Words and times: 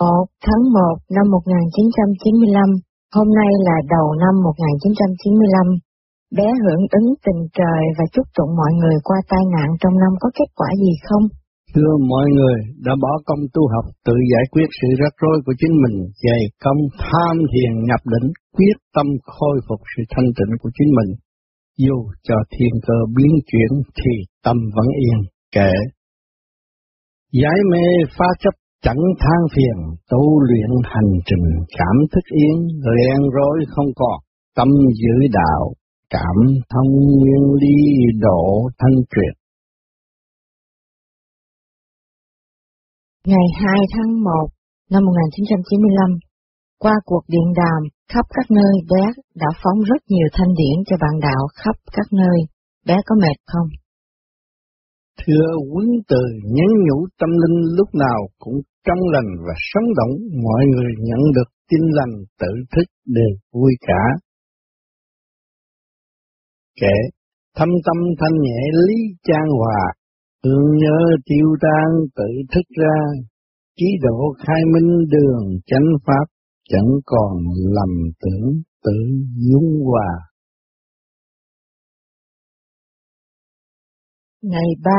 1 0.00 0.26
tháng 0.46 0.62
1 0.72 1.16
năm 1.16 1.26
1995, 1.30 2.68
hôm 3.16 3.28
nay 3.38 3.50
là 3.66 3.76
đầu 3.94 4.06
năm 4.24 4.34
1995. 4.48 5.66
Bé 6.36 6.48
hưởng 6.62 6.82
ứng 6.98 7.08
tình 7.24 7.40
trời 7.58 7.82
và 7.96 8.04
chúc 8.14 8.26
tụng 8.36 8.52
mọi 8.60 8.72
người 8.80 8.96
qua 9.06 9.18
tai 9.30 9.44
nạn 9.54 9.68
trong 9.80 9.94
năm 10.02 10.12
có 10.22 10.28
kết 10.38 10.50
quả 10.58 10.68
gì 10.84 10.92
không? 11.06 11.24
Thưa 11.74 11.92
mọi 12.12 12.26
người 12.36 12.58
đã 12.86 12.92
bỏ 13.02 13.12
công 13.28 13.42
tu 13.54 13.62
học 13.74 13.86
tự 14.06 14.16
giải 14.32 14.44
quyết 14.52 14.68
sự 14.78 14.88
rắc 15.00 15.12
rối 15.22 15.36
của 15.44 15.54
chính 15.60 15.74
mình, 15.82 15.96
dày 16.24 16.42
công 16.64 16.80
tham 17.04 17.34
thiền 17.52 17.72
nhập 17.88 18.02
định, 18.14 18.28
quyết 18.56 18.76
tâm 18.94 19.06
khôi 19.34 19.56
phục 19.66 19.80
sự 19.92 20.02
thanh 20.12 20.28
tịnh 20.36 20.52
của 20.60 20.70
chính 20.76 20.90
mình. 20.98 21.10
Dù 21.84 21.96
cho 22.26 22.36
thiên 22.54 22.74
cơ 22.86 22.98
biến 23.16 23.32
chuyển 23.50 23.72
thì 23.98 24.14
tâm 24.44 24.56
vẫn 24.76 24.88
yên, 25.04 25.18
kể 25.56 25.72
Giải 27.32 27.58
mê 27.70 27.86
phá 28.18 28.26
chấp 28.42 28.54
chẳng 28.82 29.02
than 29.22 29.40
phiền, 29.54 29.78
tu 30.10 30.40
luyện 30.40 30.70
hành 30.84 31.12
trình 31.26 31.46
cảm 31.78 31.96
thức 32.12 32.24
yên, 32.40 32.56
rèn 32.68 33.20
rối 33.34 33.58
không 33.68 33.90
còn, 33.96 34.18
tâm 34.56 34.68
giữ 35.00 35.14
đạo, 35.32 35.72
cảm 36.10 36.36
thông 36.70 36.90
nguyên 37.18 37.44
lý 37.60 37.76
độ 38.20 38.68
thanh 38.78 38.96
truyền. 39.10 39.34
Ngày 43.26 43.46
2 43.62 43.78
tháng 43.94 44.24
1 44.24 44.30
năm 44.90 45.02
1995, 45.04 46.18
qua 46.78 46.94
cuộc 47.04 47.24
điện 47.28 47.48
đàm 47.56 47.82
khắp 48.12 48.26
các 48.30 48.46
nơi 48.50 48.74
bé 48.90 49.04
đã 49.34 49.46
phóng 49.62 49.78
rất 49.90 50.02
nhiều 50.08 50.28
thanh 50.32 50.52
điển 50.58 50.84
cho 50.86 50.96
bạn 51.00 51.20
đạo 51.20 51.42
khắp 51.54 51.76
các 51.92 52.06
nơi. 52.12 52.38
Bé 52.86 52.96
có 53.06 53.14
mệt 53.22 53.38
không? 53.52 53.68
Thưa 55.26 55.48
quý 55.72 55.86
từ 56.08 56.22
nhắn 56.44 56.70
nhủ 56.86 57.06
tâm 57.18 57.30
linh 57.30 57.58
lúc 57.76 57.88
nào 57.94 58.20
cũng 58.38 58.60
trong 58.86 59.00
lành 59.14 59.30
và 59.46 59.54
sống 59.70 59.88
động, 59.98 60.14
mọi 60.44 60.62
người 60.72 60.92
nhận 60.98 61.22
được 61.36 61.50
tin 61.70 61.80
lành 61.98 62.14
tự 62.40 62.52
thức 62.72 62.88
đều 63.06 63.32
vui 63.52 63.72
cả. 63.80 64.02
Kể, 66.80 66.96
thâm 67.56 67.68
tâm 67.86 67.96
thanh 68.20 68.36
nhẹ 68.40 68.60
lý 68.86 68.94
trang 69.22 69.48
hòa, 69.58 69.92
Thương 70.44 70.68
nhớ 70.82 70.98
tiêu 71.24 71.48
tan 71.60 71.88
tự 72.16 72.30
thức 72.52 72.66
ra, 72.80 72.96
trí 73.76 73.86
độ 74.02 74.18
khai 74.38 74.60
minh 74.74 74.90
đường 75.10 75.44
chánh 75.66 75.88
pháp, 76.06 76.26
chẳng 76.68 76.90
còn 77.04 77.32
lầm 77.76 77.92
tưởng 78.20 78.62
tự 78.84 78.98
dung 79.50 79.84
hòa. 79.86 80.12
Ngày 84.42 84.68
3 84.84 84.92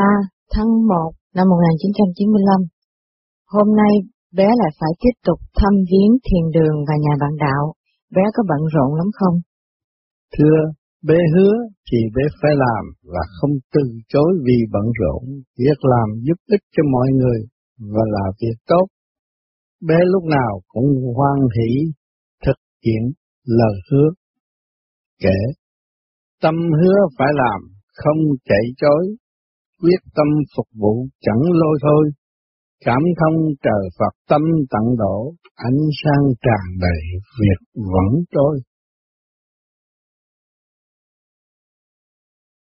tháng 0.54 0.66
1 0.88 1.12
năm 1.34 1.46
1995, 1.48 2.60
hôm 3.54 3.68
nay 3.80 3.94
bé 4.38 4.48
lại 4.60 4.72
phải 4.80 4.92
tiếp 5.02 5.16
tục 5.26 5.38
thăm 5.58 5.74
viếng 5.90 6.12
thiền 6.26 6.44
đường 6.56 6.76
và 6.88 6.94
nhà 7.04 7.14
bạn 7.20 7.34
đạo. 7.46 7.64
Bé 8.14 8.22
có 8.34 8.42
bận 8.50 8.62
rộn 8.74 8.90
lắm 8.94 9.08
không? 9.18 9.36
Thưa, 10.38 10.58
Bé 11.08 11.18
hứa 11.34 11.54
thì 11.90 11.98
bé 12.14 12.22
phải 12.42 12.50
làm 12.56 12.84
và 13.02 13.20
không 13.40 13.50
từ 13.74 13.80
chối 14.08 14.30
vì 14.46 14.58
bận 14.72 14.86
rộn, 15.00 15.22
việc 15.58 15.78
làm 15.82 16.08
giúp 16.26 16.38
ích 16.46 16.64
cho 16.76 16.82
mọi 16.92 17.08
người 17.12 17.40
và 17.78 18.02
là 18.14 18.26
việc 18.40 18.58
tốt. 18.66 18.86
Bé 19.88 19.98
lúc 20.04 20.24
nào 20.24 20.60
cũng 20.68 20.88
hoan 21.16 21.38
hỷ 21.56 21.92
thực 22.46 22.56
hiện 22.84 23.02
lời 23.44 23.76
hứa. 23.90 24.08
Kể, 25.22 25.38
tâm 26.42 26.54
hứa 26.54 26.98
phải 27.18 27.28
làm, 27.34 27.60
không 27.94 28.20
chạy 28.44 28.64
chối, 28.76 29.16
quyết 29.82 30.00
tâm 30.14 30.26
phục 30.56 30.66
vụ 30.80 31.06
chẳng 31.20 31.42
lôi 31.52 31.78
thôi. 31.82 32.10
Cảm 32.86 33.02
thông 33.18 33.36
trời 33.64 33.84
Phật 33.98 34.14
tâm 34.30 34.42
tận 34.72 34.86
độ, 34.98 35.18
ánh 35.54 35.80
sáng 36.00 36.24
tràn 36.44 36.64
đầy, 36.80 37.02
việc 37.40 37.60
vẫn 37.74 38.10
trôi. 38.34 38.54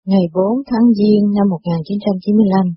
Ngày 0.06 0.26
4 0.34 0.44
tháng 0.70 0.88
Giêng 0.98 1.26
năm 1.38 1.48
1995, 1.50 2.76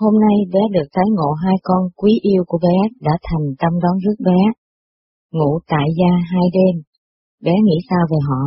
hôm 0.00 0.14
nay 0.24 0.36
bé 0.52 0.60
được 0.72 0.88
tái 0.92 1.04
ngộ 1.16 1.30
hai 1.44 1.54
con 1.62 1.82
quý 1.96 2.12
yêu 2.22 2.42
của 2.46 2.58
bé 2.62 2.76
đã 3.00 3.12
thành 3.22 3.46
tâm 3.58 3.72
đón 3.82 3.96
rước 4.04 4.18
bé. 4.24 4.40
Ngủ 5.32 5.58
tại 5.68 5.86
gia 5.98 6.12
hai 6.32 6.46
đêm, 6.56 6.82
bé 7.44 7.52
nghĩ 7.64 7.78
sao 7.90 8.02
về 8.10 8.18
họ? 8.28 8.42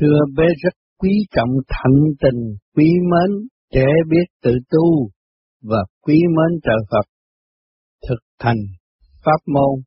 Thưa 0.00 0.18
bé 0.36 0.44
rất 0.62 0.74
quý 1.00 1.12
trọng 1.34 1.54
thanh 1.68 2.00
tình, 2.22 2.40
quý 2.76 2.88
mến, 3.10 3.30
trẻ 3.72 3.86
biết 4.10 4.26
tự 4.42 4.52
tu 4.70 5.08
và 5.62 5.78
quý 6.02 6.14
mến 6.36 6.60
trời 6.62 6.78
Phật. 6.90 7.06
Thực 8.08 8.18
thành, 8.38 8.62
pháp 9.24 9.40
môn, 9.46 9.82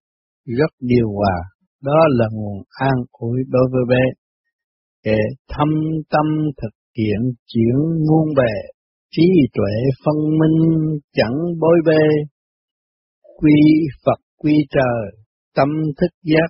rất 0.46 0.72
điều 0.80 1.08
hòa, 1.12 1.38
đó 1.82 2.00
là 2.10 2.26
nguồn 2.32 2.64
an 2.70 2.96
ủi 3.12 3.40
đối 3.50 3.64
với 3.72 3.82
bé 3.90 4.04
để 5.06 5.18
thâm 5.50 5.68
tâm 6.10 6.26
thực 6.62 6.76
hiện 6.98 7.34
chuyển 7.48 7.76
muôn 8.10 8.34
bề, 8.38 8.54
trí 9.12 9.24
tuệ 9.54 9.74
phân 10.06 10.16
minh 10.40 11.00
chẳng 11.14 11.38
bối 11.60 11.78
bê, 11.86 12.04
quy 13.38 13.62
Phật 14.06 14.20
quy 14.38 14.54
trời, 14.70 15.24
tâm 15.56 15.68
thức 16.02 16.12
giác, 16.24 16.50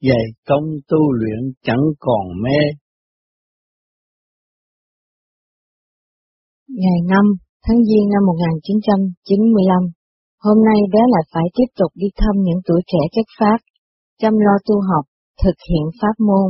dạy 0.00 0.24
công 0.46 0.64
tu 0.88 1.12
luyện 1.12 1.52
chẳng 1.62 1.82
còn 1.98 2.42
mê. 2.42 2.58
Ngày 6.68 6.98
năm 7.08 7.24
tháng 7.64 7.80
Giêng 7.88 8.08
năm 8.14 8.22
1995, 8.32 9.82
hôm 10.46 10.58
nay 10.68 10.80
bé 10.92 11.02
lại 11.14 11.24
phải 11.32 11.46
tiếp 11.56 11.68
tục 11.78 11.90
đi 12.00 12.08
thăm 12.20 12.34
những 12.46 12.60
tuổi 12.66 12.80
trẻ 12.90 13.02
chất 13.14 13.26
Pháp, 13.38 13.58
chăm 14.20 14.34
lo 14.46 14.54
tu 14.66 14.76
học, 14.90 15.04
thực 15.42 15.56
hiện 15.68 15.86
pháp 16.00 16.16
môn, 16.28 16.48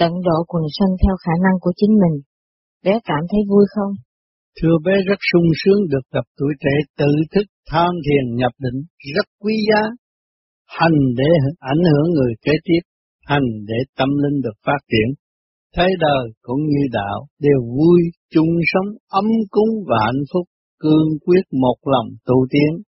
tận 0.00 0.12
độ 0.26 0.38
quần 0.50 0.64
sân 0.76 0.90
theo 1.02 1.14
khả 1.24 1.34
năng 1.44 1.56
của 1.60 1.72
chính 1.76 1.94
mình. 2.02 2.16
Bé 2.84 2.94
cảm 3.08 3.22
thấy 3.30 3.40
vui 3.50 3.64
không? 3.74 3.92
Thưa 4.58 4.76
bé 4.84 4.94
rất 5.08 5.20
sung 5.30 5.48
sướng 5.60 5.80
được 5.92 6.04
gặp 6.14 6.26
tuổi 6.38 6.52
trẻ 6.62 6.74
tự 7.00 7.12
thức 7.32 7.46
tham 7.70 7.92
thiền 8.04 8.24
nhập 8.40 8.52
định, 8.64 8.78
rất 9.14 9.26
quý 9.42 9.54
giá. 9.68 9.82
Hành 10.78 10.98
để 11.18 11.30
ảnh 11.72 11.82
hưởng 11.90 12.06
người 12.16 12.32
kế 12.44 12.52
tiếp, 12.66 12.82
hành 13.30 13.48
để 13.68 13.78
tâm 13.98 14.08
linh 14.22 14.38
được 14.44 14.56
phát 14.66 14.80
triển. 14.90 15.08
Thế 15.76 15.86
đời 16.00 16.24
cũng 16.42 16.60
như 16.60 16.82
đạo 16.92 17.26
đều 17.38 17.60
vui, 17.76 18.00
chung 18.30 18.52
sống, 18.72 18.96
ấm 19.08 19.24
cúng 19.50 19.84
và 19.88 19.96
hạnh 20.04 20.22
phúc, 20.32 20.46
cương 20.78 21.08
quyết 21.26 21.42
một 21.52 21.76
lòng 21.84 22.08
tu 22.26 22.46
tiến. 22.50 22.82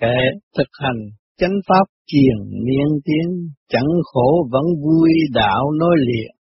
Kẻ 0.00 0.16
thực 0.56 0.68
hành 0.72 1.00
chánh 1.38 1.56
pháp 1.68 1.84
truyền 2.06 2.36
niên 2.66 3.00
tiến, 3.04 3.52
chẳng 3.68 3.92
khổ 4.04 4.48
vẫn 4.52 4.64
vui 4.84 5.10
đạo 5.34 5.70
nói 5.70 5.96
liệt 5.98 6.42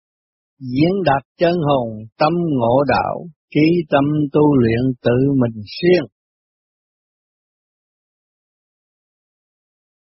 diễn 0.71 0.95
đạt 1.09 1.23
chân 1.41 1.55
hồn 1.69 1.89
tâm 2.19 2.33
ngộ 2.59 2.77
đạo, 2.89 3.15
trí 3.55 3.67
tâm 3.91 4.05
tu 4.33 4.57
luyện 4.57 4.83
tự 5.05 5.17
mình 5.41 5.63
siêng. 5.77 6.07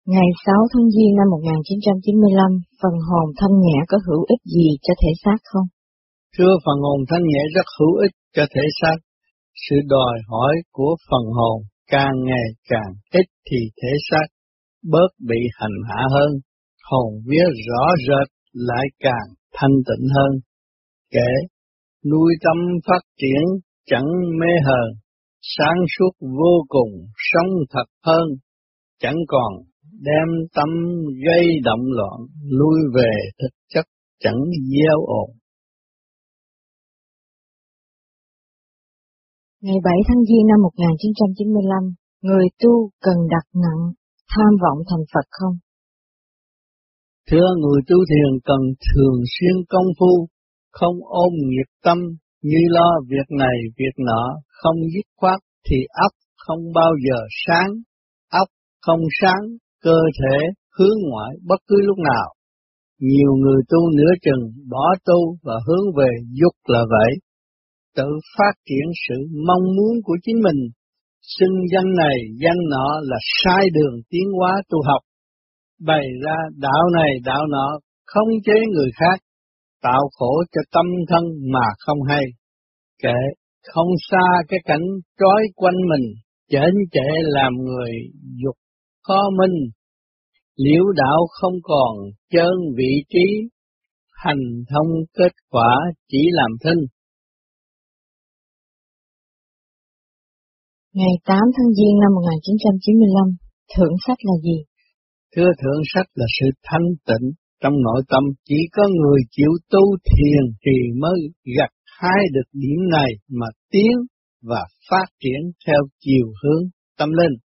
Ngày 0.06 0.30
6 0.46 0.56
tháng 0.74 0.88
Giêng 0.94 1.16
năm 1.20 1.28
1995, 1.32 2.52
phần 2.86 3.00
hồn 3.10 3.28
thanh 3.40 3.56
nhẹ 3.66 3.80
có 3.88 3.98
hữu 4.08 4.22
ích 4.34 4.44
gì 4.56 4.70
cho 4.86 4.94
thể 5.02 5.12
xác 5.24 5.40
không? 5.44 5.68
Thưa 6.38 6.54
phần 6.66 6.78
hồn 6.86 7.00
thanh 7.10 7.24
nhẹ 7.32 7.44
rất 7.56 7.66
hữu 7.80 7.96
ích 8.06 8.12
cho 8.36 8.46
thể 8.54 8.62
xác. 8.82 8.98
Sự 9.70 9.76
đòi 9.88 10.16
hỏi 10.28 10.54
của 10.72 10.96
phần 11.10 11.26
hồn 11.38 11.62
càng 11.88 12.16
ngày 12.26 12.48
càng 12.70 12.92
ít 13.12 13.28
thì 13.48 13.58
thể 13.82 13.94
xác 14.10 14.28
bớt 14.92 15.10
bị 15.30 15.42
hành 15.60 15.78
hạ 15.90 16.02
hơn, 16.16 16.32
hồn 16.90 17.14
vía 17.28 17.48
rõ 17.68 17.86
rệt 18.08 18.28
lại 18.54 18.86
càng 19.00 19.28
thanh 19.54 19.76
tịnh 19.88 20.08
hơn. 20.16 20.32
Kể, 21.12 21.32
nuôi 22.12 22.34
tâm 22.44 22.58
phát 22.88 23.04
triển 23.18 23.44
chẳng 23.86 24.08
mê 24.40 24.54
hờn, 24.66 24.90
sáng 25.42 25.80
suốt 25.98 26.28
vô 26.40 26.56
cùng, 26.68 26.92
sống 27.34 27.52
thật 27.70 27.88
hơn, 28.06 28.28
chẳng 29.00 29.18
còn 29.28 29.54
đem 30.02 30.28
tâm 30.56 30.70
gây 31.28 31.46
động 31.64 31.86
loạn, 31.98 32.20
lui 32.50 32.80
về 32.96 33.12
thực 33.42 33.54
chất 33.74 33.86
chẳng 34.20 34.42
gieo 34.72 35.00
ồn. 35.06 35.30
Ngày 39.62 39.80
7 39.84 39.94
tháng 40.08 40.22
Giêng 40.28 40.48
năm 40.48 40.60
1995, 40.62 41.94
người 42.22 42.46
tu 42.64 42.90
cần 43.02 43.18
đặt 43.30 43.46
nặng 43.64 43.84
tham 44.32 44.52
vọng 44.64 44.80
thành 44.90 45.06
Phật 45.14 45.28
không? 45.32 45.56
Thưa 47.30 47.48
người 47.62 47.82
tu 47.88 47.98
thiền 48.10 48.32
cần 48.44 48.62
thường 48.86 49.18
xuyên 49.34 49.56
công 49.70 49.90
phu, 50.00 50.28
không 50.72 50.96
ôm 51.24 51.34
nghiệp 51.50 51.70
tâm, 51.84 51.98
như 52.42 52.62
lo 52.70 52.90
việc 53.08 53.28
này 53.30 53.58
việc 53.78 53.96
nọ, 53.98 54.24
không 54.48 54.76
dứt 54.94 55.08
khoát 55.18 55.40
thì 55.70 55.78
óc 56.06 56.12
không 56.38 56.60
bao 56.76 56.92
giờ 57.06 57.20
sáng, 57.46 57.72
óc 58.32 58.48
không 58.82 59.00
sáng, 59.22 59.44
cơ 59.86 60.00
thể 60.20 60.38
hướng 60.78 60.98
ngoại 61.10 61.34
bất 61.50 61.60
cứ 61.68 61.78
lúc 61.82 61.98
nào. 61.98 62.28
Nhiều 63.00 63.32
người 63.42 63.62
tu 63.70 63.80
nửa 63.98 64.14
chừng 64.26 64.44
bỏ 64.72 64.86
tu 65.06 65.20
và 65.44 65.56
hướng 65.68 65.86
về 65.98 66.12
dục 66.40 66.56
là 66.68 66.82
vậy. 66.90 67.12
Tự 67.98 68.10
phát 68.38 68.54
triển 68.68 68.88
sự 69.08 69.16
mong 69.48 69.66
muốn 69.78 69.94
của 70.04 70.18
chính 70.24 70.40
mình, 70.44 70.62
xưng 71.22 71.58
danh 71.74 71.90
này 72.04 72.18
danh 72.44 72.62
nọ 72.70 72.88
là 73.04 73.18
sai 73.44 73.64
đường 73.74 73.96
tiến 74.10 74.28
hóa 74.40 74.62
tu 74.70 74.78
học, 74.88 75.02
bày 75.80 76.06
ra 76.24 76.38
đạo 76.58 76.84
này 76.94 77.12
đạo 77.26 77.48
nọ 77.48 77.68
không 78.06 78.28
chế 78.46 78.54
người 78.74 78.90
khác, 79.00 79.20
tạo 79.82 80.02
khổ 80.18 80.44
cho 80.52 80.62
tâm 80.72 80.86
thân 81.10 81.24
mà 81.54 81.66
không 81.80 81.98
hay, 82.10 82.24
kệ 83.04 83.20
không 83.74 83.88
xa 84.12 84.28
cái 84.48 84.60
cảnh 84.66 84.86
trói 85.20 85.42
quanh 85.56 85.76
mình, 85.90 86.06
chễn 86.52 86.74
chệ 86.92 87.10
làm 87.22 87.54
người 87.54 87.92
dục 88.44 88.56
khó 89.08 89.22
minh, 89.40 89.58
liễu 90.56 90.84
đạo 90.96 91.20
không 91.30 91.58
còn 91.64 91.94
chân 92.34 92.54
vị 92.78 92.94
trí, 93.10 93.28
hành 94.24 94.44
thông 94.70 94.92
kết 95.18 95.34
quả 95.50 95.74
chỉ 96.10 96.22
làm 96.32 96.52
thinh. 96.64 96.82
Ngày 100.94 101.16
8 101.26 101.38
tháng 101.56 101.72
Giêng 101.78 101.98
năm 102.04 102.12
1995, 102.16 103.38
thượng 103.78 103.96
sách 104.08 104.18
là 104.22 104.36
gì? 104.44 104.58
Thưa 105.36 105.52
thượng 105.62 105.82
sách 105.94 106.10
là 106.14 106.26
sự 106.40 106.48
thanh 106.64 106.88
tịnh 107.08 107.26
trong 107.62 107.74
nội 107.82 108.02
tâm, 108.10 108.24
chỉ 108.46 108.60
có 108.72 108.84
người 109.00 109.22
chịu 109.32 109.52
tu 109.72 109.84
thiền 110.10 110.44
thì 110.64 110.76
mới 111.02 111.20
gặt 111.58 111.72
hái 112.00 112.22
được 112.34 112.48
điểm 112.54 112.80
này 112.92 113.12
mà 113.30 113.48
tiến 113.72 113.96
và 114.42 114.62
phát 114.90 115.08
triển 115.20 115.42
theo 115.68 115.82
chiều 116.00 116.28
hướng 116.44 116.64
tâm 116.98 117.10
linh 117.10 117.45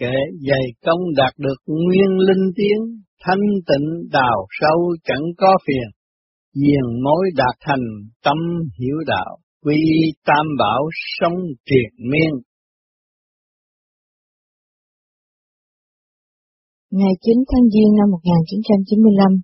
kệ 0.00 0.16
dày 0.48 0.66
công 0.86 1.00
đạt 1.16 1.34
được 1.38 1.58
nguyên 1.66 2.10
linh 2.28 2.52
tiến, 2.56 2.78
thanh 3.24 3.44
tịnh 3.68 3.88
đào 4.12 4.46
sâu 4.60 4.78
chẳng 5.04 5.24
có 5.38 5.58
phiền, 5.66 5.88
diền 6.54 7.02
mối 7.04 7.24
đạt 7.36 7.56
thành 7.60 7.84
tâm 8.24 8.38
hiểu 8.78 8.96
đạo, 9.06 9.38
quy 9.64 9.82
tam 10.26 10.46
bảo 10.58 10.82
sống 11.18 11.38
triền 11.66 11.90
miên 12.10 12.32
Ngày 16.90 17.14
9 17.24 17.36
tháng 17.50 17.66
Giêng 17.72 17.92
năm 17.98 18.08
1995, 18.10 19.40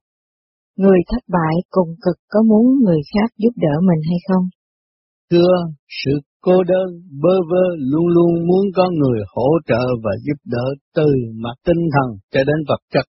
người 0.76 1.00
thất 1.10 1.22
bại 1.34 1.56
cùng 1.70 1.90
cực 2.04 2.18
có 2.32 2.40
muốn 2.50 2.64
người 2.84 3.00
khác 3.12 3.28
giúp 3.42 3.54
đỡ 3.56 3.74
mình 3.88 4.00
hay 4.10 4.18
không? 4.28 4.44
Thưa, 5.30 5.54
sự 6.04 6.12
cô 6.40 6.56
đơn, 6.72 6.88
bơ 7.22 7.34
vơ 7.50 7.64
luôn 7.90 8.06
luôn 8.06 8.32
muốn 8.48 8.64
có 8.76 8.84
người 8.98 9.20
hỗ 9.34 9.48
trợ 9.68 9.84
và 10.04 10.10
giúp 10.26 10.38
đỡ 10.44 10.66
từ 10.96 11.06
mặt 11.44 11.56
tinh 11.66 11.82
thần 11.94 12.08
cho 12.32 12.40
đến 12.48 12.58
vật 12.68 12.82
chất. 12.92 13.06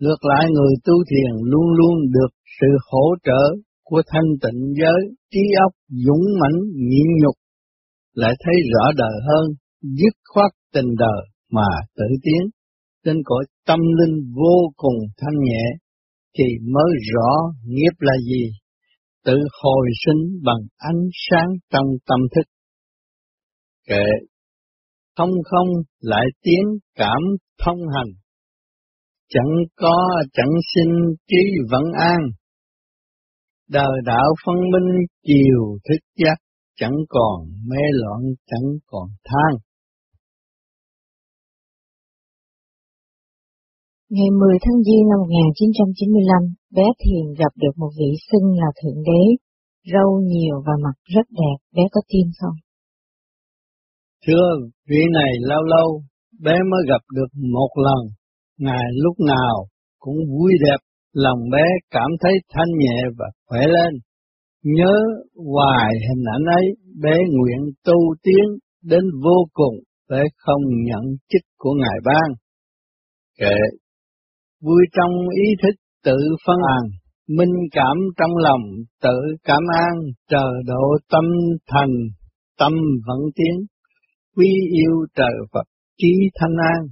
Ngược 0.00 0.20
lại 0.30 0.44
người 0.50 0.74
tu 0.84 0.94
thiền 1.10 1.32
luôn 1.50 1.66
luôn 1.78 1.94
được 2.12 2.32
sự 2.60 2.66
hỗ 2.90 3.06
trợ 3.24 3.42
của 3.84 4.02
thanh 4.06 4.28
tịnh 4.42 4.60
giới, 4.80 5.00
trí 5.32 5.40
óc, 5.64 5.72
dũng 5.88 6.24
mãnh, 6.40 6.58
nhịn 6.90 7.06
nhục, 7.22 7.36
lại 8.14 8.34
thấy 8.44 8.54
rõ 8.72 8.92
đời 8.96 9.16
hơn, 9.28 9.44
dứt 9.82 10.14
khoát 10.34 10.50
tình 10.74 10.90
đời 10.98 11.22
mà 11.50 11.68
tự 11.96 12.06
tiến. 12.22 12.42
Trên 13.04 13.16
cõi 13.24 13.44
tâm 13.66 13.80
linh 13.98 14.32
vô 14.34 14.56
cùng 14.76 14.98
thanh 15.18 15.38
nhẹ, 15.48 15.64
thì 16.38 16.44
mới 16.74 16.90
rõ 17.12 17.30
nghiệp 17.66 17.96
là 17.98 18.12
gì, 18.30 18.50
tự 19.24 19.36
hồi 19.62 19.86
sinh 20.06 20.40
bằng 20.44 20.66
ánh 20.76 21.02
sáng 21.30 21.48
trong 21.70 21.86
tâm 22.06 22.20
thức. 22.34 22.46
Kệ 23.88 24.06
không 25.16 25.30
không 25.44 25.68
lại 26.00 26.26
tiến 26.42 26.62
cảm 26.94 27.22
thông 27.64 27.78
hành, 27.78 28.12
chẳng 29.28 29.52
có 29.76 30.22
chẳng 30.32 30.52
sinh 30.74 30.92
trí 31.28 31.36
vẫn 31.70 31.84
an. 31.98 32.18
Đời 33.68 33.92
đạo 34.04 34.34
phân 34.46 34.56
minh 34.56 35.06
chiều 35.22 35.78
thức 35.88 36.06
giác, 36.16 36.36
chẳng 36.76 36.96
còn 37.08 37.48
mê 37.68 37.82
loạn 37.92 38.20
chẳng 38.46 38.70
còn 38.86 39.08
than. 39.24 39.63
Ngày 44.16 44.30
10 44.40 44.56
tháng 44.64 44.78
Giêng 44.86 45.06
năm 45.10 45.18
1995, 45.24 46.42
bé 46.76 46.86
Thiền 47.02 47.24
gặp 47.42 47.52
được 47.62 47.74
một 47.82 47.92
vị 48.00 48.10
xưng 48.28 48.46
là 48.60 48.68
Thượng 48.78 49.00
Đế, 49.08 49.22
râu 49.92 50.10
nhiều 50.32 50.56
và 50.66 50.74
mặt 50.84 50.96
rất 51.14 51.26
đẹp, 51.40 51.58
bé 51.76 51.82
có 51.92 52.00
tin 52.10 52.26
không? 52.40 52.56
Thưa, 54.26 54.48
vị 54.90 55.02
này 55.18 55.32
lâu 55.50 55.62
lâu, 55.74 55.88
bé 56.44 56.56
mới 56.70 56.82
gặp 56.90 57.02
được 57.16 57.30
một 57.56 57.72
lần, 57.86 58.02
ngài 58.58 58.86
lúc 59.04 59.16
nào 59.20 59.56
cũng 59.98 60.18
vui 60.32 60.52
đẹp, 60.66 60.80
lòng 61.12 61.40
bé 61.52 61.66
cảm 61.90 62.10
thấy 62.20 62.34
thanh 62.52 62.72
nhẹ 62.82 62.98
và 63.18 63.26
khỏe 63.46 63.60
lên. 63.76 63.92
Nhớ 64.62 64.94
hoài 65.52 65.90
hình 66.08 66.24
ảnh 66.36 66.44
ấy, 66.60 66.66
bé 67.02 67.16
nguyện 67.36 67.62
tu 67.84 67.98
tiến 68.22 68.46
đến 68.82 69.04
vô 69.24 69.38
cùng, 69.52 69.76
bé 70.10 70.22
không 70.36 70.62
nhận 70.88 71.04
chức 71.30 71.42
của 71.58 71.72
Ngài 71.82 71.98
ban. 72.04 72.28
Kệ 73.38 73.54
vui 74.64 74.82
trong 74.96 75.12
ý 75.44 75.46
thức 75.62 75.74
tự 76.04 76.18
phân 76.46 76.56
an, 76.78 76.84
minh 77.38 77.54
cảm 77.72 77.96
trong 78.16 78.36
lòng 78.36 78.62
tự 79.02 79.18
cảm 79.44 79.62
an, 79.86 79.94
chờ 80.30 80.46
độ 80.66 80.84
tâm 81.10 81.24
thành, 81.66 81.94
tâm 82.58 82.72
vận 83.06 83.20
tiến, 83.36 83.66
quy 84.36 84.50
yêu 84.72 85.06
trời 85.16 85.34
Phật 85.52 85.66
trí 85.98 86.12
thanh 86.34 86.56
an. 86.74 86.86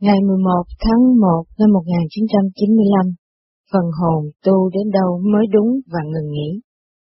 Ngày 0.00 0.18
11 0.28 0.62
tháng 0.80 1.02
1 1.20 1.44
năm 1.58 1.70
1995, 1.72 3.14
phần 3.72 3.84
hồn 4.00 4.24
tu 4.44 4.70
đến 4.74 4.90
đâu 4.92 5.20
mới 5.32 5.46
đúng 5.52 5.70
và 5.92 6.00
ngừng 6.04 6.30
nghỉ. 6.32 6.60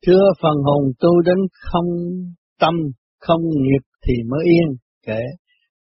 Thưa 0.06 0.24
phần 0.42 0.56
hồn 0.64 0.92
tu 1.00 1.20
đến 1.26 1.36
không 1.70 1.90
tâm, 2.60 2.74
không 3.20 3.40
nghiệp 3.42 3.84
thì 4.06 4.14
mới 4.30 4.44
yên, 4.44 4.76
kể 5.06 5.20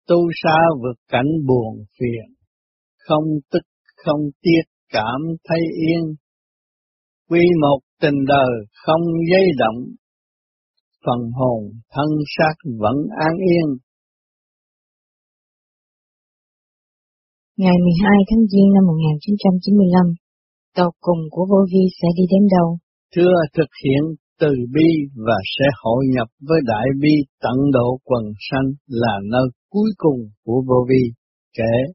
tu 0.08 0.16
sa 0.42 0.58
vượt 0.82 0.98
cảnh 1.08 1.30
buồn 1.46 1.84
phiền, 1.98 2.26
không 2.98 3.24
tức 3.50 3.64
không 3.96 4.20
tiếc 4.42 4.64
cảm 4.92 5.20
thấy 5.44 5.60
yên. 5.86 6.14
Quy 7.28 7.44
một 7.60 7.80
tình 8.00 8.24
đời 8.28 8.52
không 8.84 9.02
dây 9.30 9.46
động, 9.58 9.80
phần 11.04 11.30
hồn 11.38 11.60
thân 11.92 12.08
xác 12.36 12.54
vẫn 12.78 12.96
an 13.26 13.34
yên. 13.50 13.68
Ngày 17.56 17.76
12 17.84 18.24
tháng 18.28 18.46
Giêng 18.50 18.70
năm 18.74 18.84
1995, 18.86 20.14
tàu 20.76 20.90
cùng 21.00 21.18
của 21.30 21.46
vô 21.50 21.60
vi 21.72 21.84
sẽ 21.98 22.08
đi 22.18 22.24
đến 22.32 22.42
đâu? 22.56 22.78
Thưa 23.14 23.34
thực 23.56 23.70
hiện 23.84 24.02
từ 24.40 24.48
bi 24.74 24.88
và 25.26 25.38
sẽ 25.58 25.64
hội 25.82 26.04
nhập 26.14 26.28
với 26.40 26.60
đại 26.64 26.86
bi 27.00 27.14
tận 27.40 27.58
độ 27.72 27.98
quần 28.04 28.24
sanh 28.50 28.68
là 28.86 29.18
nơi 29.32 29.48
cuối 29.70 29.90
cùng 29.96 30.20
của 30.44 30.62
vô 30.68 30.86
vi. 30.88 31.02
Kể 31.58 31.92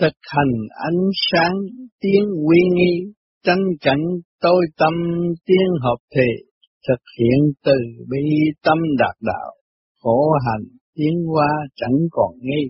thực 0.00 0.16
hành 0.22 0.54
ánh 0.88 1.02
sáng 1.32 1.54
tiếng 2.00 2.26
quy 2.46 2.58
nghi 2.74 3.12
tranh 3.44 3.64
cảnh 3.80 4.04
tôi 4.40 4.66
tâm 4.78 4.94
tiên 5.46 5.68
hợp 5.82 5.96
thể 6.16 6.30
thực 6.88 7.02
hiện 7.18 7.52
từ 7.64 7.76
bi 8.10 8.24
tâm 8.62 8.78
đạt 8.98 9.16
đạo 9.20 9.52
khổ 10.02 10.30
hành 10.46 10.64
tiến 10.94 11.14
qua 11.32 11.48
chẳng 11.76 11.98
còn 12.10 12.32
nghi. 12.40 12.62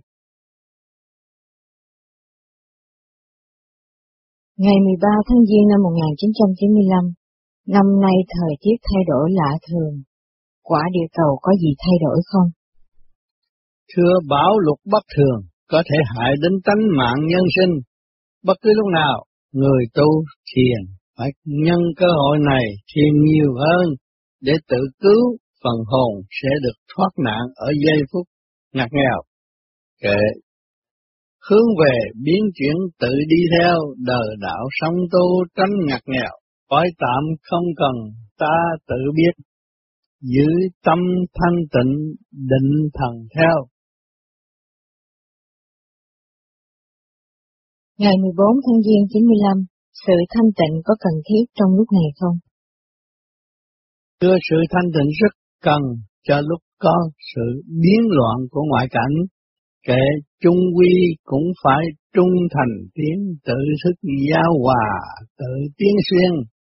Ngày 4.56 4.78
13 4.86 5.08
tháng 5.28 5.44
Giêng 5.48 5.68
năm 5.72 5.80
1995, 5.82 7.23
năm 7.66 7.86
nay 8.02 8.16
thời 8.34 8.52
tiết 8.60 8.76
thay 8.82 9.02
đổi 9.06 9.30
lạ 9.32 9.52
thường, 9.68 10.02
quả 10.62 10.82
địa 10.92 11.08
cầu 11.12 11.38
có 11.42 11.52
gì 11.62 11.70
thay 11.78 11.94
đổi 12.04 12.18
không? 12.24 12.48
Thưa 13.96 14.14
bão 14.28 14.58
lục 14.58 14.78
bất 14.92 15.04
thường, 15.16 15.40
có 15.68 15.82
thể 15.86 15.98
hại 16.16 16.32
đến 16.42 16.52
tánh 16.64 16.82
mạng 16.98 17.20
nhân 17.26 17.44
sinh. 17.56 17.74
Bất 18.42 18.54
cứ 18.62 18.70
lúc 18.74 18.86
nào, 18.94 19.24
người 19.52 19.84
tu 19.94 20.24
thiền 20.54 20.80
phải 21.18 21.30
nhân 21.44 21.80
cơ 21.96 22.06
hội 22.06 22.38
này 22.38 22.64
thiền 22.94 23.12
nhiều 23.24 23.54
hơn 23.54 23.86
để 24.40 24.52
tự 24.68 24.78
cứu 25.00 25.36
phần 25.62 25.78
hồn 25.86 26.22
sẽ 26.42 26.48
được 26.62 26.76
thoát 26.96 27.10
nạn 27.24 27.44
ở 27.54 27.68
giây 27.84 27.98
phút 28.12 28.26
ngặt 28.72 28.88
nghèo. 28.92 29.22
Kệ 30.02 30.18
hướng 31.48 31.68
về 31.80 31.96
biến 32.24 32.42
chuyển 32.54 32.76
tự 33.00 33.14
đi 33.28 33.36
theo 33.58 33.76
đời 34.06 34.28
đạo 34.40 34.64
sống 34.80 34.94
tu 35.12 35.44
tránh 35.56 35.74
ngặt 35.86 36.02
nghèo, 36.06 36.32
cõi 36.74 36.88
tạm 36.98 37.22
không 37.42 37.66
cần 37.76 37.96
ta 38.38 38.56
tự 38.88 39.00
biết, 39.16 39.44
giữ 40.20 40.48
tâm 40.84 40.98
thanh 41.34 41.56
tịnh 41.74 41.92
định 42.32 42.72
thần 42.94 43.12
theo. 43.34 43.56
Ngày 47.98 48.14
14 48.22 48.46
tháng 48.64 48.82
Giêng 48.86 49.06
95, 49.12 49.64
sự 50.06 50.12
thanh 50.34 50.50
tịnh 50.58 50.74
có 50.84 50.94
cần 51.00 51.14
thiết 51.28 51.44
trong 51.54 51.70
lúc 51.76 51.86
này 51.92 52.08
không? 52.20 52.36
Thưa 54.20 54.36
sự 54.50 54.56
thanh 54.70 54.88
tịnh 54.94 55.10
rất 55.20 55.34
cần 55.62 55.82
cho 56.22 56.40
lúc 56.40 56.60
có 56.78 56.96
sự 57.34 57.62
biến 57.66 58.00
loạn 58.08 58.36
của 58.50 58.62
ngoại 58.70 58.86
cảnh, 58.90 59.14
kẻ 59.86 60.02
trung 60.42 60.60
quy 60.76 60.94
cũng 61.24 61.46
phải 61.64 61.84
trung 62.14 62.34
thành 62.54 62.74
tiến 62.94 63.16
tự 63.44 63.60
thức 63.84 63.96
giao 64.32 64.52
hòa, 64.64 64.86
tự 65.38 65.52
tiến 65.78 65.94
xuyên. 66.10 66.53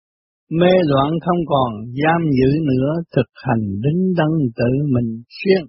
Mê 0.60 0.74
loạn 0.90 1.10
không 1.24 1.42
còn, 1.52 1.70
giam 2.00 2.20
giữ 2.38 2.50
nữa, 2.70 2.90
thực 3.14 3.30
hành 3.46 3.64
đứng 3.84 4.00
đắn 4.18 4.32
tự 4.58 4.70
mình 4.94 5.10
xuyên. 5.38 5.62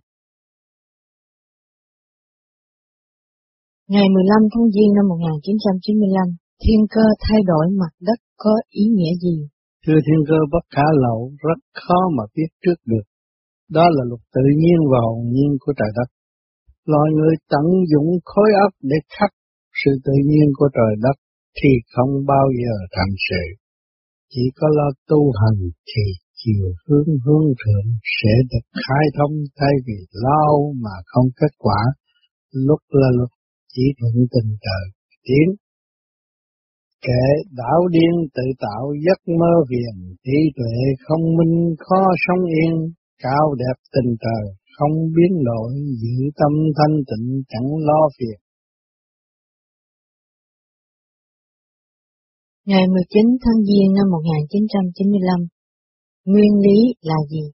Ngày 3.94 4.08
15 4.16 4.42
tháng 4.52 4.68
Giêng 4.74 4.92
năm 4.98 5.06
1995, 5.08 6.28
thiên 6.63 6.82
cơ 6.96 7.06
thay 7.24 7.40
đổi 7.52 7.66
mặt 7.82 7.94
đất 8.08 8.20
có 8.44 8.54
ý 8.82 8.86
nghĩa 8.96 9.13
gì? 9.25 9.36
Thưa 9.86 10.00
thiên 10.06 10.22
cơ 10.30 10.40
bất 10.54 10.66
khả 10.75 10.88
lậu, 11.04 11.20
rất 11.48 11.60
khó 11.86 12.00
mà 12.18 12.24
biết 12.36 12.50
trước 12.63 12.80
được. 12.92 13.06
Đó 13.78 13.86
là 13.96 14.04
luật 14.10 14.24
tự 14.36 14.46
nhiên 14.62 14.80
và 14.92 15.00
hồn 15.08 15.24
nhiên 15.34 15.52
của 15.62 15.74
trời 15.80 15.92
đất. 15.98 16.10
Loài 16.92 17.08
người 17.18 17.36
tận 17.52 17.66
dụng 17.92 18.10
khối 18.25 18.50
óc 18.66 18.72
để 18.82 18.98
khắc 19.16 19.32
sự 19.82 19.92
tự 20.06 20.16
nhiên 20.30 20.48
của 20.58 20.70
trời 20.78 20.94
đất 21.06 21.18
thì 21.58 21.70
không 21.94 22.12
bao 22.32 22.46
giờ 22.62 22.75
thành 22.96 23.13
sự. 23.28 23.62
Chỉ 24.36 24.46
có 24.56 24.68
lo 24.78 24.90
tu 25.10 25.22
hành 25.42 25.62
thì 25.90 26.06
chiều 26.40 26.68
hướng 26.86 27.12
hướng 27.25 27.48
thượng 27.62 27.88
sẽ 28.18 28.34
được 28.52 28.66
khai 28.86 29.06
thông 29.18 29.36
thay 29.60 29.74
vì 29.86 30.00
lao 30.24 30.74
mà 30.84 30.96
không 31.06 31.28
kết 31.40 31.54
quả. 31.58 31.82
Lúc 32.68 32.80
là 32.90 33.10
lúc 33.20 33.32
chỉ 33.74 33.84
thuận 34.00 34.16
tình 34.34 34.50
trời 34.66 34.86
tiến. 35.25 35.48
Kẻ 37.06 37.24
đảo 37.62 37.80
điên 37.96 38.13
tự 38.36 38.46
tạo 38.60 38.84
giấc 39.06 39.20
mơ 39.40 39.54
viền, 39.70 39.98
trí 40.24 40.40
tuệ 40.58 40.75
không 41.06 41.24
minh 41.38 41.75
khó 41.80 42.02
sống 42.25 42.44
yên, 42.46 42.75
cao 43.24 43.56
đẹp 43.62 43.78
tình 43.94 44.12
trời 44.24 44.46
không 44.78 44.96
biến 45.16 45.34
đổi, 45.50 45.74
giữ 46.02 46.18
tâm 46.40 46.54
thanh 46.78 46.96
tịnh 47.10 47.28
chẳng 47.52 47.70
lo 47.88 48.02
phiền. 48.18 48.40
Ngày 52.72 52.86
19 52.88 53.25
tháng 53.43 53.60
Giêng 53.67 53.91
năm 53.98 54.08
1995, 54.12 55.48
nguyên 56.32 56.53
lý 56.65 56.77
là 57.10 57.20
gì? 57.32 57.46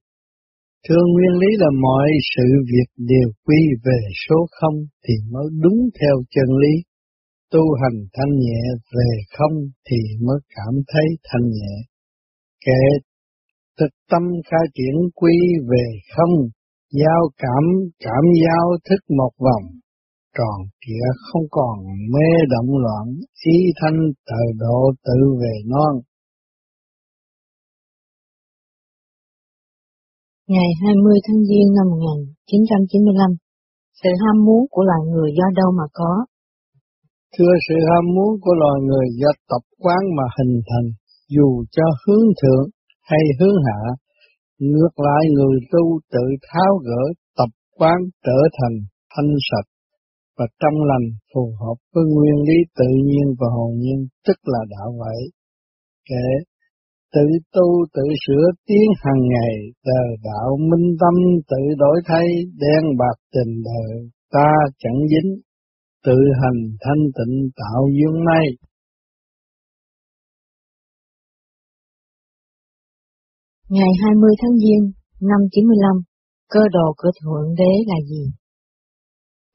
Thưa 0.85 1.03
nguyên 1.13 1.33
lý 1.41 1.49
là 1.63 1.69
mọi 1.81 2.09
sự 2.33 2.47
việc 2.71 2.89
đều 3.11 3.27
quy 3.45 3.61
về 3.85 4.01
số 4.25 4.37
không 4.51 4.77
thì 5.03 5.13
mới 5.33 5.47
đúng 5.63 5.79
theo 5.99 6.15
chân 6.33 6.49
lý. 6.61 6.73
Tu 7.51 7.63
hành 7.81 7.99
thanh 8.13 8.33
nhẹ 8.43 8.61
về 8.95 9.11
không 9.35 9.55
thì 9.87 9.97
mới 10.25 10.39
cảm 10.55 10.73
thấy 10.91 11.07
thanh 11.27 11.45
nhẹ. 11.57 11.73
Kể 12.65 12.83
thực 13.79 13.93
tâm 14.11 14.23
khai 14.49 14.65
triển 14.75 14.95
quy 15.15 15.37
về 15.71 15.85
không, 16.15 16.35
giao 16.91 17.21
cảm 17.37 17.63
cảm 18.05 18.23
giao 18.43 18.67
thức 18.89 19.01
một 19.19 19.31
vòng, 19.45 19.65
tròn 20.38 20.57
trịa 20.81 21.05
không 21.27 21.45
còn 21.57 21.75
mê 22.13 22.29
động 22.53 22.71
loạn, 22.83 23.05
ý 23.53 23.57
thanh 23.79 24.00
tự 24.29 24.43
độ 24.63 24.79
tự 25.05 25.17
về 25.41 25.53
non. 25.71 25.93
Ngày 30.48 30.69
20 30.81 31.17
tháng 31.25 31.41
Giêng 31.50 31.69
năm 31.77 31.86
1995, 31.89 33.36
sự 34.03 34.09
ham 34.21 34.36
muốn 34.45 34.62
của 34.71 34.83
loài 34.89 35.03
người 35.12 35.29
do 35.38 35.48
đâu 35.59 35.69
mà 35.79 35.86
có? 35.93 36.12
Thưa 37.36 37.53
sự 37.67 37.75
ham 37.89 38.05
muốn 38.15 38.31
của 38.41 38.55
loài 38.62 38.77
người 38.88 39.07
do 39.21 39.31
tập 39.50 39.63
quán 39.83 40.01
mà 40.17 40.25
hình 40.38 40.55
thành, 40.69 40.88
dù 41.36 41.63
cho 41.71 41.86
hướng 42.03 42.27
thượng 42.41 42.67
hay 43.09 43.24
hướng 43.39 43.57
hạ, 43.67 43.81
ngược 44.59 44.93
lại 45.07 45.24
người 45.36 45.57
tu 45.71 46.00
tự 46.13 46.25
tháo 46.48 46.71
gỡ 46.88 47.03
tập 47.38 47.51
quán 47.77 47.98
trở 48.25 48.39
thành 48.57 48.75
thanh 49.13 49.31
sạch 49.50 49.67
và 50.39 50.46
trong 50.62 50.77
lành 50.89 51.08
phù 51.34 51.53
hợp 51.62 51.77
với 51.93 52.03
nguyên 52.13 52.39
lý 52.48 52.58
tự 52.79 52.89
nhiên 53.08 53.27
và 53.39 53.48
hồn 53.55 53.72
nhiên, 53.81 54.08
tức 54.27 54.38
là 54.43 54.60
đạo 54.69 54.89
vậy. 55.00 55.22
Kể 56.10 56.27
tự 57.13 57.25
tu 57.53 57.67
tự 57.93 58.03
sửa 58.27 58.46
tiến 58.67 58.88
hàng 59.03 59.22
ngày, 59.34 59.55
đời 59.86 60.10
đạo 60.24 60.50
minh 60.69 60.88
tâm 61.01 61.15
tự 61.50 61.62
đổi 61.77 61.98
thay, 62.05 62.27
đen 62.62 62.84
bạc 63.00 63.17
tình 63.34 63.53
đời, 63.69 64.10
ta 64.31 64.50
chẳng 64.79 65.00
dính, 65.12 65.31
tự 66.05 66.17
hành 66.41 66.62
thanh 66.81 67.03
tịnh 67.17 67.36
tạo 67.55 67.81
dương 67.98 68.24
may. 68.25 68.46
Ngày 73.69 73.91
20 74.03 74.31
tháng 74.41 74.58
Giêng 74.58 74.86
năm 75.22 75.39
95, 75.51 76.01
cơ 76.50 76.60
đồ 76.72 76.93
của 76.98 77.12
Thượng 77.22 77.55
Đế 77.58 77.72
là 77.88 77.96
gì? 78.10 78.38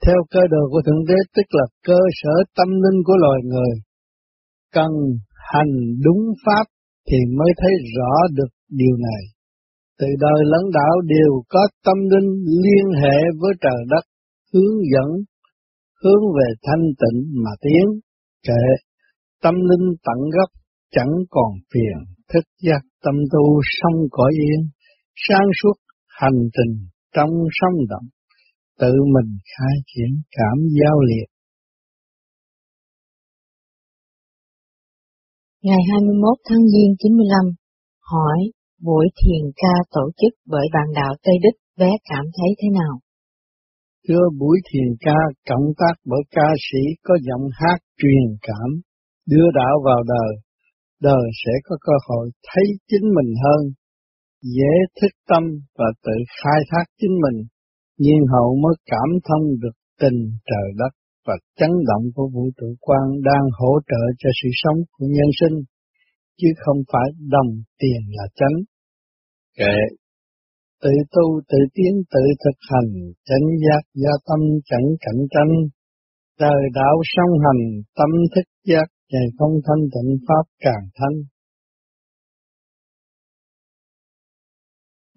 Theo 0.07 0.21
cơ 0.31 0.41
đồ 0.51 0.63
của 0.71 0.83
Thượng 0.87 1.05
Đế 1.09 1.19
tức 1.37 1.49
là 1.59 1.67
cơ 1.89 2.01
sở 2.21 2.35
tâm 2.57 2.69
linh 2.83 2.99
của 3.07 3.17
loài 3.25 3.41
người. 3.51 3.75
Cần 4.77 4.91
hành 5.53 5.75
đúng 6.05 6.23
pháp 6.45 6.67
thì 7.09 7.19
mới 7.39 7.51
thấy 7.61 7.73
rõ 7.97 8.13
được 8.37 8.53
điều 8.69 8.97
này. 9.09 9.23
Từ 9.99 10.07
đời 10.21 10.41
lẫn 10.53 10.65
đạo 10.75 10.95
đều 11.15 11.33
có 11.49 11.63
tâm 11.85 11.99
linh 12.13 12.31
liên 12.65 12.87
hệ 13.03 13.19
với 13.41 13.53
trời 13.61 13.81
đất, 13.91 14.05
hướng 14.53 14.77
dẫn, 14.93 15.11
hướng 16.03 16.25
về 16.37 16.49
thanh 16.63 16.85
tịnh 17.01 17.19
mà 17.45 17.51
tiến. 17.61 17.87
Kệ, 18.47 18.65
tâm 19.43 19.55
linh 19.55 19.87
tận 20.07 20.19
gốc, 20.35 20.51
chẳng 20.91 21.15
còn 21.31 21.51
phiền, 21.75 21.99
thức 22.33 22.45
giác 22.63 22.83
tâm 23.05 23.15
tu 23.33 23.61
sông 23.79 23.99
cõi 24.11 24.33
yên, 24.33 24.61
sáng 25.29 25.49
suốt 25.63 25.77
hành 26.21 26.41
trình 26.57 26.75
trong 27.15 27.31
sông 27.61 27.79
động, 27.89 28.07
tự 28.81 28.93
mình 29.15 29.31
khai 29.53 29.77
triển 29.87 30.11
cảm 30.37 30.57
giao 30.81 31.01
liệt. 31.01 31.29
Ngày 35.63 35.83
21 35.91 36.39
tháng 36.49 36.65
Giêng 36.73 36.95
95, 36.99 37.55
hỏi 38.13 38.39
buổi 38.83 39.07
thiền 39.19 39.43
ca 39.57 39.75
tổ 39.91 40.05
chức 40.21 40.33
bởi 40.47 40.67
bạn 40.75 40.89
đạo 40.95 41.15
Tây 41.23 41.35
Đức 41.43 41.57
bé 41.79 41.91
cảm 42.11 42.25
thấy 42.37 42.51
thế 42.59 42.69
nào? 42.81 42.95
Thưa 44.09 44.25
buổi 44.41 44.59
thiền 44.69 44.89
ca 45.01 45.19
cộng 45.49 45.67
tác 45.81 45.95
bởi 46.05 46.23
ca 46.31 46.49
sĩ 46.67 46.83
có 47.03 47.15
giọng 47.27 47.49
hát 47.53 47.79
truyền 48.01 48.27
cảm, 48.43 48.69
đưa 49.27 49.49
đạo 49.55 49.75
vào 49.85 50.03
đời, 50.15 50.33
đời 51.01 51.25
sẽ 51.45 51.53
có 51.65 51.77
cơ 51.81 51.93
hội 52.09 52.31
thấy 52.49 52.65
chính 52.89 53.07
mình 53.17 53.35
hơn, 53.45 53.63
dễ 54.43 54.75
thức 55.01 55.13
tâm 55.29 55.43
và 55.79 55.89
tự 56.05 56.17
khai 56.43 56.61
thác 56.71 56.85
chính 57.01 57.15
mình, 57.25 57.47
nhiên 58.03 58.21
hậu 58.33 58.57
mới 58.63 58.75
cảm 58.87 59.09
thông 59.29 59.45
được 59.63 59.77
tình 60.01 60.19
trời 60.51 60.69
đất 60.81 60.93
và 61.27 61.35
chấn 61.59 61.71
động 61.91 62.05
của 62.15 62.29
vũ 62.35 62.45
trụ 62.57 62.69
quan 62.81 63.05
đang 63.29 63.45
hỗ 63.59 63.73
trợ 63.91 64.03
cho 64.19 64.31
sự 64.43 64.49
sống 64.63 64.79
của 64.93 65.07
nhân 65.17 65.31
sinh, 65.41 65.57
chứ 66.39 66.49
không 66.57 66.77
phải 66.93 67.09
đồng 67.35 67.51
tiền 67.79 68.01
là 68.17 68.27
chánh. 68.39 68.57
Kệ, 69.59 69.77
tự 70.83 70.91
tu, 71.15 71.41
tự 71.49 71.59
tiến, 71.75 71.93
tự 72.13 72.25
thực 72.45 72.59
hành, 72.71 72.91
chánh 73.29 73.47
giác, 73.65 73.83
gia 74.03 74.15
tâm 74.29 74.41
chẳng 74.71 74.89
cạnh 75.05 75.23
tranh, 75.35 75.53
đời 76.41 76.63
đạo 76.75 76.97
song 77.15 77.33
hành, 77.45 77.63
tâm 77.99 78.11
thức 78.35 78.47
giác, 78.65 78.87
ngày 79.13 79.27
không 79.39 79.55
thanh 79.67 79.85
tịnh 79.95 80.13
pháp 80.29 80.45
càng 80.65 80.85
thanh. 80.95 81.17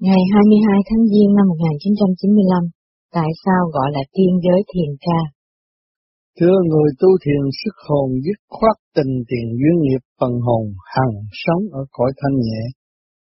Ngày 0.05 0.23
22 0.33 0.79
tháng 0.87 1.03
Giêng 1.11 1.31
năm 1.37 1.45
1995, 1.47 2.69
tại 3.17 3.29
sao 3.43 3.61
gọi 3.75 3.89
là 3.95 4.03
tiên 4.15 4.33
giới 4.45 4.59
thiền 4.71 4.91
ca? 5.05 5.21
Thưa 6.37 6.57
người 6.69 6.89
tu 6.99 7.09
thiền 7.23 7.43
sức 7.61 7.75
hồn 7.87 8.09
dứt 8.25 8.39
khoát 8.55 8.77
tình 8.95 9.13
tiền 9.29 9.47
duyên 9.59 9.77
nghiệp 9.81 10.03
phần 10.19 10.33
hồn 10.45 10.63
hằng 10.95 11.15
sống 11.43 11.63
ở 11.81 11.83
cõi 11.91 12.11
thanh 12.19 12.37
nhẹ, 12.45 12.61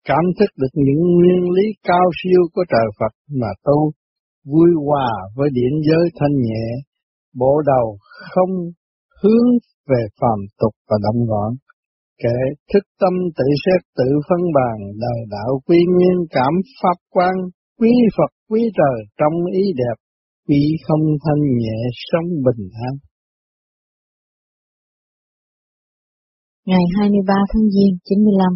cảm 0.09 0.25
thức 0.39 0.51
được 0.61 0.73
những 0.87 1.03
nguyên 1.15 1.43
lý 1.57 1.67
cao 1.89 2.07
siêu 2.21 2.43
của 2.55 2.65
trời 2.73 2.89
Phật 2.99 3.13
mà 3.41 3.51
tu, 3.67 3.79
vui 4.51 4.71
hòa 4.87 5.11
với 5.37 5.49
điển 5.53 5.75
giới 5.89 6.05
thanh 6.19 6.37
nhẹ, 6.47 6.65
bộ 7.41 7.55
đầu 7.73 7.87
không 8.31 8.53
hướng 9.21 9.49
về 9.91 10.03
phàm 10.21 10.39
tục 10.61 10.75
và 10.89 10.97
động 11.07 11.21
loạn. 11.29 11.51
Kể 12.23 12.39
thức 12.73 12.85
tâm 13.01 13.15
tự 13.37 13.49
xét 13.65 13.81
tự 13.99 14.09
phân 14.29 14.43
bàn 14.59 14.77
đời 15.05 15.21
đạo 15.31 15.61
quy 15.67 15.79
nguyên 15.93 16.17
cảm 16.31 16.55
pháp 16.83 16.97
quan, 17.11 17.35
quý 17.81 17.91
Phật 18.17 18.31
quý 18.51 18.63
trời 18.79 18.99
trong 19.19 19.35
ý 19.53 19.65
đẹp, 19.77 19.97
quý 20.49 20.63
không 20.87 21.05
thanh 21.25 21.43
nhẹ 21.63 21.79
sống 22.11 22.29
bình 22.47 22.69
an. 22.89 22.95
Ngày 26.67 26.85
23 26.99 27.35
tháng 27.51 27.67
Giêng 27.75 27.97
95 28.05 28.53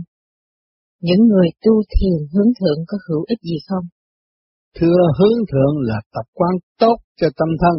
Những 1.00 1.22
người 1.28 1.48
tu 1.64 1.72
thiền 1.92 2.18
hướng 2.32 2.50
thượng 2.58 2.80
có 2.88 2.98
hữu 3.08 3.24
ích 3.28 3.40
gì 3.42 3.58
không? 3.68 3.84
Thưa 4.76 5.00
hướng 5.18 5.38
thượng 5.50 5.74
là 5.88 6.00
tập 6.14 6.26
quán 6.34 6.54
tốt 6.78 6.96
cho 7.20 7.28
tâm 7.38 7.48
thân, 7.62 7.76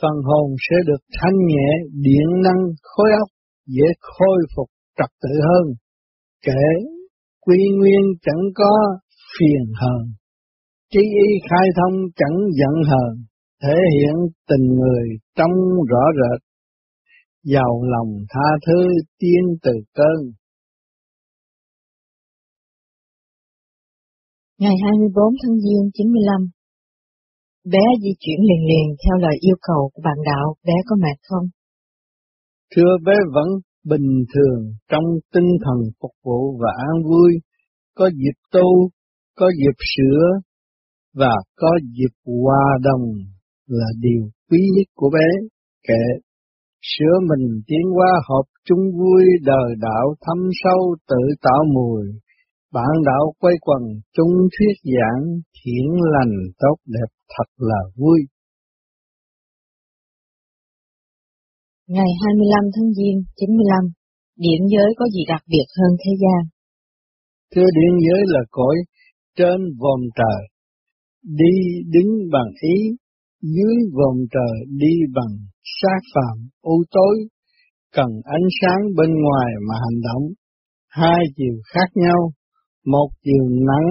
phần 0.00 0.16
hồn 0.28 0.46
sẽ 0.66 0.76
được 0.86 1.02
thanh 1.18 1.38
nhẹ, 1.52 1.68
điện 1.92 2.28
năng, 2.44 2.62
khối 2.82 3.10
óc, 3.22 3.28
dễ 3.66 3.86
khôi 4.00 4.38
phục 4.56 4.68
trật 4.98 5.10
tự 5.22 5.30
hơn. 5.48 5.74
Kể 6.46 6.64
quy 7.40 7.58
nguyên 7.78 8.04
chẳng 8.22 8.44
có 8.54 8.72
phiền 9.34 9.72
hờn, 9.80 10.04
trí 10.90 11.00
y 11.00 11.28
khai 11.50 11.66
thông 11.76 11.96
chẳng 12.16 12.38
giận 12.58 12.82
hờn, 12.90 13.14
thể 13.62 13.74
hiện 13.94 14.16
tình 14.48 14.66
người 14.78 15.06
trong 15.36 15.54
rõ 15.90 16.04
rệt, 16.18 16.40
giàu 17.44 17.82
lòng 17.82 18.12
tha 18.30 18.48
thứ 18.66 18.88
tiên 19.18 19.44
từ 19.62 19.72
cơn. 19.94 20.32
Ngày 24.58 24.74
24 24.82 25.24
tháng 25.42 25.56
Giêng 25.62 25.90
95 25.94 26.50
Bé 27.64 27.84
di 28.02 28.12
chuyển 28.20 28.40
liền 28.48 28.62
liền 28.70 28.86
theo 29.02 29.16
lời 29.24 29.36
yêu 29.40 29.56
cầu 29.62 29.90
của 29.94 30.02
bạn 30.04 30.18
đạo, 30.24 30.54
bé 30.66 30.72
có 30.86 30.96
mệt 30.96 31.18
không? 31.22 31.46
Thưa 32.76 32.96
bé 33.06 33.12
vẫn 33.34 33.48
bình 33.84 34.24
thường 34.34 34.60
trong 34.90 35.04
tinh 35.34 35.50
thần 35.64 35.78
phục 36.00 36.10
vụ 36.24 36.58
và 36.60 36.70
an 36.78 37.02
vui, 37.04 37.32
có 37.96 38.10
dịp 38.10 38.36
tu, 38.52 38.88
có 39.38 39.50
dịp 39.58 39.76
sửa 39.96 40.22
và 41.14 41.34
có 41.56 41.70
dịp 41.98 42.14
hòa 42.26 42.78
đồng 42.82 43.06
là 43.66 43.86
điều 44.00 44.22
quý 44.50 44.58
nhất 44.76 44.88
của 44.94 45.10
bé. 45.14 45.28
Kệ 45.88 46.04
sửa 46.82 47.14
mình 47.30 47.60
tiến 47.66 47.84
qua 47.96 48.12
hợp 48.28 48.46
chung 48.64 48.84
vui 48.98 49.24
đời 49.44 49.74
đạo 49.80 50.14
thâm 50.26 50.38
sâu 50.62 50.96
tự 51.08 51.22
tạo 51.42 51.64
mùi, 51.74 52.06
bạn 52.72 52.92
đạo 53.06 53.32
quay 53.40 53.54
quần 53.60 53.82
chung 54.16 54.34
thuyết 54.58 54.92
giảng 54.96 55.24
thiện 55.56 55.86
lành 56.12 56.34
tốt 56.58 56.76
đẹp 56.86 57.10
thật 57.36 57.48
là 57.56 57.80
vui. 57.96 58.18
Ngày 61.96 62.12
25 62.22 62.64
tháng 62.74 62.90
Giêng 62.96 63.18
95, 63.36 63.84
điện 64.44 64.60
giới 64.72 64.90
có 64.98 65.04
gì 65.14 65.22
đặc 65.28 65.42
biệt 65.52 65.66
hơn 65.78 65.92
thế 66.02 66.12
gian? 66.22 66.42
Thưa 67.52 67.68
điện 67.78 67.94
giới 68.06 68.22
là 68.34 68.42
cõi 68.50 68.76
trên 69.38 69.58
vòm 69.80 70.00
trời, 70.18 70.42
đi 71.40 71.54
đứng 71.94 72.10
bằng 72.32 72.50
ý, 72.74 72.76
dưới 73.54 73.76
vòm 73.96 74.16
trời 74.34 74.54
đi 74.82 74.94
bằng 75.16 75.34
sát 75.80 76.00
phạm, 76.14 76.36
u 76.62 76.76
tối, 76.90 77.14
cần 77.96 78.10
ánh 78.24 78.46
sáng 78.60 78.80
bên 78.96 79.10
ngoài 79.22 79.48
mà 79.68 79.74
hành 79.84 79.98
động. 80.08 80.24
Hai 80.88 81.20
chiều 81.36 81.56
khác 81.72 81.88
nhau, 81.94 82.20
một 82.86 83.08
chiều 83.24 83.44
nắng 83.68 83.88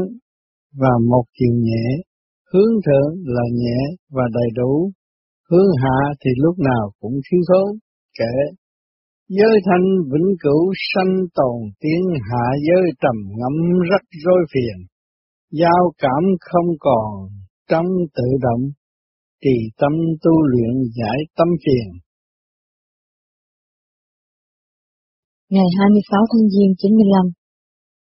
và 0.81 0.93
một 1.09 1.23
chiều 1.37 1.53
nhẹ, 1.67 1.87
hướng 2.53 2.73
thượng 2.85 3.13
là 3.25 3.45
nhẹ 3.61 3.79
và 4.09 4.23
đầy 4.33 4.49
đủ, 4.55 4.91
hướng 5.49 5.69
hạ 5.83 5.99
thì 6.21 6.31
lúc 6.37 6.55
nào 6.59 6.91
cũng 6.99 7.13
thiếu 7.31 7.41
thốn, 7.49 7.79
kể 8.19 8.35
giới 9.37 9.55
thanh 9.67 9.87
vĩnh 10.11 10.31
cửu 10.43 10.63
sanh 10.91 11.13
tồn 11.37 11.57
tiếng 11.81 12.05
hạ 12.27 12.45
giới 12.67 12.85
trầm 13.01 13.17
ngẫm 13.37 13.55
rất 13.89 14.03
rối 14.25 14.41
phiền, 14.53 14.77
giao 15.51 15.83
cảm 16.03 16.23
không 16.49 16.69
còn 16.79 17.11
trong 17.69 17.87
tự 18.15 18.27
động, 18.45 18.63
trì 19.43 19.57
tâm 19.79 19.93
tu 20.23 20.33
luyện 20.51 20.73
giải 20.97 21.19
tâm 21.37 21.47
phiền. 21.63 21.87
Ngày 25.49 25.69
26 25.79 26.21
tháng 26.31 26.45
Giêng 26.53 26.73
95 26.77 27.31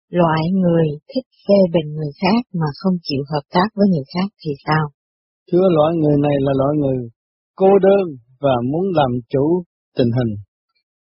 Loại 0.09 0.43
người 0.61 0.87
thích 1.09 1.27
phê 1.45 1.59
bình 1.73 1.89
người 1.95 2.11
khác 2.21 2.41
mà 2.59 2.69
không 2.79 2.95
chịu 3.03 3.23
hợp 3.31 3.45
tác 3.55 3.67
với 3.75 3.87
người 3.91 4.07
khác 4.13 4.29
thì 4.41 4.51
sao? 4.65 4.85
Thưa 5.51 5.67
loại 5.75 5.91
người 6.01 6.17
này 6.25 6.37
là 6.45 6.53
loại 6.59 6.73
người 6.81 6.99
cô 7.55 7.69
đơn 7.85 8.05
và 8.39 8.55
muốn 8.71 8.85
làm 8.99 9.11
chủ 9.29 9.63
tình 9.97 10.11
hình, 10.17 10.31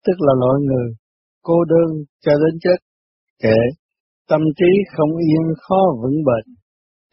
tức 0.05 0.17
là 0.25 0.34
loại 0.41 0.58
người 0.67 0.88
cô 1.48 1.58
đơn 1.74 1.89
cho 2.24 2.31
đến 2.31 2.60
chết, 2.63 2.79
kể 3.43 3.60
tâm 4.29 4.41
trí 4.58 4.72
không 4.93 5.12
yên 5.27 5.46
khó 5.63 5.81
vững 6.01 6.19
bền, 6.27 6.46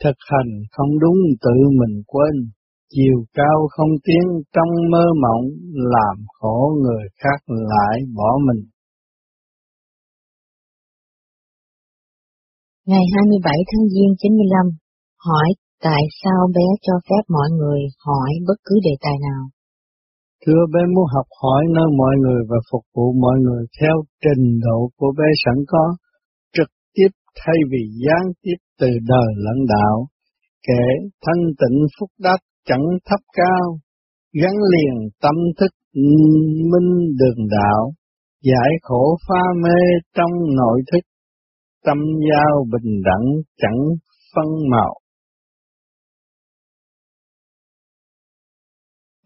thực 0.03 0.17
hành 0.31 0.51
không 0.71 0.99
đúng 1.03 1.19
tự 1.45 1.57
mình 1.81 2.03
quên, 2.07 2.35
chiều 2.95 3.19
cao 3.35 3.59
không 3.71 3.93
tiến 4.05 4.25
trong 4.55 4.71
mơ 4.93 5.05
mộng, 5.23 5.45
làm 5.95 6.17
khổ 6.39 6.59
người 6.83 7.05
khác 7.23 7.41
lại 7.47 7.97
bỏ 8.17 8.31
mình. 8.47 8.63
Ngày 12.87 13.05
27 13.15 13.53
tháng 13.69 13.89
Giêng 13.89 14.15
95, 14.19 14.67
hỏi 15.27 15.49
tại 15.83 16.03
sao 16.23 16.41
bé 16.55 16.67
cho 16.83 16.93
phép 17.09 17.23
mọi 17.29 17.49
người 17.59 17.81
hỏi 18.07 18.31
bất 18.47 18.59
cứ 18.65 18.75
đề 18.85 18.95
tài 19.01 19.17
nào? 19.29 19.43
Thưa 20.47 20.63
bé 20.75 20.81
muốn 20.95 21.07
học 21.15 21.27
hỏi 21.43 21.63
nơi 21.75 21.89
mọi 21.99 22.15
người 22.23 22.43
và 22.49 22.57
phục 22.73 22.85
vụ 22.95 23.13
mọi 23.13 23.37
người 23.41 23.65
theo 23.81 23.95
trình 24.25 24.45
độ 24.67 24.91
của 24.97 25.13
bé 25.19 25.25
sẵn 25.45 25.55
có, 25.67 25.85
trực 26.57 26.71
tiếp 26.95 27.09
thay 27.41 27.57
vì 27.71 27.83
gián 28.05 28.33
tiếp 28.43 28.59
từ 28.81 28.87
đời 29.09 29.31
lãnh 29.37 29.63
đạo, 29.69 30.07
kể 30.67 30.85
thanh 31.25 31.43
tịnh 31.61 31.79
phúc 32.01 32.11
đáp 32.19 32.37
chẳng 32.65 32.87
thấp 33.07 33.21
cao, 33.33 33.79
gắn 34.43 34.53
liền 34.73 35.09
tâm 35.23 35.35
thức 35.61 35.73
minh 36.73 36.91
đường 37.21 37.47
đạo, 37.51 37.93
giải 38.43 38.71
khổ 38.83 39.17
pha 39.29 39.43
mê 39.63 39.81
trong 40.15 40.33
nội 40.57 40.83
thức 40.93 41.05
tâm 41.87 41.99
giao 42.31 42.67
bình 42.73 43.03
đẳng 43.05 43.27
chẳng 43.59 43.79
phân 44.35 44.47
màu. 44.71 44.95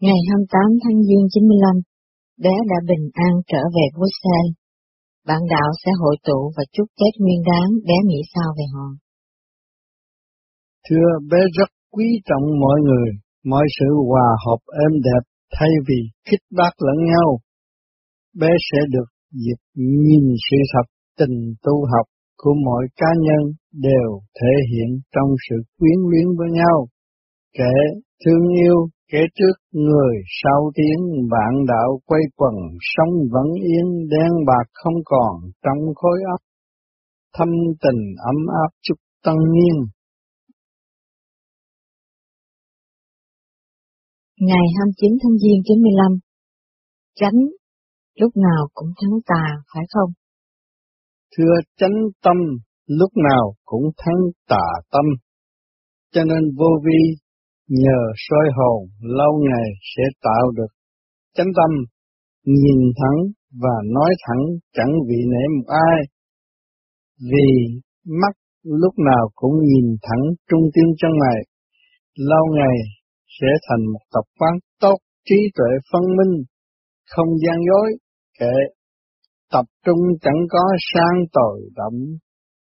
Ngày 0.05 0.19
28 0.29 0.81
tháng 0.83 0.99
Giêng 1.07 1.27
95, 1.33 1.75
bé 2.43 2.55
đã 2.71 2.77
bình 2.89 3.05
an 3.27 3.33
trở 3.51 3.61
về 3.75 3.85
Bruxelles. 3.95 4.53
Bạn 5.27 5.41
đạo 5.53 5.69
sẽ 5.81 5.91
hội 6.01 6.15
tụ 6.27 6.39
và 6.55 6.63
chúc 6.73 6.87
Tết 6.99 7.13
nguyên 7.19 7.41
đáng, 7.51 7.69
bé 7.87 7.97
nghĩ 8.05 8.21
sao 8.33 8.49
về 8.57 8.65
họ? 8.73 8.87
Thưa 10.85 11.09
bé 11.31 11.41
rất 11.57 11.69
quý 11.95 12.07
trọng 12.27 12.45
mọi 12.63 12.77
người, 12.87 13.09
mọi 13.51 13.65
sự 13.77 13.89
hòa 14.09 14.29
hợp 14.45 14.61
êm 14.83 14.93
đẹp 15.07 15.23
thay 15.55 15.71
vì 15.87 15.99
khích 16.27 16.43
bác 16.57 16.73
lẫn 16.85 16.97
nhau. 17.11 17.29
Bé 18.41 18.51
sẽ 18.67 18.79
được 18.93 19.09
dịp 19.43 19.59
nhìn 20.05 20.23
sự 20.47 20.57
thật 20.73 20.87
tình 21.19 21.37
tu 21.65 21.75
học 21.91 22.05
của 22.37 22.53
mọi 22.65 22.83
cá 22.95 23.11
nhân 23.25 23.43
đều 23.87 24.09
thể 24.39 24.53
hiện 24.71 24.89
trong 25.13 25.29
sự 25.49 25.55
quyến 25.77 25.99
luyến 26.09 26.27
với 26.37 26.49
nhau. 26.59 26.77
kể 27.57 27.75
thương 28.25 28.45
yêu, 28.65 28.77
kẻ 29.11 29.19
trước 29.35 29.55
người 29.71 30.15
sau 30.43 30.71
tiếng 30.75 31.03
vạn 31.31 31.65
đạo 31.67 31.99
quay 32.05 32.21
quần, 32.35 32.55
sống 32.81 33.13
vẫn 33.31 33.47
yên 33.53 34.07
đen 34.09 34.31
bạc 34.47 34.67
không 34.73 34.93
còn 35.05 35.33
trong 35.63 35.93
khối 35.95 36.19
óc. 36.31 36.41
Thâm 37.33 37.49
tình 37.81 38.01
ấm 38.31 38.35
áp 38.63 38.71
chúc 38.81 38.97
tân 39.23 39.35
niên. 39.35 39.75
Ngày 44.39 44.65
29 44.77 45.11
tháng 45.23 45.37
Giêng 45.37 45.61
95 45.65 46.19
Chánh 47.15 47.39
lúc 48.15 48.31
nào 48.35 48.67
cũng 48.73 48.89
thắng 49.01 49.19
tà, 49.25 49.43
phải 49.73 49.83
không? 49.93 50.11
thưa 51.37 51.55
chánh 51.77 51.97
tâm 52.23 52.37
lúc 52.85 53.11
nào 53.29 53.53
cũng 53.65 53.83
thắng 53.97 54.21
tà 54.47 54.65
tâm. 54.91 55.05
Cho 56.11 56.23
nên 56.23 56.55
vô 56.57 56.69
vi 56.85 57.01
nhờ 57.79 57.99
soi 58.27 58.47
hồn 58.57 58.79
lâu 59.01 59.33
ngày 59.49 59.69
sẽ 59.95 60.03
tạo 60.21 60.51
được 60.57 60.71
chánh 61.35 61.51
tâm, 61.57 61.71
nhìn 62.45 62.79
thẳng 62.99 63.19
và 63.61 63.75
nói 63.93 64.11
thẳng 64.27 64.43
chẳng 64.73 64.93
vị 65.07 65.19
nể 65.31 65.43
một 65.55 65.67
ai. 65.67 65.99
Vì 67.31 67.49
mắt 68.05 68.33
lúc 68.63 68.93
nào 68.99 69.29
cũng 69.35 69.55
nhìn 69.63 69.95
thẳng 70.01 70.23
trung 70.49 70.65
tâm 70.73 70.85
trong 70.97 71.11
mày, 71.19 71.39
lâu 72.15 72.45
ngày 72.55 72.77
sẽ 73.39 73.47
thành 73.69 73.85
một 73.93 74.03
tập 74.13 74.25
quán 74.39 74.53
tốt, 74.79 74.97
trí 75.25 75.35
tuệ 75.55 75.71
phân 75.93 76.01
minh, 76.17 76.43
không 77.09 77.29
gian 77.47 77.57
dối, 77.69 77.91
kệ 78.39 78.55
tập 79.51 79.65
trung 79.85 79.99
chẳng 80.21 80.41
có 80.49 80.59
sang 80.93 81.25
tội 81.33 81.61
động, 81.75 81.99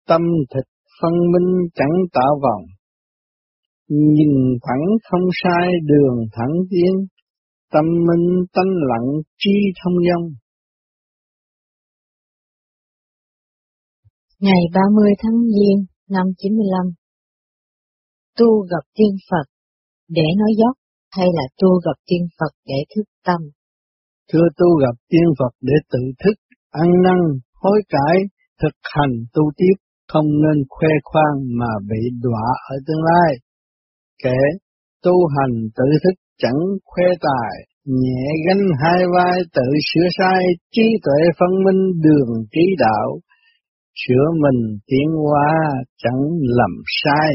tâm 0.08 0.22
thịt 0.54 0.64
phân 1.02 1.12
minh 1.32 1.68
chẳng 1.74 1.96
tạo 2.12 2.40
vòng. 2.42 2.64
Nhìn 3.90 4.32
thẳng 4.62 4.84
không 5.10 5.26
sai 5.42 5.68
đường 5.84 6.16
thẳng 6.32 6.54
tiến, 6.70 7.06
tâm 7.72 7.84
minh 7.84 8.44
tánh 8.52 8.72
lặng 8.90 9.08
trí 9.38 9.50
thông 9.84 9.94
dong. 10.08 10.26
Ngày 14.40 14.62
30 14.74 15.10
tháng 15.22 15.38
Giêng 15.54 15.80
năm 16.08 16.26
95 16.38 16.92
Tu 18.38 18.60
gặp 18.60 18.84
tiên 18.94 19.16
Phật 19.30 19.46
để 20.08 20.26
nói 20.38 20.52
dốc 20.58 20.76
hay 21.10 21.26
là 21.34 21.42
tu 21.62 21.68
gặp 21.84 21.98
tiên 22.06 22.26
Phật 22.38 22.52
để 22.66 22.84
thức 22.96 23.04
tâm? 23.24 23.40
Thưa 24.32 24.46
tu 24.58 24.66
gặp 24.80 24.96
tiên 25.08 25.28
Phật 25.38 25.52
để 25.60 25.74
tự 25.92 25.98
thức 26.24 26.34
ăn 26.70 26.88
năn, 27.04 27.18
hối 27.54 27.82
cải, 27.88 28.16
thực 28.62 28.76
hành 28.82 29.14
tu 29.32 29.42
tiếp, 29.56 29.76
không 30.08 30.26
nên 30.26 30.64
khoe 30.68 30.88
khoang 31.04 31.36
mà 31.58 31.72
bị 31.88 32.02
đọa 32.22 32.48
ở 32.70 32.76
tương 32.86 33.02
lai. 33.02 33.49
Kể 34.22 34.40
tu 35.04 35.12
hành 35.36 35.54
tự 35.76 35.84
thức 36.04 36.14
chẳng 36.38 36.60
khoe 36.84 37.04
tài, 37.20 37.54
nhẹ 37.84 38.24
gánh 38.46 38.64
hai 38.82 39.02
vai 39.14 39.38
tự 39.54 39.66
sửa 39.88 40.08
sai, 40.18 40.42
trí 40.72 40.82
tuệ 41.04 41.20
phân 41.38 41.50
minh 41.64 42.00
đường 42.02 42.44
trí 42.52 42.64
đạo, 42.78 43.18
sửa 43.94 44.26
mình 44.42 44.78
tiến 44.86 45.08
hóa 45.24 45.52
chẳng 45.98 46.20
lầm 46.40 46.70
sai. 47.04 47.30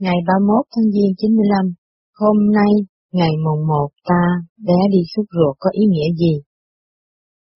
Ngày 0.00 0.16
31 0.26 0.66
tháng 0.76 0.90
Giêng 0.92 1.14
95, 1.18 1.74
hôm 2.14 2.36
nay 2.52 2.70
Ngày 3.18 3.34
mùng 3.44 3.66
một 3.66 3.88
ta 4.08 4.22
bé 4.66 4.78
đi 4.92 4.98
xúc 5.16 5.26
ruột 5.36 5.56
có 5.58 5.70
ý 5.72 5.84
nghĩa 5.90 6.10
gì? 6.20 6.34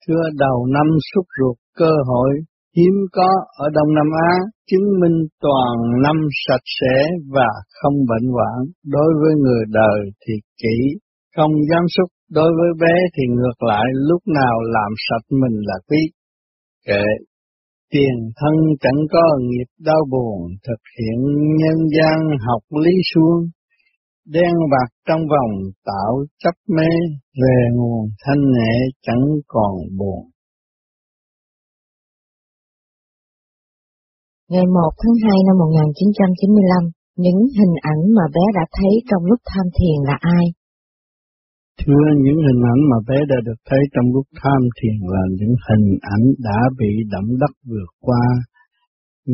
Thưa 0.07 0.23
đầu 0.35 0.67
năm 0.67 0.87
xúc 1.13 1.25
ruột 1.39 1.57
cơ 1.77 1.93
hội 2.07 2.31
hiếm 2.77 2.95
có 3.13 3.29
ở 3.65 3.67
Đông 3.77 3.95
Nam 3.95 4.11
Á 4.31 4.33
chứng 4.71 4.87
minh 5.01 5.19
toàn 5.45 5.75
năm 6.05 6.17
sạch 6.47 6.67
sẽ 6.81 6.97
và 7.35 7.51
không 7.79 7.97
bệnh 8.11 8.29
hoạn. 8.35 8.59
Đối 8.87 9.11
với 9.21 9.33
người 9.45 9.65
đời 9.69 10.01
thì 10.23 10.35
kỹ, 10.63 10.77
không 11.37 11.53
dám 11.71 11.85
xúc. 11.97 12.09
Đối 12.31 12.51
với 12.59 12.71
bé 12.81 12.95
thì 13.15 13.23
ngược 13.37 13.59
lại 13.63 13.87
lúc 14.09 14.23
nào 14.27 14.55
làm 14.61 14.91
sạch 15.09 15.27
mình 15.31 15.57
là 15.69 15.75
quý. 15.89 15.99
Kệ, 16.87 17.05
tiền 17.93 18.17
thân 18.37 18.55
chẳng 18.81 19.01
có 19.13 19.23
nghiệp 19.41 19.71
đau 19.85 20.03
buồn, 20.11 20.39
thực 20.67 20.83
hiện 20.99 21.19
nhân 21.61 21.79
gian 21.97 22.19
học 22.47 22.63
lý 22.85 22.93
suông. 23.15 23.43
Đen 24.27 24.55
bạc 24.73 24.91
trong 25.09 25.21
vòng 25.21 25.53
tạo 25.85 26.13
chấp 26.39 26.55
mê, 26.77 26.91
về 27.43 27.59
nguồn 27.75 28.09
thanh 28.27 28.41
nhẹ 28.41 28.75
chẳng 29.03 29.25
còn 29.47 29.75
buồn. 29.99 30.31
Ngày 34.53 34.67
1 34.75 34.93
tháng 35.03 35.17
2 35.25 35.39
năm 35.49 35.57
1995, 35.59 36.85
những 37.25 37.41
hình 37.59 37.75
ảnh 37.93 38.03
mà 38.17 38.25
bé 38.35 38.45
đã 38.59 38.65
thấy 38.77 38.93
trong 39.09 39.23
lúc 39.31 39.41
tham 39.51 39.67
thiền 39.77 39.99
là 40.09 40.17
ai? 40.37 40.45
Thưa, 41.81 42.07
những 42.25 42.39
hình 42.47 42.63
ảnh 42.73 42.81
mà 42.91 42.99
bé 43.09 43.19
đã 43.31 43.39
được 43.47 43.61
thấy 43.69 43.83
trong 43.95 44.07
lúc 44.15 44.27
tham 44.41 44.61
thiền 44.77 44.99
là 45.15 45.25
những 45.39 45.55
hình 45.69 45.89
ảnh 46.15 46.25
đã 46.49 46.59
bị 46.79 46.93
động 47.15 47.31
đất 47.41 47.53
vượt 47.71 47.91
qua. 48.07 48.27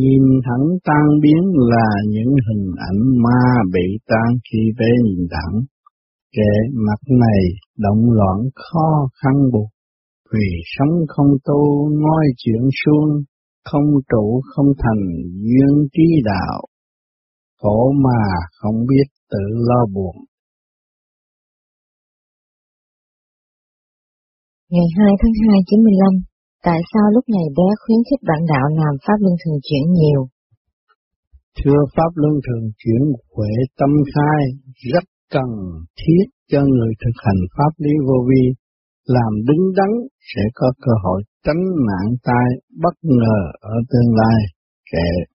Nhìn 0.03 0.25
thẳng 0.47 0.67
tan 0.89 1.07
biến 1.23 1.43
là 1.73 1.89
những 2.15 2.33
hình 2.47 2.67
ảnh 2.91 3.01
ma 3.25 3.43
bị 3.75 3.87
tan 4.11 4.29
khi 4.47 4.63
bé 4.79 4.91
nhìn 5.05 5.23
thẳng. 5.35 5.55
Kệ 6.37 6.55
mặt 6.87 7.01
này 7.25 7.43
động 7.79 8.03
loạn 8.17 8.39
khó 8.55 8.89
khăn 9.21 9.37
buộc, 9.53 9.71
vì 10.33 10.49
sống 10.75 10.95
không 11.09 11.33
tu 11.45 11.89
nói 12.05 12.25
chuyện 12.37 12.63
suông, 12.81 13.11
không 13.71 13.89
trụ 14.11 14.41
không 14.51 14.71
thành 14.83 15.03
duyên 15.47 15.73
trí 15.93 16.07
đạo, 16.25 16.59
khổ 17.61 17.93
mà 18.05 18.21
không 18.59 18.79
biết 18.91 19.07
tự 19.31 19.45
lo 19.69 19.81
buồn. 19.95 20.17
Ngày 24.71 24.89
2 24.99 25.13
tháng 25.21 25.35
2 25.49 25.59
95, 25.67 26.13
tại 26.69 26.81
sao 26.93 27.07
lúc 27.15 27.25
này 27.37 27.47
bé 27.59 27.69
khuyến 27.83 28.01
khích 28.07 28.23
bạn 28.29 28.43
đạo 28.53 28.67
làm 28.81 28.95
Pháp 29.05 29.19
Luân 29.25 29.37
Thường 29.41 29.59
Chuyển 29.67 29.87
nhiều? 30.01 30.23
Thưa 31.59 31.81
Pháp 31.97 32.11
Luân 32.21 32.35
Thường 32.45 32.67
Chuyển 32.81 33.03
huệ 33.35 33.55
tâm 33.79 33.91
khai 34.15 34.41
rất 34.93 35.05
cần 35.35 35.51
thiết 36.01 36.25
cho 36.51 36.61
người 36.73 36.93
thực 37.03 37.17
hành 37.25 37.41
Pháp 37.57 37.73
lý 37.85 37.93
vô 38.09 38.19
vi, 38.29 38.45
làm 39.07 39.33
đứng 39.47 39.73
đắn 39.77 39.91
sẽ 40.35 40.43
có 40.55 40.73
cơ 40.81 40.93
hội 41.05 41.23
tránh 41.45 41.63
nạn 41.89 42.07
tai 42.25 42.49
bất 42.83 42.95
ngờ 43.03 43.41
ở 43.61 43.75
tương 43.91 44.15
lai. 44.15 44.41
Kệ 44.93 45.35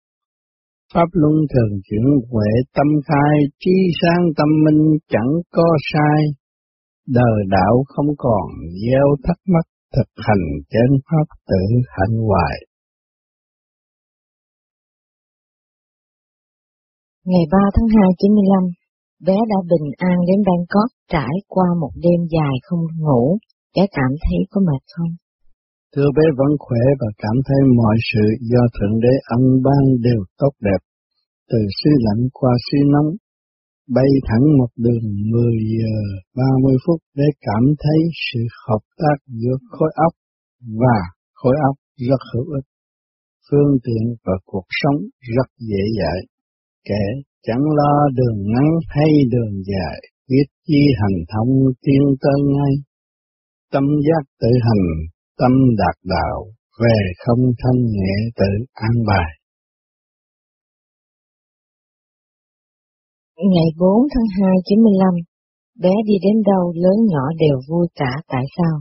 Pháp 0.93 1.09
luân 1.11 1.35
thường 1.51 1.73
chuyển 1.83 2.05
huệ 2.31 2.51
tâm 2.75 2.87
khai, 3.07 3.35
trí 3.59 3.71
sáng 4.01 4.23
tâm 4.37 4.47
minh 4.65 4.97
chẳng 5.09 5.31
có 5.51 5.67
sai. 5.93 6.21
Đời 7.07 7.37
đạo 7.49 7.83
không 7.87 8.09
còn 8.17 8.47
gieo 8.83 9.07
thắc 9.23 9.37
mắc 9.53 9.65
thực 9.95 10.09
hành 10.27 10.45
trên 10.69 10.89
pháp 11.07 11.27
tự 11.47 11.63
hạnh 11.87 12.17
hoài. 12.27 12.55
Ngày 17.25 17.45
3 17.51 17.57
tháng 17.75 17.87
2 17.95 18.09
95, 18.17 18.63
bé 19.27 19.37
đã 19.51 19.59
bình 19.71 19.87
an 19.97 20.17
đến 20.27 20.39
Bangkok 20.47 20.89
trải 21.11 21.33
qua 21.47 21.65
một 21.81 21.91
đêm 21.95 22.19
dài 22.35 22.55
không 22.63 22.79
ngủ, 22.97 23.37
bé 23.75 23.83
cảm 23.97 24.11
thấy 24.23 24.39
có 24.51 24.61
mệt 24.67 24.83
không? 24.95 25.11
Thưa 25.95 26.09
bé 26.17 26.25
vẫn 26.39 26.51
khỏe 26.65 26.83
và 27.01 27.09
cảm 27.23 27.37
thấy 27.47 27.59
mọi 27.79 27.97
sự 28.09 28.25
do 28.51 28.63
Thượng 28.75 28.95
Đế 29.03 29.13
ân 29.37 29.43
ban 29.65 29.83
đều 30.07 30.21
tốt 30.37 30.53
đẹp. 30.67 30.81
Từ 31.51 31.59
suy 31.79 31.91
lạnh 32.05 32.23
qua 32.33 32.51
suy 32.67 32.79
nóng, 32.93 33.09
bay 33.95 34.11
thẳng 34.27 34.45
một 34.59 34.71
đường 34.85 35.05
10 35.31 35.53
giờ 35.77 35.97
30 36.35 36.75
phút 36.85 36.99
để 37.15 37.27
cảm 37.41 37.63
thấy 37.83 37.99
sự 38.27 38.41
hợp 38.67 38.83
tác 38.97 39.17
giữa 39.27 39.57
khối 39.69 39.91
óc 40.07 40.13
và 40.81 40.97
khối 41.33 41.55
óc 41.69 41.75
rất 42.07 42.21
hữu 42.33 42.45
ích. 42.59 42.67
Phương 43.47 43.71
tiện 43.85 44.03
và 44.25 44.33
cuộc 44.45 44.67
sống 44.81 44.99
rất 45.35 45.49
dễ 45.69 45.83
dãi. 45.99 46.19
Kẻ 46.89 47.03
chẳng 47.47 47.63
lo 47.79 47.93
đường 48.17 48.39
ngắn 48.51 48.67
hay 48.87 49.11
đường 49.31 49.53
dài, 49.71 49.99
biết 50.29 50.47
chi 50.67 50.81
hành 51.01 51.17
thông 51.33 51.51
tiên 51.81 52.03
tới 52.21 52.39
ngay. 52.55 52.73
Tâm 53.73 53.83
giác 54.07 54.23
tự 54.41 54.51
hành 54.67 54.85
tâm 55.39 55.51
đạt 55.77 55.97
đạo, 56.03 56.37
về 56.81 56.99
không 57.23 57.43
thanh 57.61 57.81
nhẹ 57.95 58.13
tự 58.39 58.51
an 58.73 58.95
bài. 59.07 59.29
Ngày 63.37 63.69
4 63.79 64.07
tháng 64.13 64.29
2 64.41 64.55
95, 64.65 65.13
bé 65.83 65.93
đi 66.05 66.13
đến 66.25 66.37
đâu 66.51 66.73
lớn 66.83 66.97
nhỏ 67.11 67.25
đều 67.39 67.57
vui 67.69 67.87
cả 67.95 68.11
tại 68.27 68.45
sao? 68.57 68.75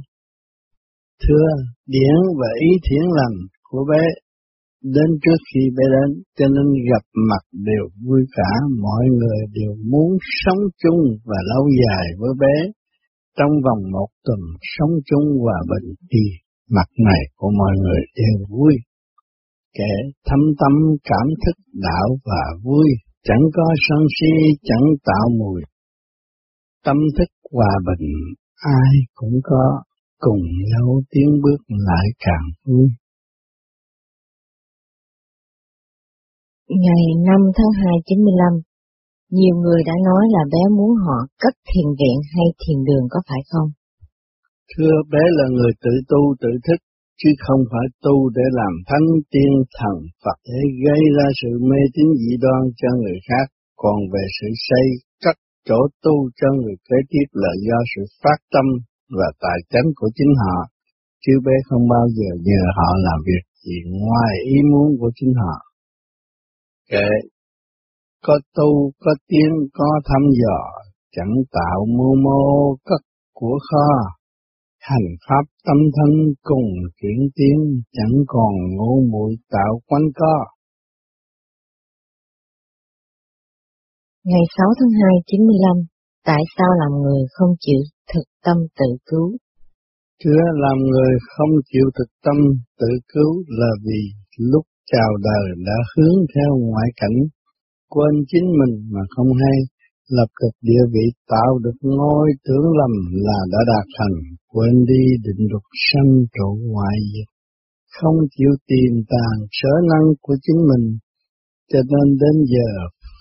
Thưa, 1.22 1.50
điển 1.86 2.18
và 2.38 2.48
ý 2.60 2.70
thiện 2.84 3.04
lành 3.18 3.36
của 3.70 3.84
bé 3.90 4.02
đến 4.82 5.10
trước 5.22 5.40
khi 5.48 5.60
bé 5.76 5.84
đến, 5.94 6.22
cho 6.38 6.46
nên 6.54 6.66
gặp 6.90 7.04
mặt 7.30 7.42
đều 7.52 7.84
vui 8.04 8.20
cả, 8.36 8.50
mọi 8.80 9.04
người 9.18 9.40
đều 9.52 9.72
muốn 9.90 10.10
sống 10.44 10.62
chung 10.82 11.00
và 11.24 11.36
lâu 11.52 11.64
dài 11.80 12.06
với 12.18 12.30
bé. 12.40 12.56
Trong 13.38 13.54
vòng 13.64 13.82
một 13.92 14.08
tuần 14.24 14.40
sống 14.74 14.94
chung 15.08 15.26
hòa 15.42 15.58
bình 15.70 15.94
thì 16.10 16.22
mặt 16.76 16.88
này 17.08 17.22
của 17.36 17.50
mọi 17.58 17.74
người 17.82 18.00
đều 18.16 18.46
vui. 18.48 18.74
Kẻ 19.78 19.92
thâm 20.26 20.40
tâm 20.60 20.72
cảm 21.04 21.26
thức 21.42 21.56
đạo 21.74 22.08
và 22.24 22.42
vui, 22.64 22.88
chẳng 23.22 23.44
có 23.54 23.64
sân 23.88 24.02
si, 24.16 24.32
chẳng 24.62 24.86
tạo 25.04 25.28
mùi. 25.38 25.62
Tâm 26.84 26.96
thức 27.18 27.30
hòa 27.52 27.74
bình, 27.86 28.08
ai 28.54 28.92
cũng 29.14 29.36
có, 29.42 29.82
cùng 30.18 30.42
nhau 30.70 31.00
tiến 31.10 31.28
bước 31.42 31.60
lại 31.68 32.06
càng 32.18 32.46
vui. 32.66 32.88
Ngày 36.68 37.04
5 37.26 37.40
tháng 37.56 37.72
2 37.84 37.94
95, 38.06 38.67
nhiều 39.36 39.54
người 39.62 39.80
đã 39.88 39.96
nói 40.08 40.24
là 40.34 40.42
bé 40.52 40.62
muốn 40.76 40.92
họ 41.04 41.18
cất 41.42 41.54
thiền 41.68 41.88
viện 41.98 42.18
hay 42.34 42.46
thiền 42.60 42.78
đường 42.88 43.06
có 43.12 43.18
phải 43.28 43.42
không? 43.50 43.68
Thưa 44.72 44.96
bé 45.12 45.24
là 45.38 45.46
người 45.56 45.72
tự 45.84 45.94
tu 46.10 46.22
tự 46.42 46.52
thức, 46.66 46.80
chứ 47.20 47.30
không 47.44 47.62
phải 47.70 47.86
tu 48.04 48.16
để 48.36 48.46
làm 48.60 48.72
thánh 48.88 49.08
tiên 49.32 49.52
thần 49.78 49.96
Phật 50.22 50.38
để 50.50 50.60
gây 50.84 51.02
ra 51.16 51.26
sự 51.40 51.50
mê 51.68 51.80
tín 51.94 52.08
dị 52.20 52.32
đoan 52.44 52.62
cho 52.80 52.88
người 53.00 53.18
khác, 53.28 53.46
còn 53.82 53.96
về 54.12 54.24
sự 54.36 54.48
xây 54.68 54.86
cất 55.24 55.36
chỗ 55.68 55.80
tu 56.04 56.14
cho 56.38 56.48
người 56.58 56.76
kế 56.88 56.98
tiếp 57.10 57.26
là 57.42 57.52
do 57.66 57.78
sự 57.92 58.02
phát 58.22 58.38
tâm 58.52 58.66
và 59.18 59.28
tài 59.42 59.58
chánh 59.70 59.88
của 59.96 60.10
chính 60.16 60.32
họ, 60.42 60.56
chứ 61.22 61.32
bé 61.46 61.56
không 61.68 61.84
bao 61.94 62.06
giờ 62.16 62.30
nhờ 62.48 62.62
họ 62.76 62.88
làm 63.06 63.18
việc 63.28 63.44
gì 63.64 63.78
ngoài 64.00 64.34
ý 64.44 64.56
muốn 64.72 64.88
của 65.00 65.10
chính 65.14 65.32
họ. 65.42 65.56
Kệ, 66.90 67.08
có 68.26 68.34
tu, 68.56 68.92
có 69.00 69.12
tiến, 69.28 69.50
có 69.72 69.88
thăm 70.04 70.22
dò, 70.42 70.58
chẳng 71.16 71.34
tạo 71.52 71.86
mưu 71.96 72.14
mô 72.24 72.74
cất 72.84 73.02
của 73.34 73.58
kho, 73.70 73.88
hành 74.80 75.08
pháp 75.28 75.44
tâm 75.66 75.76
thân 75.96 76.10
cùng 76.42 76.68
chuyển 77.00 77.20
tiến 77.36 77.58
chẳng 77.92 78.16
còn 78.26 78.52
ngô 78.76 78.92
muội 79.10 79.32
tạo 79.50 79.80
quanh 79.88 80.08
co. 80.14 80.36
Ngày 84.24 84.44
6 84.56 84.66
tháng 84.78 84.92
2 85.02 85.12
95, 85.26 85.76
tại 86.24 86.42
sao 86.56 86.70
làm 86.80 86.92
người 87.02 87.22
không 87.30 87.52
chịu 87.60 87.82
thực 88.12 88.26
tâm 88.44 88.56
tự 88.78 88.90
cứu? 89.06 89.28
Chưa 90.24 90.44
làm 90.64 90.78
người 90.90 91.12
không 91.32 91.52
chịu 91.70 91.86
thực 91.98 92.10
tâm 92.24 92.36
tự 92.80 92.92
cứu 93.12 93.32
là 93.48 93.72
vì 93.84 94.02
lúc 94.38 94.64
chào 94.92 95.10
đời 95.28 95.46
đã 95.66 95.78
hướng 95.92 96.16
theo 96.34 96.50
ngoại 96.58 96.88
cảnh, 97.00 97.18
quên 97.94 98.14
chính 98.30 98.46
mình 98.60 98.74
mà 98.92 99.02
không 99.14 99.30
hay, 99.42 99.58
lập 100.16 100.30
được 100.40 100.54
địa 100.68 100.84
vị 100.94 101.06
tạo 101.32 101.52
được 101.64 101.78
ngôi 101.80 102.26
tưởng 102.44 102.66
lầm 102.78 102.94
là 103.26 103.38
đã 103.52 103.60
đạt 103.72 103.86
thành, 103.98 104.16
quên 104.52 104.74
đi 104.90 105.02
định 105.24 105.42
luật 105.50 105.66
sanh 105.86 106.12
trụ 106.34 106.48
ngoại 106.70 106.96
diệt, 107.12 107.28
không 107.96 108.18
chịu 108.34 108.52
tìm 108.68 108.92
tàng 109.12 109.38
sở 109.58 109.72
năng 109.90 110.06
của 110.22 110.36
chính 110.44 110.60
mình, 110.70 110.86
cho 111.70 111.80
nên 111.92 112.06
đến 112.22 112.36
giờ 112.52 112.70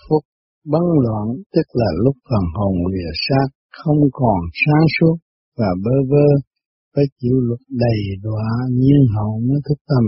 phút 0.04 0.24
bấn 0.72 0.86
loạn 1.04 1.28
tức 1.54 1.68
là 1.74 1.90
lúc 2.04 2.16
phần 2.30 2.46
hồn 2.58 2.76
lìa 2.94 3.12
xác 3.26 3.48
không 3.80 4.02
còn 4.12 4.40
sáng 4.64 4.86
suốt 4.96 5.16
và 5.58 5.70
bơ 5.84 5.96
vơ 6.10 6.28
phải 6.96 7.06
chịu 7.20 7.38
luật 7.48 7.64
đầy 7.84 8.00
đọa 8.24 8.50
nhiên 8.80 9.02
hậu 9.16 9.34
mới 9.48 9.60
thức 9.66 9.80
tâm. 9.90 10.04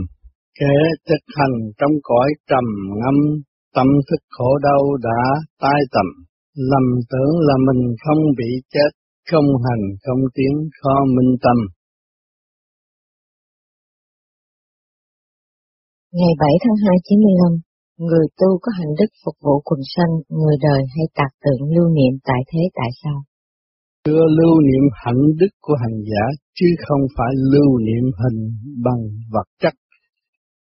Kẻ 0.59 0.75
thực 1.07 1.23
hành 1.37 1.55
trong 1.79 1.95
cõi 2.03 2.29
trầm 2.49 2.65
ngâm, 2.99 3.17
tâm 3.75 3.87
thức 4.07 4.21
khổ 4.35 4.49
đau 4.67 4.81
đã 5.07 5.21
tai 5.61 5.79
tầm 5.91 6.07
lầm 6.71 6.85
tưởng 7.11 7.33
là 7.47 7.55
mình 7.67 7.81
không 8.03 8.21
bị 8.37 8.51
chết, 8.73 8.91
không 9.31 9.49
hành 9.65 9.83
không 10.03 10.21
tiến 10.35 10.53
khó 10.81 10.95
minh 11.15 11.33
tâm. 11.43 11.57
Ngày 16.11 16.33
7 16.39 16.49
tháng 16.63 16.77
2 16.85 16.95
95, 17.03 17.61
người 18.07 18.25
tu 18.39 18.49
có 18.63 18.69
hành 18.77 18.91
đức 18.99 19.11
phục 19.23 19.35
vụ 19.45 19.55
quần 19.67 19.81
sanh, 19.95 20.13
người 20.39 20.55
đời 20.67 20.81
hay 20.93 21.05
tạc 21.17 21.31
tượng 21.43 21.61
lưu 21.75 21.87
niệm 21.97 22.13
tại 22.23 22.41
thế 22.49 22.61
tại 22.79 22.89
sao? 23.03 23.17
Chưa 24.05 24.25
lưu 24.39 24.55
niệm 24.67 24.83
hạnh 25.03 25.23
đức 25.39 25.53
của 25.61 25.75
hành 25.83 25.97
giả, 26.09 26.25
chứ 26.57 26.67
không 26.87 27.03
phải 27.17 27.31
lưu 27.53 27.79
niệm 27.87 28.05
hình 28.21 28.39
bằng 28.85 29.01
vật 29.33 29.47
chất. 29.61 29.73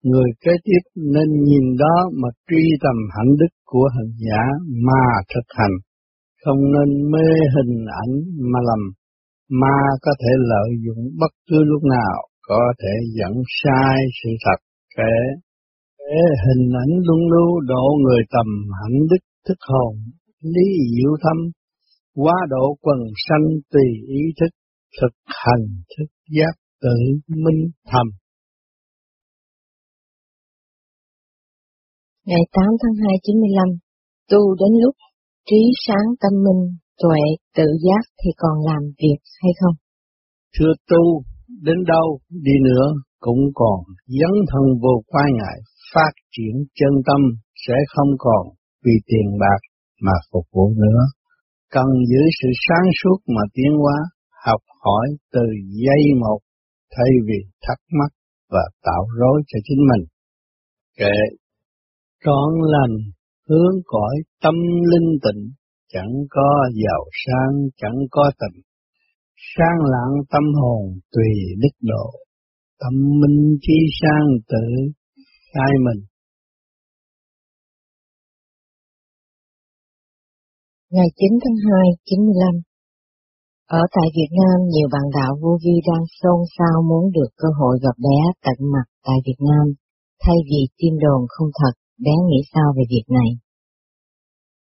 Người 0.04 0.30
kế 0.44 0.52
tiếp 0.64 0.84
nên 0.96 1.30
nhìn 1.48 1.66
đó 1.84 1.96
mà 2.22 2.30
truy 2.48 2.66
tầm 2.84 2.98
hạnh 3.16 3.34
đức 3.40 3.54
của 3.66 3.88
hành 3.96 4.12
giả 4.26 4.44
mà 4.88 5.04
thực 5.34 5.48
hành, 5.58 5.76
không 6.46 6.62
nên 6.74 7.12
mê 7.12 7.28
hình 7.56 7.86
ảnh 8.04 8.14
mà 8.52 8.60
lầm, 8.70 8.84
ma 9.62 9.78
có 10.02 10.12
thể 10.22 10.32
lợi 10.52 10.70
dụng 10.86 11.04
bất 11.20 11.34
cứ 11.50 11.58
lúc 11.64 11.84
nào 11.84 12.16
có 12.48 12.74
thể 12.82 12.94
dẫn 13.18 13.34
sai 13.64 13.98
sự 14.24 14.30
thật. 14.46 14.60
Kể 14.98 15.16
để 16.00 16.16
hình 16.46 16.66
ảnh 16.84 16.94
luân 17.06 17.22
lưu 17.32 17.60
độ 17.60 17.86
người 18.04 18.22
tầm 18.32 18.48
hạnh 18.80 19.00
đức 19.10 19.24
thức 19.48 19.58
hồn 19.70 19.96
lý 20.42 20.68
diệu 20.94 21.12
thâm 21.24 21.38
quá 22.16 22.36
độ 22.50 22.78
quần 22.82 23.00
sanh 23.28 23.48
tùy 23.72 23.88
ý 24.08 24.22
thức 24.40 24.52
thực 25.02 25.14
hành 25.26 25.66
thức 25.98 26.10
giác 26.30 26.54
tự 26.82 26.98
minh 27.28 27.62
thầm. 27.92 28.08
Ngày 32.30 32.44
8 32.52 32.66
tháng 32.82 32.96
2 33.04 33.16
95, 33.24 33.68
tu 34.32 34.42
đến 34.60 34.72
lúc 34.84 34.96
trí 35.50 35.62
sáng 35.86 36.08
tâm 36.22 36.34
minh, 36.46 36.64
tuệ, 37.02 37.22
tự 37.58 37.68
giác 37.86 38.04
thì 38.20 38.30
còn 38.38 38.56
làm 38.70 38.82
việc 39.02 39.20
hay 39.42 39.52
không? 39.60 39.76
Thưa 40.56 40.74
tu, 40.90 41.04
đến 41.68 41.80
đâu 41.94 42.08
đi 42.30 42.56
nữa 42.70 42.86
cũng 43.20 43.42
còn 43.54 43.78
dấn 44.20 44.36
thân 44.50 44.66
vô 44.84 44.96
quan 45.12 45.30
ngại, 45.38 45.58
phát 45.94 46.14
triển 46.32 46.56
chân 46.80 46.94
tâm 47.08 47.22
sẽ 47.68 47.74
không 47.94 48.12
còn 48.18 48.44
vì 48.86 48.96
tiền 49.10 49.28
bạc 49.40 49.62
mà 50.02 50.16
phục 50.32 50.46
vụ 50.54 50.68
nữa. 50.86 51.02
Cần 51.72 51.90
giữ 52.10 52.22
sự 52.40 52.50
sáng 52.68 52.88
suốt 53.04 53.18
mà 53.36 53.42
tiến 53.54 53.72
hóa, 53.82 53.98
học 54.48 54.62
hỏi 54.84 55.08
từ 55.34 55.46
giây 55.86 56.04
một 56.22 56.40
thay 56.96 57.12
vì 57.28 57.40
thắc 57.68 57.80
mắc 58.00 58.12
và 58.50 58.64
tạo 58.84 59.04
rối 59.20 59.42
cho 59.48 59.60
chính 59.64 59.82
mình. 59.92 60.04
Kệ 60.98 61.16
trọn 62.26 62.50
lành 62.74 62.96
hướng 63.50 63.76
cõi 63.86 64.16
tâm 64.44 64.56
linh 64.92 65.10
tịnh, 65.24 65.42
chẳng 65.94 66.14
có 66.30 66.50
giàu 66.84 67.04
sang, 67.24 67.54
chẳng 67.78 67.98
có 68.12 68.32
tình. 68.40 68.62
Sang 69.56 69.80
lặng 69.94 70.14
tâm 70.32 70.44
hồn 70.60 71.00
tùy 71.12 71.32
đức 71.62 71.76
độ, 71.82 72.08
tâm 72.80 72.94
minh 73.22 73.58
chi 73.62 73.78
sang 74.02 74.28
tự 74.50 74.66
khai 75.54 75.72
mình. 75.86 76.02
Ngày 80.92 81.08
9 81.16 81.32
tháng 81.44 81.58
2, 81.72 81.90
95 82.06 82.62
Ở 83.68 83.82
tại 83.96 84.08
Việt 84.18 84.32
Nam, 84.40 84.58
nhiều 84.74 84.88
bạn 84.94 85.06
đạo 85.18 85.32
vô 85.42 85.58
vi 85.64 85.76
đang 85.90 86.06
xôn 86.20 86.40
xao 86.58 86.78
muốn 86.90 87.12
được 87.16 87.32
cơ 87.38 87.48
hội 87.60 87.80
gặp 87.84 87.96
bé 88.08 88.20
tận 88.46 88.58
mặt 88.74 88.88
tại 89.06 89.18
Việt 89.26 89.40
Nam, 89.50 89.66
thay 90.24 90.36
vì 90.50 90.62
tin 90.78 90.94
đồn 91.04 91.22
không 91.30 91.50
thật 91.60 91.83
bé 92.06 92.14
nghĩ 92.28 92.40
sao 92.54 92.68
về 92.78 92.84
việc 92.94 93.06
này? 93.18 93.30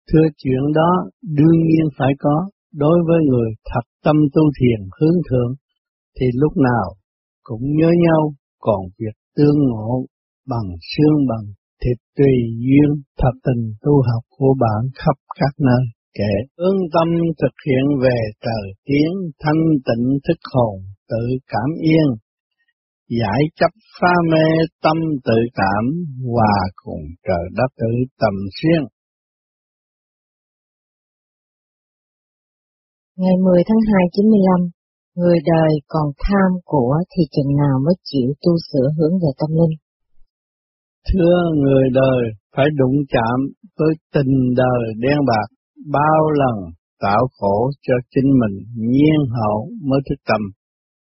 Thưa 0.09 0.27
chuyện 0.37 0.63
đó 0.79 0.91
đương 1.37 1.59
nhiên 1.67 1.85
phải 1.97 2.13
có, 2.19 2.49
đối 2.73 2.97
với 3.07 3.19
người 3.29 3.49
thật 3.69 3.85
tâm 4.03 4.15
tu 4.33 4.41
thiền 4.59 4.79
hướng 4.97 5.17
thượng, 5.29 5.53
thì 6.19 6.25
lúc 6.33 6.53
nào 6.57 6.87
cũng 7.43 7.61
nhớ 7.77 7.89
nhau, 8.05 8.33
còn 8.59 8.81
việc 8.99 9.15
tương 9.37 9.59
ngộ 9.69 10.05
bằng 10.47 10.69
xương 10.91 11.17
bằng 11.29 11.45
thịt 11.81 11.97
tùy 12.17 12.35
duyên 12.65 12.89
thật 13.19 13.35
tình 13.45 13.63
tu 13.81 13.93
học 14.09 14.23
của 14.37 14.53
bạn 14.59 14.81
khắp 14.95 15.17
các 15.39 15.53
nơi 15.59 15.83
kể 16.17 16.33
ương 16.55 16.81
tâm 16.93 17.07
thực 17.41 17.55
hiện 17.65 17.85
về 18.03 18.17
trời 18.45 18.65
tiếng 18.85 19.15
thanh 19.43 19.61
tịnh 19.87 20.05
thức 20.27 20.39
hồn 20.53 20.75
tự 21.09 21.23
cảm 21.47 21.69
yên 21.81 22.07
giải 23.09 23.41
chấp 23.55 23.71
pha 23.99 24.13
mê 24.31 24.47
tâm 24.83 24.97
tự 25.25 25.39
cảm 25.53 25.83
hòa 26.31 26.57
cùng 26.75 27.03
trời 27.27 27.45
đất 27.57 27.69
tự 27.77 27.91
tầm 28.19 28.33
xuyên. 28.57 28.81
Ngày 33.17 33.35
10 33.43 33.63
tháng 33.67 33.81
2 33.93 34.03
95, 34.11 34.69
người 35.15 35.37
đời 35.45 35.71
còn 35.87 36.07
tham 36.23 36.51
của 36.65 36.95
thì 37.11 37.23
chừng 37.31 37.51
nào 37.57 37.75
mới 37.85 37.95
chịu 38.03 38.29
tu 38.41 38.51
sửa 38.71 38.87
hướng 38.97 39.13
về 39.13 39.31
tâm 39.39 39.49
linh? 39.59 39.75
Thưa 41.13 41.39
người 41.61 41.85
đời, 41.93 42.21
phải 42.55 42.65
đụng 42.75 42.97
chạm 43.09 43.37
với 43.77 43.93
tình 44.13 44.33
đời 44.55 44.81
đen 44.99 45.17
bạc, 45.27 45.47
bao 45.91 46.21
lần 46.41 46.57
tạo 46.99 47.27
khổ 47.37 47.71
cho 47.81 47.93
chính 48.09 48.29
mình 48.41 48.55
nhiên 48.75 49.19
hậu 49.37 49.69
mới 49.89 49.99
thức 50.09 50.19
tâm 50.27 50.41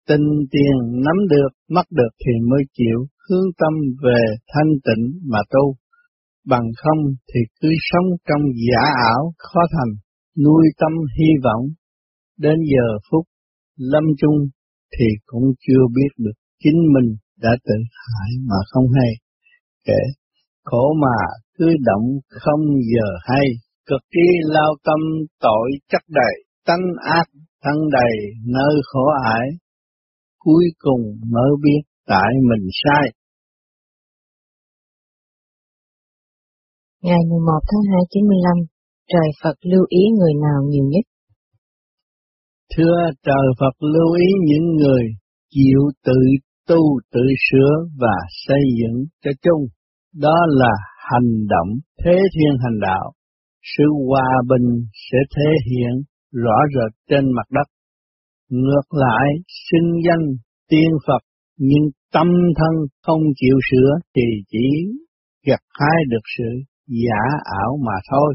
tinh 0.08 0.26
tiền 0.52 1.02
nắm 1.04 1.16
được, 1.30 1.50
mất 1.70 1.86
được 1.90 2.12
thì 2.22 2.32
mới 2.50 2.62
chịu 2.72 2.98
hướng 3.28 3.48
tâm 3.58 3.72
về 4.04 4.20
thanh 4.52 4.72
tịnh 4.86 5.04
mà 5.30 5.38
tu. 5.50 5.76
Bằng 6.46 6.66
không 6.76 7.00
thì 7.34 7.40
cứ 7.60 7.68
sống 7.90 8.08
trong 8.28 8.42
giả 8.66 8.82
ảo 9.12 9.32
khó 9.38 9.60
thành, 9.72 9.92
nuôi 10.44 10.64
tâm 10.80 10.92
hy 11.18 11.30
vọng. 11.44 11.64
Đến 12.38 12.58
giờ 12.72 12.98
phút 13.10 13.24
lâm 13.76 14.04
chung 14.20 14.38
thì 14.98 15.06
cũng 15.26 15.44
chưa 15.66 15.82
biết 15.96 16.12
được 16.18 16.36
chính 16.64 16.78
mình 16.94 17.16
đã 17.42 17.50
tự 17.64 17.74
hại 17.92 18.30
mà 18.48 18.56
không 18.70 18.84
hay. 18.94 19.10
Kể 19.84 20.00
khổ 20.64 20.94
mà 21.02 21.16
cứ 21.58 21.66
động 21.84 22.06
không 22.28 22.60
giờ 22.94 23.08
hay, 23.22 23.46
cực 23.86 24.00
kỳ 24.10 24.26
lao 24.42 24.74
tâm 24.84 25.00
tội 25.40 25.70
chắc 25.88 26.02
đầy, 26.08 26.34
tánh 26.66 26.84
ác 27.04 27.24
thân 27.64 27.76
đầy 27.92 28.12
nơi 28.46 28.74
khổ 28.84 29.04
ải, 29.24 29.48
cuối 30.46 30.66
cùng 30.78 31.02
mới 31.34 31.52
biết 31.64 31.82
tại 32.06 32.30
mình 32.48 32.66
sai. 32.82 33.04
Ngày 37.02 37.22
11 37.30 37.60
tháng 37.68 37.84
2 37.90 38.00
95, 38.10 38.66
trời 39.12 39.28
Phật 39.42 39.56
lưu 39.70 39.84
ý 39.88 40.02
người 40.18 40.34
nào 40.46 40.58
nhiều 40.70 40.84
nhất? 40.92 41.04
Thưa 42.76 42.98
trời 43.26 43.46
Phật 43.60 43.76
lưu 43.94 44.10
ý 44.26 44.28
những 44.48 44.66
người 44.80 45.04
chịu 45.50 45.80
tự 46.04 46.20
tu 46.68 46.82
tự 47.12 47.24
sửa 47.50 47.74
và 48.02 48.16
xây 48.46 48.62
dựng 48.78 49.04
cho 49.22 49.30
chung. 49.42 49.62
Đó 50.14 50.38
là 50.48 50.74
hành 51.10 51.32
động 51.48 51.70
thế 52.04 52.16
thiên 52.34 52.52
hành 52.64 52.78
đạo. 52.80 53.12
Sự 53.76 53.84
hòa 54.08 54.30
bình 54.50 54.68
sẽ 55.10 55.18
thể 55.36 55.50
hiện 55.70 55.94
rõ 56.32 56.58
rệt 56.74 56.92
trên 57.10 57.24
mặt 57.36 57.46
đất 57.50 57.75
Ngược 58.50 58.88
lại, 58.90 59.28
sinh 59.70 59.92
danh 60.06 60.26
tiên 60.68 60.90
Phật 61.06 61.22
nhưng 61.58 61.90
tâm 62.12 62.26
thân 62.56 62.74
không 63.02 63.20
chịu 63.36 63.56
sửa 63.70 63.90
thì 64.14 64.22
chỉ 64.48 64.68
gặt 65.46 65.60
hái 65.80 66.04
được 66.08 66.26
sự 66.38 66.50
giả 66.86 67.38
ảo 67.62 67.78
mà 67.86 67.92
thôi. 68.10 68.34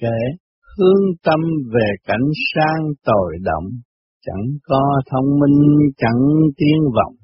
Kể 0.00 0.18
hướng 0.78 1.02
tâm 1.24 1.40
về 1.74 1.88
cảnh 2.04 2.28
sang 2.54 2.84
tội 3.04 3.36
động, 3.42 3.64
chẳng 4.26 4.46
có 4.62 4.82
thông 5.10 5.40
minh 5.40 5.90
chẳng 5.96 6.22
tiến 6.56 6.78
vọng. 6.94 7.14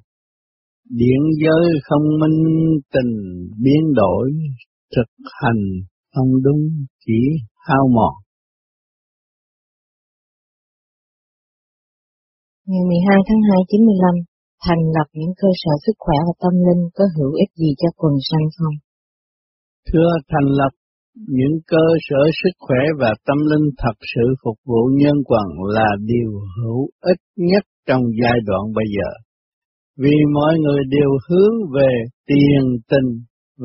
Điện 0.91 1.21
giới 1.43 1.81
không 1.83 2.03
minh 2.21 2.45
tình 2.93 3.13
biến 3.63 3.93
đổi, 3.95 4.33
thực 4.97 5.11
hành 5.43 5.63
không 6.15 6.43
đúng 6.43 6.69
chỉ 7.07 7.21
hao 7.69 7.89
mòn. 7.95 8.24
Ngày 12.71 12.85
12 12.91 13.21
tháng 13.29 13.43
2 13.51 13.61
95, 13.69 14.15
thành 14.67 14.83
lập 14.97 15.09
những 15.19 15.35
cơ 15.41 15.49
sở 15.63 15.73
sức 15.85 15.97
khỏe 16.05 16.19
và 16.27 16.35
tâm 16.43 16.55
linh 16.67 16.83
có 16.97 17.05
hữu 17.17 17.33
ích 17.43 17.53
gì 17.61 17.71
cho 17.81 17.89
quần 18.01 18.15
sanh 18.29 18.47
không? 18.57 18.77
Thưa 19.89 20.11
thành 20.31 20.49
lập 20.61 20.73
những 21.37 21.57
cơ 21.73 21.85
sở 22.09 22.23
sức 22.41 22.55
khỏe 22.65 22.83
và 23.01 23.11
tâm 23.27 23.39
linh 23.51 23.67
thật 23.83 23.97
sự 24.13 24.27
phục 24.43 24.59
vụ 24.71 24.83
nhân 25.01 25.17
quần 25.29 25.47
là 25.77 25.91
điều 26.13 26.33
hữu 26.57 26.81
ích 27.13 27.21
nhất 27.51 27.65
trong 27.89 28.03
giai 28.23 28.39
đoạn 28.49 28.65
bây 28.79 28.89
giờ. 28.97 29.11
Vì 30.03 30.17
mọi 30.35 30.55
người 30.63 30.83
đều 30.97 31.11
hướng 31.27 31.57
về 31.77 31.93
tiền 32.29 32.63
tình 32.91 33.11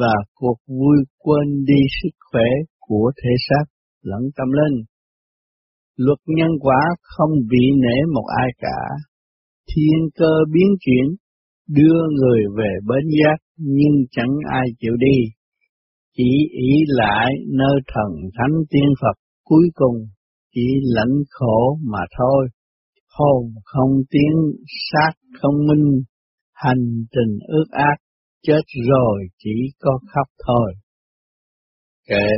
và 0.02 0.16
cuộc 0.40 0.60
vui 0.68 0.98
quên 1.24 1.48
đi 1.70 1.82
sức 2.00 2.16
khỏe 2.32 2.50
của 2.80 3.12
thể 3.20 3.34
xác 3.48 3.66
lẫn 4.10 4.24
tâm 4.38 4.50
linh. 4.60 4.78
Luật 6.06 6.20
nhân 6.26 6.52
quả 6.60 6.82
không 7.02 7.32
bị 7.52 7.64
nể 7.84 7.98
một 8.14 8.28
ai 8.42 8.50
cả. 8.58 8.80
Thiên 9.70 10.10
cơ 10.16 10.34
biến 10.54 10.70
chuyển, 10.80 11.06
đưa 11.68 12.00
người 12.18 12.42
về 12.58 12.72
bến 12.88 13.06
giác 13.18 13.38
nhưng 13.58 13.96
chẳng 14.12 14.34
ai 14.52 14.68
chịu 14.80 14.94
đi. 15.00 15.18
Chỉ 16.18 16.30
ý 16.52 16.72
lại 16.88 17.32
nơi 17.48 17.80
thần 17.94 18.12
thánh 18.36 18.56
tiên 18.70 18.90
Phật 19.02 19.18
cuối 19.44 19.70
cùng 19.74 19.96
chỉ 20.56 20.68
lãnh 20.96 21.16
khổ 21.30 21.78
mà 21.92 22.00
thôi. 22.18 22.48
Hồn 23.18 23.52
không 23.66 23.92
tiến, 24.10 24.34
sát 24.92 25.12
không 25.42 25.56
minh, 25.68 26.02
hành 26.54 27.06
trình 27.12 27.40
ước 27.48 27.66
ác, 27.72 27.98
chết 28.48 28.62
rồi 28.90 29.28
chỉ 29.38 29.56
có 29.80 30.00
khóc 30.14 30.28
thôi. 30.48 30.74
Kệ, 32.08 32.30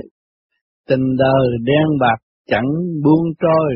tình 0.88 1.16
đời 1.18 1.48
đen 1.66 1.88
bạc 2.00 2.18
chẳng 2.48 2.70
buông 3.04 3.26
trôi, 3.40 3.72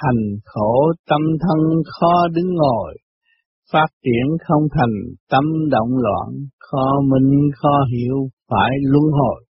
hành 0.00 0.22
khổ 0.44 0.92
tâm 1.08 1.20
thân 1.40 1.82
khó 1.86 2.28
đứng 2.34 2.54
ngồi, 2.54 2.96
phát 3.72 3.90
triển 4.02 4.26
không 4.46 4.62
thành 4.74 4.94
tâm 5.30 5.44
động 5.70 5.92
loạn, 6.04 6.28
khó 6.58 6.88
minh 7.10 7.50
khó 7.56 7.76
hiểu 7.92 8.28
phải 8.50 8.70
luân 8.82 9.04
hồi. 9.12 9.44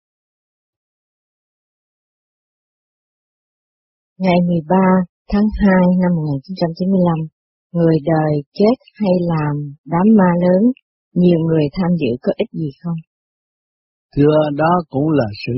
Ngày 4.18 4.38
13 4.46 4.76
tháng 5.32 5.48
2 5.66 5.74
năm 6.02 6.12
1995, 6.16 7.28
người 7.72 7.96
đời 8.04 8.32
chết 8.58 8.76
hay 9.00 9.14
làm 9.32 9.54
đám 9.84 10.06
ma 10.18 10.30
lớn, 10.44 10.62
nhiều 11.14 11.38
người 11.46 11.66
tham 11.72 11.90
dự 12.00 12.12
có 12.22 12.32
ích 12.36 12.50
gì 12.52 12.70
không? 12.82 13.00
Thưa 14.16 14.38
đó 14.56 14.72
cũng 14.88 15.08
là 15.10 15.28
sự 15.46 15.52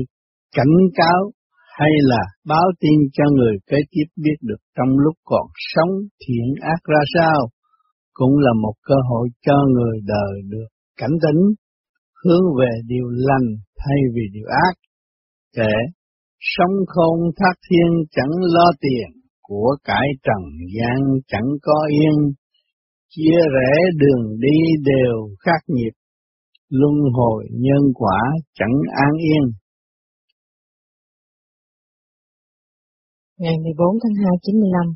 cảnh 0.55 0.75
cáo 0.95 1.31
hay 1.79 1.93
là 2.11 2.23
báo 2.45 2.67
tin 2.79 2.99
cho 3.13 3.23
người 3.37 3.55
kế 3.69 3.77
tiếp 3.91 4.07
biết 4.23 4.37
được 4.41 4.61
trong 4.75 4.91
lúc 5.03 5.15
còn 5.23 5.45
sống 5.73 5.93
thiện 6.21 6.47
ác 6.61 6.81
ra 6.93 7.01
sao, 7.15 7.39
cũng 8.13 8.37
là 8.37 8.53
một 8.63 8.73
cơ 8.87 8.95
hội 9.09 9.27
cho 9.45 9.53
người 9.73 9.97
đời 10.05 10.33
được 10.49 10.69
cảnh 10.99 11.15
tỉnh, 11.23 11.41
hướng 12.23 12.45
về 12.59 12.71
điều 12.87 13.07
lành 13.09 13.47
thay 13.79 13.97
vì 14.13 14.21
điều 14.33 14.47
ác. 14.67 14.75
Kể, 15.55 15.75
sống 16.39 16.75
không 16.87 17.19
thác 17.37 17.55
thiên 17.69 17.89
chẳng 18.11 18.33
lo 18.55 18.71
tiền, 18.81 19.09
của 19.41 19.75
cải 19.83 20.07
trần 20.23 20.43
gian 20.75 20.97
chẳng 21.27 21.49
có 21.61 21.87
yên, 21.89 22.33
chia 23.09 23.39
rẽ 23.55 23.71
đường 23.97 24.39
đi 24.39 24.57
đều 24.83 25.29
khác 25.39 25.61
nhịp, 25.67 25.91
luân 26.69 26.95
hồi 27.13 27.45
nhân 27.51 27.83
quả 27.93 28.19
chẳng 28.53 28.77
an 29.05 29.13
yên. 29.17 29.43
Ngày 33.43 33.53
14 33.63 33.97
tháng 34.03 34.15
2 34.23 34.35
95, 34.41 34.95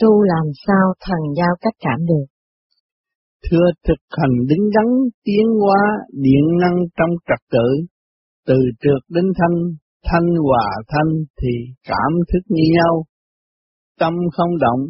tu 0.00 0.22
làm 0.22 0.46
sao 0.66 0.84
thần 1.04 1.22
giao 1.38 1.54
cách 1.60 1.74
cảm 1.80 1.98
được? 2.10 2.26
Thưa 3.50 3.66
thực 3.86 4.00
hành 4.18 4.36
đứng 4.48 4.70
đắn 4.74 4.88
tiến 5.24 5.46
hóa 5.60 5.82
điện 6.12 6.44
năng 6.60 6.76
trong 6.96 7.10
trật 7.28 7.40
tự, 7.50 7.68
từ 8.46 8.54
trượt 8.80 9.02
đến 9.08 9.24
thanh, 9.38 9.56
thanh 10.04 10.28
hòa 10.46 10.66
thanh 10.88 11.12
thì 11.40 11.52
cảm 11.88 12.12
thức 12.32 12.42
như 12.48 12.62
nhau, 12.74 13.04
tâm 14.00 14.14
không 14.32 14.58
động, 14.60 14.82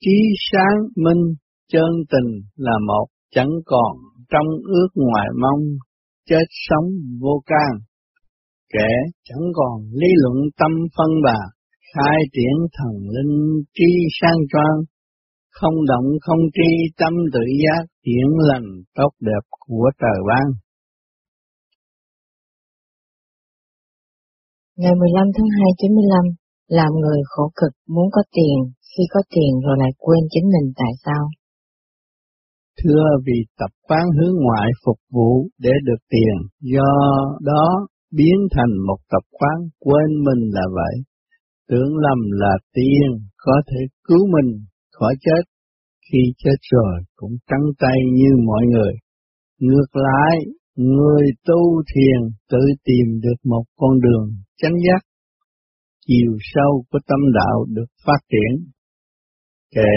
trí 0.00 0.16
sáng 0.52 0.78
minh, 0.96 1.34
chân 1.72 1.90
tình 2.10 2.30
là 2.56 2.76
một, 2.86 3.06
chẳng 3.30 3.52
còn 3.66 3.92
trong 4.30 4.46
ước 4.64 4.88
ngoài 4.94 5.28
mong, 5.42 5.62
chết 6.28 6.44
sống 6.68 6.86
vô 7.20 7.42
can. 7.46 7.72
Kẻ 8.72 8.88
chẳng 9.24 9.46
còn 9.54 9.82
lý 9.92 10.08
luận 10.22 10.36
tâm 10.58 10.70
phân 10.96 11.10
bạc, 11.24 11.59
khai 11.94 12.18
triển 12.34 12.56
thần 12.76 12.94
linh 13.14 13.36
trí 13.76 13.90
sang 14.20 14.40
choang, 14.52 14.78
không 15.58 15.76
động 15.90 16.08
không 16.20 16.42
tri 16.56 16.70
tâm 17.00 17.12
tự 17.32 17.44
giác 17.62 17.84
hiển 18.06 18.30
lành 18.48 18.68
tốt 18.94 19.12
đẹp 19.20 19.44
của 19.66 19.90
trời 20.00 20.18
ban. 20.28 20.46
Ngày 24.76 24.94
15 25.00 25.26
tháng 25.36 25.50
2 25.58 25.70
95, 25.78 26.24
làm 26.68 26.90
người 27.02 27.20
khổ 27.30 27.44
cực 27.60 27.72
muốn 27.94 28.08
có 28.12 28.22
tiền, 28.36 28.58
khi 28.90 29.04
có 29.14 29.20
tiền 29.34 29.52
rồi 29.64 29.76
lại 29.78 29.92
quên 29.98 30.22
chính 30.30 30.46
mình 30.54 30.72
tại 30.76 30.92
sao? 31.04 31.24
Thưa 32.82 33.04
vì 33.26 33.38
tập 33.58 33.72
quán 33.88 34.04
hướng 34.16 34.34
ngoại 34.44 34.68
phục 34.84 34.98
vụ 35.14 35.48
để 35.58 35.70
được 35.84 36.02
tiền, 36.10 36.36
do 36.60 36.90
đó 37.40 37.66
biến 38.16 38.38
thành 38.54 38.72
một 38.86 38.98
tập 39.10 39.24
quán 39.30 39.58
quên 39.78 40.08
mình 40.26 40.50
là 40.52 40.66
vậy. 40.74 40.94
Tưởng 41.70 41.92
lầm 42.04 42.18
là 42.30 42.54
tiên 42.74 43.10
có 43.36 43.62
thể 43.68 43.80
cứu 44.04 44.26
mình 44.34 44.50
khỏi 44.92 45.14
chết, 45.20 45.42
khi 46.06 46.18
chết 46.38 46.58
rồi 46.72 47.02
cũng 47.16 47.32
trắng 47.50 47.66
tay 47.78 47.98
như 48.12 48.30
mọi 48.46 48.64
người. 48.66 48.92
Ngược 49.58 49.90
lại, 49.92 50.36
người 50.76 51.24
tu 51.46 51.82
thiền 51.94 52.20
tự 52.50 52.58
tìm 52.84 53.20
được 53.22 53.38
một 53.44 53.64
con 53.76 54.00
đường 54.00 54.28
chánh 54.56 54.76
giác 54.86 55.02
chiều 56.06 56.32
sâu 56.40 56.84
của 56.90 56.98
tâm 57.08 57.20
đạo 57.34 57.66
được 57.68 57.90
phát 58.06 58.20
triển. 58.30 58.52
kể 59.74 59.92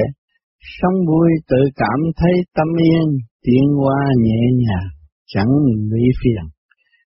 sống 0.79 0.97
vui 1.07 1.29
tự 1.49 1.57
cảm 1.75 1.99
thấy 2.17 2.33
tâm 2.55 2.67
yên, 2.67 3.07
tiến 3.43 3.65
qua 3.81 3.99
nhẹ 4.23 4.41
nhàng, 4.63 4.91
chẳng 5.27 5.53
bị 5.91 6.03
phiền. 6.23 6.45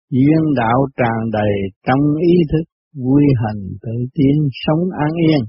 Duyên 0.10 0.44
đạo 0.56 0.88
tràn 0.98 1.20
đầy 1.32 1.54
trong 1.88 2.04
ý 2.22 2.36
thức, 2.52 2.66
vui 3.04 3.24
hành 3.42 3.62
tự 3.84 3.96
tiến 4.16 4.36
sống 4.64 4.84
an 5.06 5.12
yên. 5.26 5.42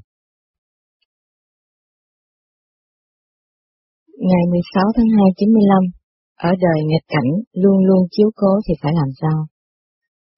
Ngày 4.29 4.45
16 4.51 4.85
tháng 4.97 5.11
2 5.17 5.31
95, 5.37 5.85
ở 6.49 6.51
đời 6.65 6.79
nghịch 6.89 7.07
cảnh 7.15 7.31
luôn 7.63 7.77
luôn 7.87 8.03
chiếu 8.11 8.31
cố 8.37 8.53
thì 8.65 8.75
phải 8.83 8.93
làm 9.01 9.11
sao? 9.21 9.39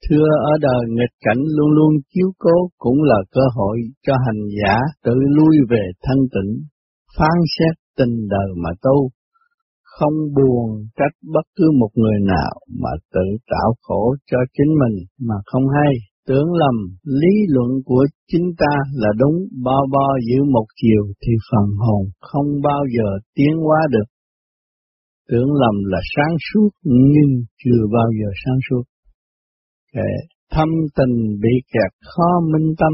Thưa 0.05 0.31
ở 0.53 0.53
đời 0.61 0.83
nghịch 0.97 1.17
cảnh 1.27 1.43
luôn 1.57 1.71
luôn 1.79 1.93
chiếu 2.13 2.31
cố 2.39 2.57
cũng 2.79 3.03
là 3.03 3.21
cơ 3.31 3.45
hội 3.57 3.77
cho 4.07 4.15
hành 4.27 4.43
giả 4.59 4.75
tự 5.05 5.15
lui 5.37 5.55
về 5.71 5.85
thân 6.03 6.19
tịnh, 6.35 6.53
phán 7.17 7.39
xét 7.57 7.75
tình 7.99 8.15
đời 8.29 8.49
mà 8.63 8.71
tu, 8.83 9.11
không 9.83 10.15
buồn 10.37 10.67
trách 10.97 11.15
bất 11.35 11.47
cứ 11.57 11.65
một 11.81 11.91
người 11.95 12.19
nào 12.27 12.53
mà 12.83 12.91
tự 13.15 13.27
tạo 13.51 13.75
khổ 13.83 14.15
cho 14.31 14.39
chính 14.57 14.73
mình 14.81 14.97
mà 15.29 15.35
không 15.47 15.65
hay. 15.77 16.10
Tưởng 16.31 16.53
lầm 16.63 16.77
lý 17.05 17.35
luận 17.49 17.71
của 17.85 18.05
chính 18.29 18.49
ta 18.59 18.75
là 18.93 19.09
đúng 19.19 19.37
bao 19.65 19.83
bo 19.93 20.07
giữ 20.29 20.45
một 20.45 20.67
chiều 20.83 21.03
thì 21.23 21.33
phần 21.51 21.67
hồn 21.79 22.03
không 22.21 22.47
bao 22.63 22.83
giờ 22.97 23.09
tiến 23.35 23.55
hóa 23.65 23.81
được. 23.91 24.09
Tưởng 25.29 25.53
lầm 25.53 25.75
là 25.85 25.99
sáng 26.17 26.37
suốt 26.49 26.69
nhưng 26.85 27.33
chưa 27.65 27.83
bao 27.93 28.09
giờ 28.21 28.29
sáng 28.45 28.59
suốt 28.71 28.83
kệ 29.93 30.13
thâm 30.53 30.69
tình 30.97 31.17
bị 31.43 31.55
kẹt 31.73 31.93
khó 32.07 32.31
minh 32.53 32.75
tâm, 32.79 32.93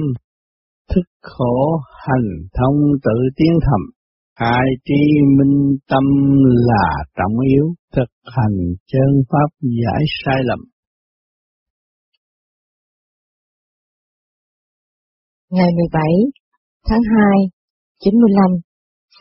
thức 0.95 1.07
khổ 1.23 1.81
hành 2.07 2.31
thông 2.55 2.79
tự 3.05 3.19
tiến 3.37 3.53
thầm, 3.63 3.81
hai 4.37 4.67
tri 4.85 5.03
minh 5.39 5.77
tâm 5.91 6.05
là 6.69 7.05
trọng 7.17 7.41
yếu, 7.55 7.75
thực 7.97 8.11
hành 8.37 8.57
chân 8.93 9.23
pháp 9.31 9.49
giải 9.61 10.05
sai 10.25 10.37
lầm. 10.45 10.59
Ngày 15.51 15.69
17 15.77 16.03
tháng 16.89 17.01
2, 17.17 17.37
95, 18.05 18.61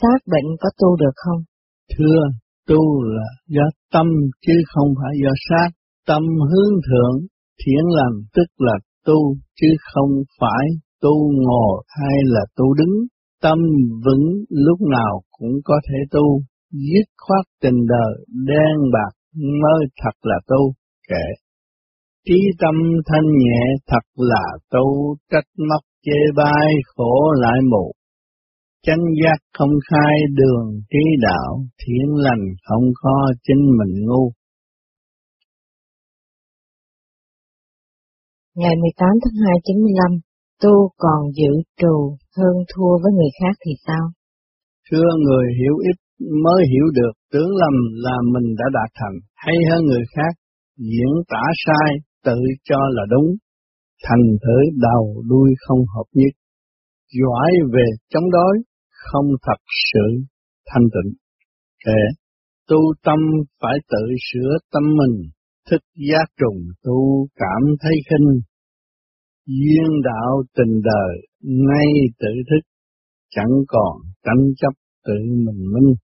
xác 0.02 0.20
bệnh 0.32 0.46
có 0.60 0.70
tu 0.78 0.96
được 0.96 1.16
không? 1.16 1.42
Thưa, 1.98 2.22
tu 2.68 3.04
là 3.04 3.28
do 3.48 3.64
tâm 3.94 4.08
chứ 4.46 4.54
không 4.74 4.90
phải 5.00 5.14
do 5.24 5.32
xác, 5.50 5.70
tâm 6.08 6.24
hướng 6.24 6.74
thượng 6.88 7.28
Thiện 7.62 7.84
làm 7.98 8.14
tức 8.36 8.50
là 8.58 8.74
tu, 9.06 9.36
chứ 9.62 9.68
không 9.94 10.12
phải 10.40 10.66
tu 11.02 11.32
ngồi 11.32 11.84
hay 11.88 12.18
là 12.24 12.42
tu 12.56 12.74
đứng. 12.74 12.96
Tâm 13.42 13.58
vững 14.06 14.26
lúc 14.50 14.82
nào 14.82 15.22
cũng 15.32 15.56
có 15.66 15.76
thể 15.90 15.98
tu, 16.12 16.42
dứt 16.72 17.08
khoát 17.18 17.46
tình 17.62 17.86
đời 17.88 18.26
đen 18.48 18.76
bạc 18.94 19.14
mới 19.36 19.86
thật 20.04 20.16
là 20.22 20.40
tu, 20.48 20.74
kệ. 21.10 21.28
Trí 22.26 22.40
tâm 22.60 22.76
thanh 23.06 23.28
nhẹ 23.38 23.62
thật 23.88 24.06
là 24.16 24.46
tu, 24.72 25.16
trách 25.32 25.50
móc 25.58 25.82
chê 26.06 26.20
bai 26.36 26.70
khổ 26.96 27.16
lại 27.44 27.60
mù. 27.72 27.92
Chánh 28.86 29.06
giác 29.22 29.40
không 29.58 29.76
khai 29.90 30.16
đường 30.40 30.66
trí 30.90 31.04
đạo, 31.22 31.52
thiện 31.82 32.08
lành 32.26 32.44
không 32.68 32.86
khó 33.02 33.18
chính 33.44 33.64
mình 33.78 33.94
ngu. 34.08 34.32
Ngày 38.56 38.76
18 38.82 39.10
tháng 39.24 39.38
2 39.46 39.54
95, 39.64 40.12
tu 40.64 40.76
còn 40.98 41.22
giữ 41.38 41.52
trù 41.82 42.18
hơn 42.38 42.56
thua 42.72 42.94
với 43.02 43.12
người 43.18 43.32
khác 43.40 43.56
thì 43.66 43.72
sao? 43.88 44.06
Thưa 44.92 45.10
người 45.26 45.46
hiểu 45.60 45.76
ít 45.90 45.98
mới 46.44 46.62
hiểu 46.72 46.88
được, 46.94 47.14
tưởng 47.34 47.52
lầm 47.62 47.76
là 48.06 48.18
mình 48.34 48.56
đã 48.60 48.66
đạt 48.74 48.90
thành, 49.00 49.18
hay 49.36 49.56
hơn 49.70 49.86
người 49.86 50.06
khác, 50.16 50.34
diễn 50.78 51.12
tả 51.28 51.44
sai, 51.66 51.90
tự 52.26 52.40
cho 52.64 52.80
là 52.96 53.04
đúng, 53.10 53.36
thành 54.08 54.26
thử 54.44 54.58
đầu 54.88 55.24
đuôi 55.30 55.50
không 55.68 55.80
hợp 55.96 56.08
nhất, 56.14 56.34
giỏi 57.20 57.52
về 57.74 57.86
chống 58.10 58.32
đối, 58.32 58.56
không 58.90 59.26
thật 59.42 59.62
sự 59.94 60.08
thanh 60.70 60.84
tịnh. 60.94 61.14
Kể, 61.86 62.02
tu 62.70 62.78
tâm 63.04 63.20
phải 63.62 63.78
tự 63.90 64.06
sửa 64.32 64.58
tâm 64.74 64.84
mình, 64.84 65.30
thức 65.72 65.82
giác 66.10 66.28
trùng 66.40 66.62
tu 66.84 67.28
cảm 67.36 67.62
thấy 67.82 67.96
khinh. 68.10 68.42
Duyên 69.46 70.02
đạo 70.04 70.44
tình 70.58 70.82
đời 70.84 71.14
ngay 71.42 71.90
tự 72.20 72.34
thức, 72.50 72.64
chẳng 73.30 73.54
còn 73.68 73.96
tranh 74.24 74.44
chấp 74.58 74.74
tự 75.06 75.18
mình 75.46 75.62
minh. 75.74 75.96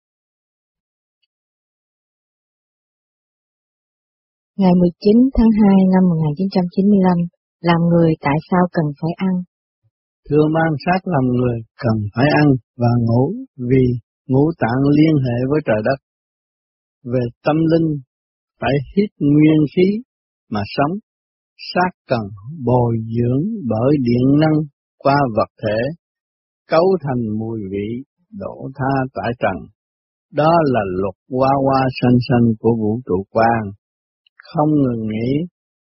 Ngày 4.57 4.73
19 4.81 5.17
tháng 5.37 5.53
2 5.63 5.77
năm 5.95 6.03
1995, 6.09 7.40
làm 7.61 7.81
người 7.91 8.11
tại 8.21 8.39
sao 8.51 8.65
cần 8.73 8.87
phải 9.01 9.13
ăn? 9.17 9.35
Thưa 10.29 10.45
mang 10.55 10.75
sát 10.85 11.01
làm 11.05 11.25
người 11.39 11.59
cần 11.83 11.97
phải 12.15 12.27
ăn 12.43 12.49
và 12.77 12.93
ngủ 13.07 13.25
vì 13.71 13.85
ngũ 14.27 14.45
tạng 14.59 14.83
liên 14.97 15.15
hệ 15.25 15.39
với 15.51 15.61
trời 15.67 15.81
đất. 15.85 15.99
Về 17.13 17.25
tâm 17.45 17.57
linh 17.73 17.89
phải 18.61 18.75
hít 18.97 19.11
nguyên 19.19 19.61
khí 19.77 19.89
mà 20.51 20.61
sống. 20.77 20.99
sát 21.75 21.91
cần 22.09 22.25
bồi 22.65 22.97
dưỡng 23.17 23.45
bởi 23.69 23.93
điện 24.01 24.27
năng 24.41 24.59
qua 24.99 25.17
vật 25.37 25.51
thể, 25.63 25.79
cấu 26.69 26.87
thành 27.03 27.39
mùi 27.39 27.61
vị, 27.73 27.89
đổ 28.39 28.71
tha 28.77 28.95
tại 29.15 29.31
trần. 29.39 29.57
Đó 30.33 30.53
là 30.65 30.81
luật 31.01 31.15
hoa 31.31 31.51
hoa 31.65 31.83
xanh 32.01 32.19
xanh 32.29 32.47
của 32.61 32.75
vũ 32.81 33.01
trụ 33.07 33.25
quang. 33.31 33.65
Không 34.55 34.69
ngừng 34.69 35.07
nghỉ 35.09 35.31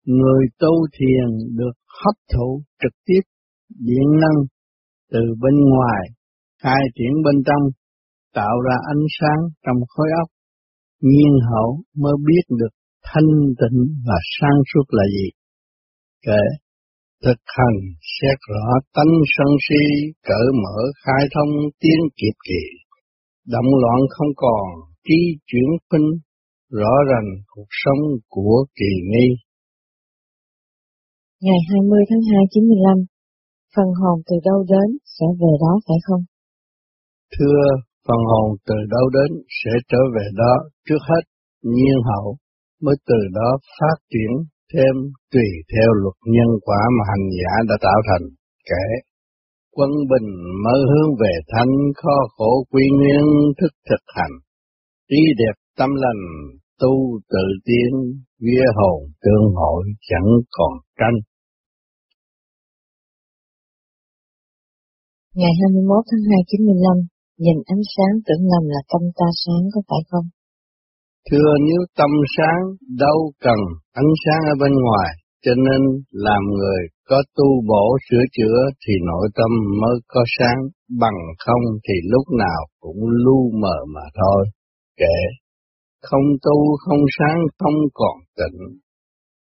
người 0.05 0.43
tu 0.59 0.73
thiền 0.99 1.55
được 1.57 1.75
hấp 2.01 2.15
thụ 2.33 2.61
trực 2.81 2.93
tiếp 3.05 3.21
điện 3.69 4.07
năng 4.21 4.39
từ 5.11 5.19
bên 5.41 5.55
ngoài, 5.71 6.03
khai 6.63 6.81
triển 6.95 7.13
bên 7.25 7.35
trong, 7.47 7.63
tạo 8.33 8.55
ra 8.65 8.75
ánh 8.93 9.05
sáng 9.19 9.41
trong 9.65 9.79
khối 9.87 10.07
óc. 10.21 10.29
Nhiên 11.01 11.33
hậu 11.49 11.69
mới 11.97 12.13
biết 12.27 12.45
được 12.59 12.73
thanh 13.03 13.31
tịnh 13.59 13.79
và 14.07 14.17
sáng 14.39 14.57
suốt 14.73 14.83
là 14.89 15.03
gì. 15.15 15.27
Kể, 16.25 16.43
thực 17.23 17.39
hành 17.57 17.79
xét 18.15 18.37
rõ 18.51 18.65
tánh 18.95 19.13
sân 19.35 19.51
si, 19.65 19.83
cởi 20.23 20.47
mở 20.63 20.77
khai 21.03 21.23
thông 21.35 21.51
tiến 21.79 21.99
kịp 22.15 22.35
kỳ. 22.47 22.63
Động 23.47 23.69
loạn 23.81 23.99
không 24.09 24.31
còn, 24.35 24.65
trí 25.03 25.19
chuyển 25.45 25.69
khuynh, 25.89 26.09
rõ 26.69 26.93
ràng 27.09 27.27
cuộc 27.47 27.71
sống 27.83 28.01
của 28.29 28.65
kỳ 28.75 28.91
nghi. 29.09 29.27
Ngày 31.47 31.61
20 31.69 32.01
tháng 32.09 32.23
2 32.31 32.43
95, 32.53 32.97
phần 33.75 33.89
hồn 33.99 34.17
từ 34.27 34.35
đâu 34.49 34.59
đến 34.73 34.87
sẽ 35.15 35.25
về 35.41 35.53
đó 35.63 35.73
phải 35.87 35.99
không? 36.07 36.23
Thưa, 37.35 37.63
phần 38.07 38.21
hồn 38.31 38.47
từ 38.67 38.77
đâu 38.95 39.05
đến 39.17 39.29
sẽ 39.59 39.71
trở 39.91 40.01
về 40.15 40.25
đó 40.41 40.53
trước 40.87 41.01
hết, 41.09 41.23
nhiên 41.73 41.97
hậu 42.09 42.27
mới 42.83 42.95
từ 43.09 43.19
đó 43.37 43.49
phát 43.77 43.97
triển 44.11 44.31
thêm 44.73 44.93
tùy 45.33 45.47
theo 45.71 45.89
luật 46.01 46.17
nhân 46.35 46.51
quả 46.67 46.81
mà 46.95 47.03
hành 47.11 47.25
giả 47.37 47.53
đã 47.69 47.75
tạo 47.81 47.99
thành. 48.07 48.25
Kể, 48.69 48.85
quân 49.75 49.91
bình 50.11 50.29
mới 50.63 50.79
hướng 50.89 51.11
về 51.21 51.33
thanh 51.51 51.73
kho 51.99 52.17
khổ 52.35 52.51
quy 52.71 52.83
nguyên 52.97 53.25
thức 53.59 53.73
thực 53.89 54.03
hành, 54.15 54.33
trí 55.09 55.21
đẹp 55.41 55.55
tâm 55.77 55.89
lành 56.03 56.21
tu 56.81 57.19
tự 57.29 57.45
tiến, 57.65 57.91
vía 58.45 58.65
hồn 58.75 58.99
tương 59.23 59.47
hội 59.55 59.83
chẳng 60.09 60.31
còn 60.57 60.73
tranh. 60.99 61.30
Ngày 65.39 65.53
21 65.61 66.03
tháng 66.09 66.23
2 66.29 66.43
95, 66.47 66.97
nhìn 67.43 67.57
ánh 67.73 67.83
sáng 67.93 68.13
tưởng 68.25 68.43
lầm 68.51 68.63
là 68.73 68.81
tâm 68.91 69.03
ta 69.19 69.27
sáng 69.41 69.63
có 69.73 69.79
phải 69.89 70.03
không? 70.11 70.27
Thưa 71.27 71.51
nếu 71.67 71.81
tâm 71.99 72.11
sáng 72.35 72.61
đâu 73.03 73.17
cần 73.45 73.59
ánh 74.01 74.11
sáng 74.23 74.41
ở 74.53 74.55
bên 74.61 74.73
ngoài, 74.85 75.09
cho 75.43 75.53
nên 75.67 75.81
làm 76.27 76.43
người 76.57 76.81
có 77.09 77.17
tu 77.37 77.47
bổ 77.69 77.85
sửa 78.07 78.25
chữa 78.37 78.59
thì 78.83 78.93
nội 79.09 79.27
tâm 79.37 79.51
mới 79.81 79.95
có 80.13 80.21
sáng, 80.37 80.59
bằng 81.01 81.19
không 81.45 81.63
thì 81.85 81.95
lúc 82.13 82.25
nào 82.43 82.61
cũng 82.79 83.01
lu 83.25 83.39
mờ 83.61 83.77
mà 83.95 84.05
thôi. 84.19 84.43
kể 84.97 85.17
không 86.01 86.27
tu 86.45 86.57
không 86.83 87.03
sáng 87.17 87.39
không 87.59 87.79
còn 87.93 88.17
tịnh, 88.37 88.59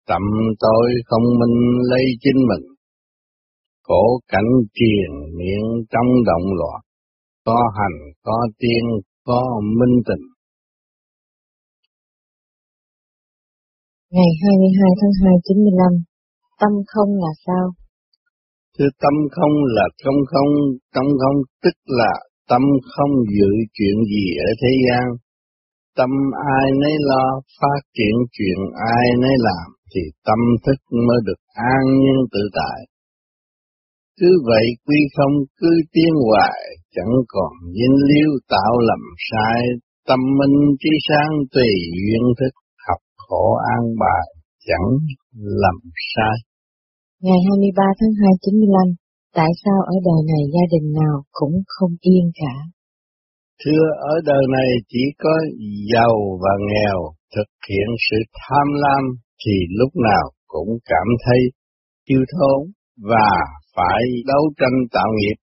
tâm 0.09 0.21
tôi 0.59 0.87
không 1.05 1.25
minh 1.39 1.57
lấy 1.91 2.05
chính 2.23 2.39
mình, 2.49 2.74
cổ 3.87 4.03
cảnh 4.31 4.51
triền 4.77 5.11
miệng 5.37 5.69
trong 5.91 6.09
động 6.29 6.47
loạn, 6.59 6.81
có 7.45 7.59
hành, 7.77 7.97
có 8.23 8.37
tiên, 8.59 8.83
có 9.25 9.41
minh 9.79 9.97
tình. 10.07 10.25
Ngày 14.11 14.31
22 14.43 14.91
tháng 14.99 15.15
2 15.23 15.33
95, 15.43 16.03
tâm 16.61 16.71
không 16.87 17.09
là 17.23 17.31
sao? 17.45 17.65
Thưa 18.77 18.91
tâm 19.03 19.15
không 19.35 19.55
là 19.77 19.87
không 20.03 20.19
không, 20.31 20.51
tâm 20.95 21.05
không 21.21 21.37
tức 21.63 21.77
là 21.85 22.13
tâm 22.49 22.61
không 22.93 23.11
dự 23.35 23.51
chuyện 23.73 23.97
gì 24.11 24.25
ở 24.47 24.49
thế 24.61 24.71
gian. 24.85 25.05
Tâm 25.97 26.09
ai 26.57 26.67
nấy 26.81 26.95
lo, 27.09 27.25
phát 27.61 27.81
triển 27.93 28.15
chuyện 28.31 28.59
ai 28.95 29.07
nấy 29.21 29.35
làm, 29.47 29.67
thì 29.91 30.01
tâm 30.25 30.39
thức 30.65 30.79
mới 31.07 31.19
được 31.25 31.41
an 31.53 31.83
nhiên 31.99 32.17
tự 32.31 32.39
tại. 32.53 32.94
Cứ 34.19 34.29
vậy 34.49 34.65
quy 34.85 34.99
không 35.15 35.35
cứ 35.59 35.71
tiến 35.93 36.13
hoài, 36.27 36.61
chẳng 36.95 37.13
còn 37.33 37.51
dính 37.77 37.97
liêu 38.09 38.31
tạo 38.53 38.73
lầm 38.89 39.03
sai, 39.29 39.61
tâm 40.07 40.19
minh 40.39 40.57
trí 40.81 40.91
sáng 41.07 41.31
tùy 41.53 41.71
duyên 42.03 42.23
thức, 42.39 42.53
học 42.87 43.01
khổ 43.23 43.45
an 43.75 43.83
bài, 44.03 44.27
chẳng 44.67 44.87
lầm 45.61 45.77
sai. 46.13 46.35
Ngày 47.25 47.39
23 47.47 47.83
tháng 47.99 48.13
2 48.21 48.31
95, 48.41 48.95
tại 49.39 49.51
sao 49.63 49.79
ở 49.93 49.95
đời 50.09 50.21
này 50.31 50.43
gia 50.53 50.65
đình 50.73 50.87
nào 51.01 51.15
cũng 51.31 51.55
không 51.67 51.93
yên 52.01 52.25
cả? 52.41 52.55
Thưa 53.61 53.85
ở 54.13 54.15
đời 54.25 54.43
này 54.57 54.69
chỉ 54.91 55.03
có 55.23 55.35
giàu 55.93 56.15
và 56.43 56.53
nghèo 56.69 56.97
thực 57.35 57.49
hiện 57.69 57.89
sự 58.07 58.17
tham 58.39 58.67
lam 58.83 59.03
thì 59.41 59.55
lúc 59.79 59.91
nào 60.09 60.25
cũng 60.47 60.69
cảm 60.85 61.07
thấy 61.25 61.41
thiếu 62.07 62.21
thốn 62.33 62.59
và 63.11 63.31
phải 63.75 64.01
đấu 64.27 64.43
tranh 64.59 64.77
tạo 64.91 65.09
nghiệp, 65.17 65.37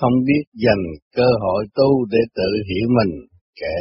không 0.00 0.12
biết 0.26 0.44
dành 0.64 0.84
cơ 1.16 1.28
hội 1.42 1.66
tu 1.74 2.04
để 2.12 2.18
tự 2.34 2.50
hiểu 2.68 2.88
mình, 2.98 3.14
kệ. 3.60 3.78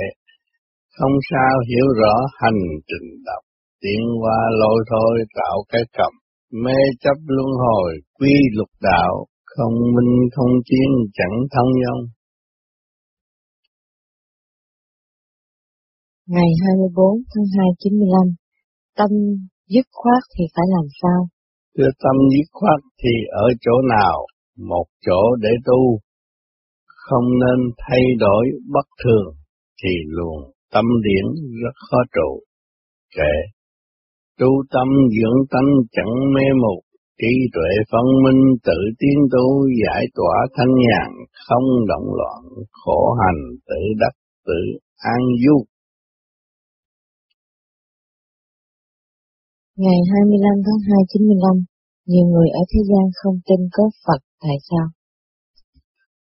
Không 0.97 1.15
sao 1.32 1.53
hiểu 1.69 1.88
rõ 2.01 2.15
hành 2.41 2.61
trình 2.89 3.07
đọc, 3.26 3.43
tiến 3.82 4.01
qua 4.21 4.39
lôi 4.61 4.80
thôi 4.91 5.15
tạo 5.36 5.57
cái 5.69 5.82
cầm, 5.97 6.13
mê 6.63 6.80
chấp 6.99 7.17
luân 7.28 7.47
hồi, 7.63 7.91
quy 8.19 8.34
lục 8.53 8.69
đạo, 8.82 9.26
không 9.45 9.73
minh 9.95 10.15
không 10.36 10.53
chiến 10.65 10.89
chẳng 11.13 11.38
thông 11.53 11.71
nhau. 11.82 11.97
Ngày 16.28 16.49
24 16.65 17.05
tháng 17.32 17.45
2 17.57 17.67
95, 17.80 18.36
tâm 18.97 19.09
dứt 19.69 19.86
khoát 19.91 20.21
thì 20.38 20.43
phải 20.55 20.65
làm 20.76 20.86
sao? 21.01 21.19
Đưa 21.78 21.91
tâm 22.03 22.15
dứt 22.32 22.47
khoát 22.51 22.80
thì 23.03 23.13
ở 23.32 23.47
chỗ 23.61 23.71
nào, 23.89 24.17
một 24.57 24.86
chỗ 25.05 25.36
để 25.41 25.49
tu, 25.65 25.99
không 26.86 27.26
nên 27.39 27.71
thay 27.78 28.01
đổi 28.19 28.45
bất 28.73 28.88
thường, 29.03 29.36
thì 29.84 29.89
luồng 30.07 30.51
tâm 30.73 30.86
điển 31.03 31.26
rất 31.63 31.76
khó 31.89 31.97
trụ. 32.15 32.39
kể 33.15 33.34
tu 34.39 34.47
tâm 34.73 34.88
dưỡng 35.15 35.39
tánh 35.51 35.71
chẳng 35.91 36.34
mê 36.34 36.45
mục, 36.63 36.84
trí 37.21 37.34
tuệ 37.53 37.69
phân 37.91 38.05
minh 38.23 38.41
tự 38.63 38.80
tiến 38.99 39.17
tu 39.32 39.67
giải 39.84 40.05
tỏa 40.15 40.36
thanh 40.57 40.73
nhàn, 40.88 41.11
không 41.47 41.67
động 41.88 42.07
loạn, 42.17 42.41
khổ 42.71 43.15
hành 43.21 43.41
tự 43.67 43.82
đắc 43.99 44.13
tự 44.45 44.61
an 44.97 45.21
du. 45.45 45.65
Ngày 49.84 49.99
25 50.11 50.65
tháng 50.65 50.82
2 50.89 51.03
95, 51.13 51.65
nhiều 52.11 52.26
người 52.32 52.49
ở 52.61 52.63
thế 52.71 52.82
gian 52.89 53.05
không 53.19 53.38
tin 53.47 53.61
có 53.76 53.84
Phật, 54.03 54.21
tại 54.43 54.57
sao? 54.69 54.86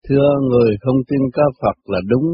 Thưa 0.07 0.31
người 0.51 0.71
không 0.83 1.01
tin 1.09 1.23
có 1.37 1.45
Phật 1.61 1.77
là 1.93 2.01
đúng, 2.13 2.29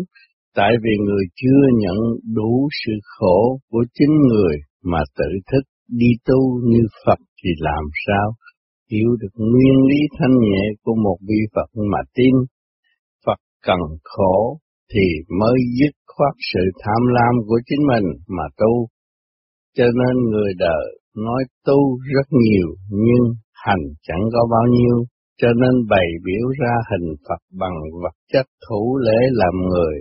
tại 0.59 0.73
vì 0.83 0.95
người 1.07 1.25
chưa 1.41 1.63
nhận 1.83 1.99
đủ 2.39 2.69
sự 2.83 2.93
khổ 3.15 3.59
của 3.71 3.85
chính 3.97 4.15
người 4.31 4.57
mà 4.93 5.01
tự 5.19 5.31
thức 5.51 5.65
đi 6.01 6.11
tu 6.29 6.41
như 6.71 6.83
Phật 7.05 7.21
thì 7.41 7.51
làm 7.69 7.85
sao 8.07 8.27
hiểu 8.91 9.11
được 9.21 9.35
nguyên 9.51 9.77
lý 9.91 10.01
thanh 10.19 10.37
nhẹ 10.49 10.65
của 10.83 10.95
một 11.05 11.19
vị 11.29 11.41
Phật 11.55 11.71
mà 11.93 12.01
tin. 12.15 12.35
Phật 13.27 13.41
cần 13.67 13.81
khổ 14.05 14.59
thì 14.93 15.07
mới 15.41 15.59
dứt 15.79 15.95
khoát 16.07 16.35
sự 16.53 16.65
tham 16.83 17.03
lam 17.17 17.35
của 17.47 17.61
chính 17.67 17.83
mình 17.93 18.07
mà 18.29 18.47
tu. 18.57 18.89
Cho 19.77 19.85
nên 19.85 20.15
người 20.31 20.53
đời 20.59 20.87
nói 21.17 21.43
tu 21.67 21.99
rất 22.15 22.27
nhiều 22.31 22.69
nhưng 22.91 23.25
hành 23.67 23.85
chẳng 24.07 24.25
có 24.33 24.43
bao 24.51 24.67
nhiêu, 24.77 24.97
cho 25.41 25.49
nên 25.61 25.75
bày 25.91 26.09
biểu 26.25 26.47
ra 26.61 26.75
hình 26.91 27.09
Phật 27.29 27.43
bằng 27.61 27.77
vật 28.03 28.17
chất 28.33 28.47
thủ 28.69 28.99
lễ 29.07 29.21
làm 29.33 29.55
người, 29.71 29.97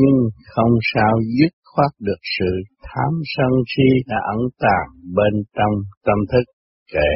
nhưng 0.00 0.18
không 0.54 0.74
sao 0.94 1.12
dứt 1.38 1.52
khoát 1.70 1.92
được 2.00 2.22
sự 2.38 2.52
tham 2.82 3.12
sân 3.36 3.52
si 3.72 3.88
đã 4.06 4.16
ẩn 4.34 4.40
tàng 4.58 4.88
bên 5.16 5.34
trong 5.56 5.74
tâm 6.06 6.18
thức 6.32 6.44
kệ. 6.92 7.12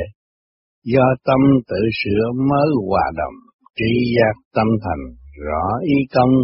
Do 0.84 1.06
tâm 1.24 1.40
tự 1.68 1.80
sửa 2.00 2.24
mới 2.48 2.68
hòa 2.88 3.06
đồng, 3.16 3.38
trí 3.76 3.92
giác 4.16 4.34
tâm 4.54 4.66
thành, 4.84 5.04
rõ 5.46 5.66
ý 5.82 5.94
công, 6.14 6.34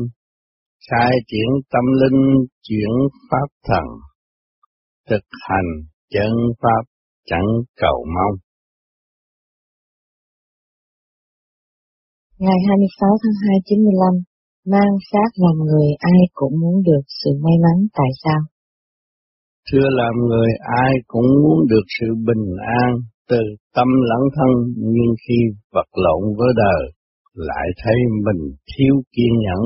khai 0.90 1.12
triển 1.26 1.50
tâm 1.72 1.84
linh 2.00 2.22
chuyển 2.62 2.92
pháp 3.30 3.48
thần, 3.68 3.84
thực 5.10 5.24
hành 5.48 5.70
chân 6.14 6.32
pháp 6.62 6.84
chẳng 7.26 7.48
cầu 7.76 8.06
mong. 8.16 8.34
Ngày 12.38 12.58
26 12.68 13.10
tháng 13.22 13.36
2 13.42 13.56
95, 13.64 14.22
mang 14.72 14.92
xác 15.12 15.30
làm 15.44 15.56
người 15.68 15.88
ai 15.98 16.20
cũng 16.34 16.54
muốn 16.60 16.82
được 16.82 17.04
sự 17.24 17.30
may 17.44 17.56
mắn 17.64 17.76
tại 17.98 18.10
sao? 18.24 18.40
Thưa 19.72 19.88
làm 20.00 20.14
người 20.28 20.50
ai 20.84 20.92
cũng 21.06 21.28
muốn 21.42 21.58
được 21.68 21.86
sự 22.00 22.06
bình 22.26 22.46
an 22.84 22.92
từ 23.30 23.42
tâm 23.76 23.88
lẫn 24.10 24.22
thân 24.36 24.50
nhưng 24.76 25.10
khi 25.22 25.38
vật 25.72 25.90
lộn 26.04 26.22
với 26.38 26.52
đời 26.56 26.82
lại 27.34 27.66
thấy 27.84 27.94
mình 28.26 28.42
thiếu 28.70 28.94
kiên 29.12 29.32
nhẫn, 29.44 29.62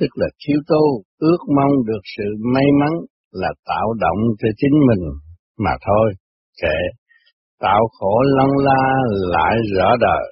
tức 0.00 0.10
là 0.14 0.26
thiếu 0.40 0.58
tu, 0.68 1.02
ước 1.18 1.40
mong 1.56 1.72
được 1.86 2.02
sự 2.16 2.24
may 2.54 2.66
mắn 2.80 2.92
là 3.32 3.48
tạo 3.66 3.94
động 4.00 4.18
cho 4.38 4.48
chính 4.56 4.76
mình 4.88 5.02
mà 5.58 5.70
thôi, 5.86 6.12
kệ, 6.62 6.78
tạo 7.60 7.82
khổ 7.98 8.14
lăn 8.36 8.50
la 8.66 8.84
lại 9.34 9.54
rõ 9.76 9.96
đời. 10.00 10.26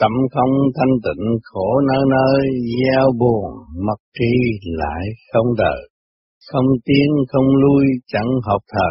Tâm 0.00 0.12
không 0.34 0.54
thanh 0.76 0.94
tịnh 1.04 1.24
khổ 1.42 1.68
nơi 1.88 2.02
nơi 2.10 2.40
gieo 2.76 3.06
buồn 3.20 3.50
mất 3.86 4.00
tri 4.18 4.32
lại 4.62 5.02
không 5.32 5.46
đời, 5.58 5.80
không 6.52 6.66
tiến 6.84 7.08
không 7.28 7.46
lui 7.62 7.84
chẳng 8.06 8.30
học 8.44 8.62
thờ. 8.72 8.90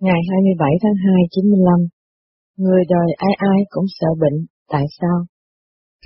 Ngày 0.00 0.20
27 0.30 0.70
tháng 0.82 0.94
2 1.04 1.14
95 1.30 1.88
Người 2.56 2.82
đời 2.88 3.08
ai 3.16 3.34
ai 3.52 3.58
cũng 3.68 3.84
sợ 4.00 4.06
bệnh, 4.20 4.46
tại 4.72 4.84
sao? 5.00 5.18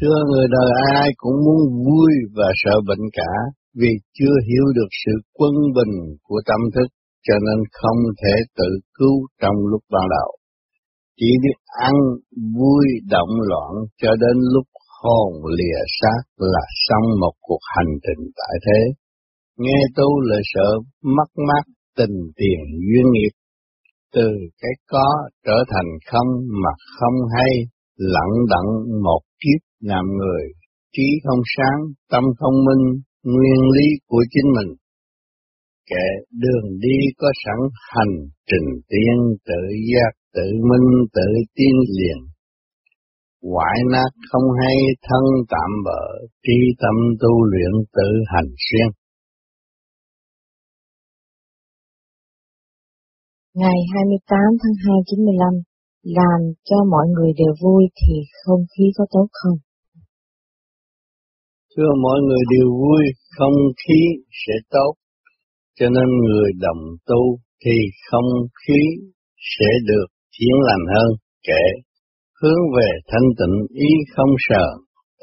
Thưa 0.01 0.19
người 0.31 0.47
đời 0.57 0.71
ai 0.87 0.93
ai 1.05 1.11
cũng 1.17 1.37
muốn 1.45 1.61
vui 1.87 2.13
và 2.37 2.49
sợ 2.63 2.75
bệnh 2.89 3.05
cả, 3.13 3.33
vì 3.81 3.93
chưa 4.19 4.37
hiểu 4.49 4.67
được 4.75 4.91
sự 5.05 5.13
quân 5.33 5.55
bình 5.77 5.95
của 6.23 6.41
tâm 6.47 6.61
thức, 6.75 6.89
cho 7.27 7.35
nên 7.47 7.59
không 7.73 8.01
thể 8.23 8.35
tự 8.59 8.71
cứu 8.99 9.27
trong 9.43 9.57
lúc 9.71 9.83
ban 9.93 10.03
đầu. 10.17 10.31
Chỉ 11.17 11.31
biết 11.43 11.59
ăn, 11.89 11.95
vui, 12.59 12.85
động 13.11 13.35
loạn 13.51 13.73
cho 14.03 14.11
đến 14.21 14.37
lúc 14.55 14.67
hồn 15.03 15.33
lìa 15.59 15.81
xác 16.01 16.23
là 16.37 16.65
xong 16.89 17.07
một 17.21 17.35
cuộc 17.41 17.63
hành 17.77 17.93
trình 18.05 18.31
tại 18.37 18.55
thế. 18.67 18.81
Nghe 19.59 19.81
tu 19.97 20.21
là 20.21 20.37
sợ 20.43 20.69
mất 21.03 21.31
mát 21.49 21.65
tình 21.97 22.17
tiền 22.37 22.61
duyên 22.89 23.07
nghiệp 23.13 23.35
từ 24.15 24.29
cái 24.61 24.75
có 24.91 25.07
trở 25.47 25.59
thành 25.69 25.89
không 26.11 26.31
mà 26.63 26.71
không 26.99 27.15
hay, 27.35 27.53
lặng 27.97 28.35
đặng 28.51 29.03
một 29.03 29.21
kiếp 29.41 29.61
làm 29.81 30.05
người, 30.19 30.45
trí 30.93 31.07
không 31.25 31.41
sáng, 31.57 31.81
tâm 32.11 32.25
không 32.39 32.55
minh, 32.67 33.01
nguyên 33.23 33.61
lý 33.75 33.87
của 34.07 34.23
chính 34.31 34.49
mình. 34.57 34.77
Kẻ 35.91 36.07
đường 36.31 36.79
đi 36.81 36.97
có 37.19 37.29
sẵn 37.45 37.59
hành 37.93 38.15
trình 38.49 38.69
tiên 38.89 39.17
tự 39.49 39.63
giác 39.91 40.13
tự 40.35 40.47
minh 40.69 40.89
tự 41.13 41.29
tiên 41.55 41.77
liền. 41.99 42.19
Ngoại 43.43 43.79
nát 43.93 44.11
không 44.31 44.47
hay 44.61 44.77
thân 45.03 45.25
tạm 45.49 45.71
bỡ, 45.85 46.05
trí 46.43 46.59
tâm 46.79 46.97
tu 47.21 47.45
luyện 47.45 47.73
tự 47.93 48.09
hành 48.33 48.51
xuyên. 48.67 48.89
Ngày 53.55 53.79
28 53.95 54.39
tháng 54.63 54.77
2 54.87 54.97
95, 55.07 55.63
làm 56.03 56.41
cho 56.65 56.77
mọi 56.91 57.07
người 57.15 57.33
đều 57.37 57.55
vui 57.63 57.83
thì 57.99 58.15
không 58.45 58.63
khí 58.73 58.85
có 58.97 59.05
tốt 59.11 59.27
không? 59.33 59.59
Thưa 61.77 61.91
mọi 62.03 62.19
người 62.27 62.43
đều 62.51 62.69
vui, 62.83 63.03
không 63.39 63.59
khí 63.81 64.01
sẽ 64.47 64.55
tốt, 64.71 64.93
cho 65.79 65.87
nên 65.89 66.09
người 66.27 66.51
đồng 66.61 66.83
tu 67.07 67.39
thì 67.65 67.77
không 68.11 68.31
khí 68.63 68.81
sẽ 69.59 69.67
được 69.87 70.07
chiến 70.31 70.55
lành 70.69 70.85
hơn, 70.95 71.11
kể 71.49 71.65
hướng 72.43 72.63
về 72.77 72.91
thanh 73.11 73.29
tịnh 73.39 73.57
ý 73.69 73.91
không 74.17 74.33
sợ, 74.49 74.67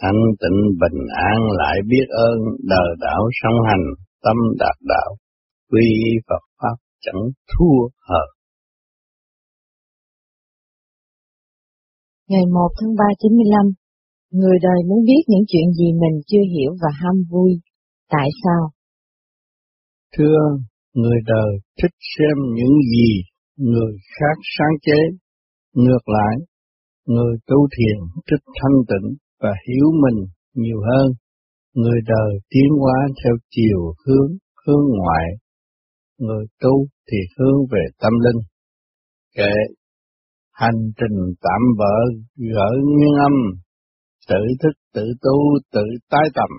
thanh 0.01 0.21
tịnh 0.41 0.59
bình 0.81 0.99
an 1.31 1.39
lại 1.57 1.77
biết 1.87 2.07
ơn 2.09 2.39
đời 2.69 2.89
đạo 2.99 3.21
song 3.41 3.57
hành, 3.67 3.85
tâm 4.23 4.35
đạt 4.59 4.75
đạo, 4.81 5.15
quy 5.71 5.87
Phật 6.29 6.43
Pháp 6.59 6.75
chẳng 7.01 7.21
thua 7.51 7.87
hờ. 8.09 8.23
Ngày 12.29 12.45
1 12.53 12.69
tháng 12.81 12.95
3 12.97 13.05
95, 13.19 13.86
người 14.31 14.57
đời 14.61 14.79
muốn 14.87 14.99
biết 15.05 15.23
những 15.27 15.45
chuyện 15.47 15.71
gì 15.73 15.87
mình 16.01 16.21
chưa 16.27 16.45
hiểu 16.53 16.71
và 16.81 16.89
ham 17.01 17.15
vui. 17.29 17.51
Tại 18.09 18.29
sao? 18.43 18.69
Thưa, 20.17 20.39
người 20.93 21.19
đời 21.25 21.51
thích 21.81 21.95
xem 22.17 22.35
những 22.55 22.75
gì 22.93 23.09
người 23.57 23.93
khác 24.19 24.37
sáng 24.57 24.75
chế. 24.81 24.99
Ngược 25.73 26.03
lại, 26.05 26.35
người 27.05 27.37
tu 27.47 27.67
thiền 27.77 27.97
thích 28.31 28.43
thanh 28.61 28.77
tịnh 28.89 29.17
và 29.39 29.49
hiểu 29.67 29.87
mình 30.03 30.25
nhiều 30.53 30.79
hơn. 30.81 31.11
Người 31.73 31.99
đời 32.05 32.39
tiến 32.49 32.69
hóa 32.79 33.07
theo 33.23 33.33
chiều 33.49 33.79
hướng 34.05 34.37
hướng 34.65 34.85
ngoại 34.97 35.37
người 36.17 36.45
tu 36.59 36.87
thì 37.11 37.17
hướng 37.37 37.57
về 37.71 37.83
tâm 38.01 38.13
linh. 38.25 38.41
Kệ 39.35 39.53
hành 40.51 40.81
trình 40.97 41.17
tạm 41.41 41.61
bỡ 41.77 41.95
gỡ 42.35 42.69
nguyên 42.83 43.15
âm, 43.27 43.33
tự 44.29 44.41
thức 44.61 44.75
tự 44.93 45.05
tu 45.21 45.37
tự 45.73 45.85
tái 46.11 46.25
tầm, 46.35 46.51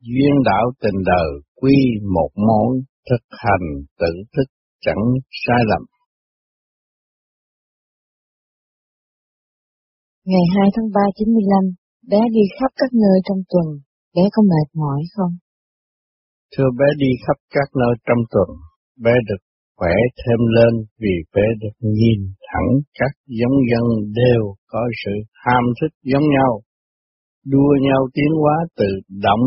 duyên 0.00 0.34
đạo 0.44 0.66
tình 0.82 0.98
đời 1.06 1.30
quy 1.60 1.76
một 2.14 2.30
mối, 2.48 2.72
thực 3.10 3.24
hành 3.30 3.66
tự 4.00 4.12
thức 4.36 4.48
chẳng 4.80 5.04
sai 5.46 5.60
lầm. 5.70 5.82
Ngày 10.24 10.44
2 10.54 10.68
tháng 10.74 10.88
3 10.94 11.00
95, 11.14 11.64
bé 12.10 12.20
đi 12.36 12.44
khắp 12.60 12.70
các 12.76 12.90
nơi 13.02 13.16
trong 13.26 13.40
tuần, 13.50 13.66
bé 14.14 14.22
có 14.32 14.42
mệt 14.50 14.68
mỏi 14.74 15.00
không? 15.16 15.32
Thưa 16.56 16.70
bé 16.78 16.88
đi 16.98 17.10
khắp 17.26 17.38
các 17.50 17.68
nơi 17.80 17.94
trong 18.06 18.22
tuần, 18.32 18.48
bé 19.04 19.14
được 19.28 19.42
khỏe 19.78 19.96
thêm 20.20 20.40
lên 20.56 20.72
vì 21.02 21.14
bé 21.34 21.46
được 21.62 21.76
nhìn 21.80 22.20
thẳng 22.48 22.70
các 22.98 23.12
giống 23.38 23.56
dân 23.70 23.86
đều 24.20 24.42
có 24.66 24.82
sự 25.04 25.14
ham 25.44 25.64
thích 25.80 25.94
giống 26.12 26.26
nhau, 26.36 26.52
đua 27.52 27.72
nhau 27.86 28.02
tiến 28.14 28.30
hóa 28.40 28.56
từ 28.76 28.88
động 29.26 29.44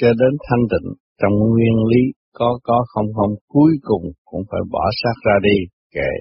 cho 0.00 0.08
đến 0.20 0.32
thanh 0.46 0.64
tịnh. 0.72 0.88
Trong 1.20 1.34
nguyên 1.50 1.76
lý 1.90 2.02
có 2.38 2.58
có 2.62 2.84
không 2.88 3.06
không 3.16 3.34
cuối 3.48 3.72
cùng 3.82 4.04
cũng 4.24 4.42
phải 4.50 4.60
bỏ 4.72 4.84
xác 5.02 5.16
ra 5.26 5.34
đi 5.42 5.56
kệ. 5.94 6.12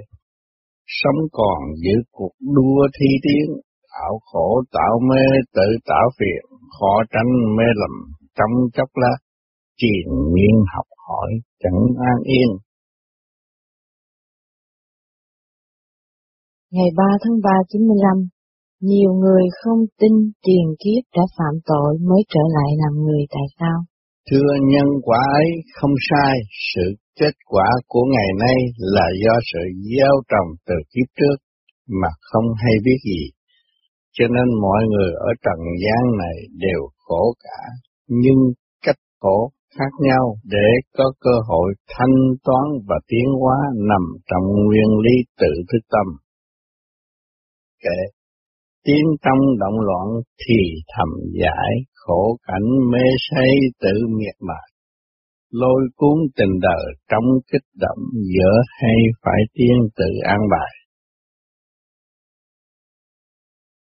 Sống 0.88 1.20
còn 1.32 1.60
giữ 1.84 1.96
cuộc 2.12 2.34
đua 2.56 2.88
thi 3.00 3.10
tiến 3.24 3.56
tạo 3.94 4.20
khổ 4.32 4.64
tạo 4.72 5.00
mê 5.10 5.26
tự 5.54 5.68
tạo 5.86 6.10
phiền 6.20 6.44
khó 6.80 6.94
tránh 7.12 7.32
mê 7.58 7.68
lầm. 7.82 7.94
Trong 8.38 8.54
chốc 8.74 8.90
lát 8.96 9.18
triền 9.78 10.08
miên 10.34 10.56
học 10.76 10.86
hỏi 11.08 11.32
chẳng 11.64 11.82
an 12.12 12.18
yên. 12.24 12.50
Ngày 16.72 16.90
3 16.98 17.04
tháng 17.24 17.38
3 17.44 17.52
95, 17.70 18.28
nhiều 18.82 19.12
người 19.22 19.44
không 19.64 19.82
tin 20.00 20.14
tiền 20.46 20.68
kiếp 20.82 21.04
đã 21.16 21.24
phạm 21.38 21.54
tội 21.66 21.98
mới 22.10 22.22
trở 22.34 22.44
lại 22.56 22.70
làm 22.84 22.94
người 23.04 23.24
tại 23.30 23.48
sao? 23.60 23.78
Thưa 24.32 24.52
nhân 24.72 24.88
quả 25.04 25.22
ấy 25.42 25.50
không 25.78 25.96
sai, 26.10 26.36
sự 26.76 26.96
kết 27.20 27.36
quả 27.46 27.68
của 27.88 28.04
ngày 28.14 28.30
nay 28.40 28.58
là 28.78 29.08
do 29.24 29.36
sự 29.54 29.60
gieo 29.90 30.16
trồng 30.32 30.50
từ 30.68 30.76
kiếp 30.92 31.08
trước 31.20 31.38
mà 32.02 32.08
không 32.22 32.46
hay 32.64 32.74
biết 32.86 33.00
gì. 33.06 33.24
Cho 34.14 34.26
nên 34.28 34.48
mọi 34.62 34.82
người 34.92 35.12
ở 35.14 35.32
trần 35.44 35.60
gian 35.84 36.18
này 36.18 36.38
đều 36.58 36.82
khổ 36.98 37.34
cả, 37.44 37.60
nhưng 38.08 38.40
cách 38.86 39.02
khổ 39.20 39.52
khác 39.78 39.92
nhau 40.00 40.36
để 40.44 40.68
có 40.98 41.12
cơ 41.20 41.36
hội 41.48 41.74
thanh 41.90 42.18
toán 42.44 42.66
và 42.88 42.96
tiến 43.08 43.28
hóa 43.42 43.58
nằm 43.90 44.04
trong 44.30 44.44
nguyên 44.66 44.90
lý 45.06 45.16
tự 45.40 45.54
thức 45.70 45.84
tâm. 45.90 46.08
Kệ 47.84 48.15
tiến 48.86 49.06
trong 49.24 49.42
động 49.60 49.80
loạn 49.88 50.08
thì 50.42 50.60
thầm 50.94 51.10
giải 51.42 51.70
khổ 51.94 52.38
cảnh 52.48 52.70
mê 52.92 53.06
say 53.30 53.50
tự 53.82 54.08
miệt 54.18 54.36
mài 54.48 54.68
lôi 55.62 55.82
cuốn 56.00 56.18
tình 56.38 56.54
đời 56.68 56.86
trong 57.12 57.28
kích 57.52 57.68
động 57.84 58.02
giữa 58.34 58.56
hay 58.80 59.00
phải 59.24 59.42
tiên 59.54 59.78
tự 60.00 60.10
an 60.34 60.42
bài. 60.54 60.72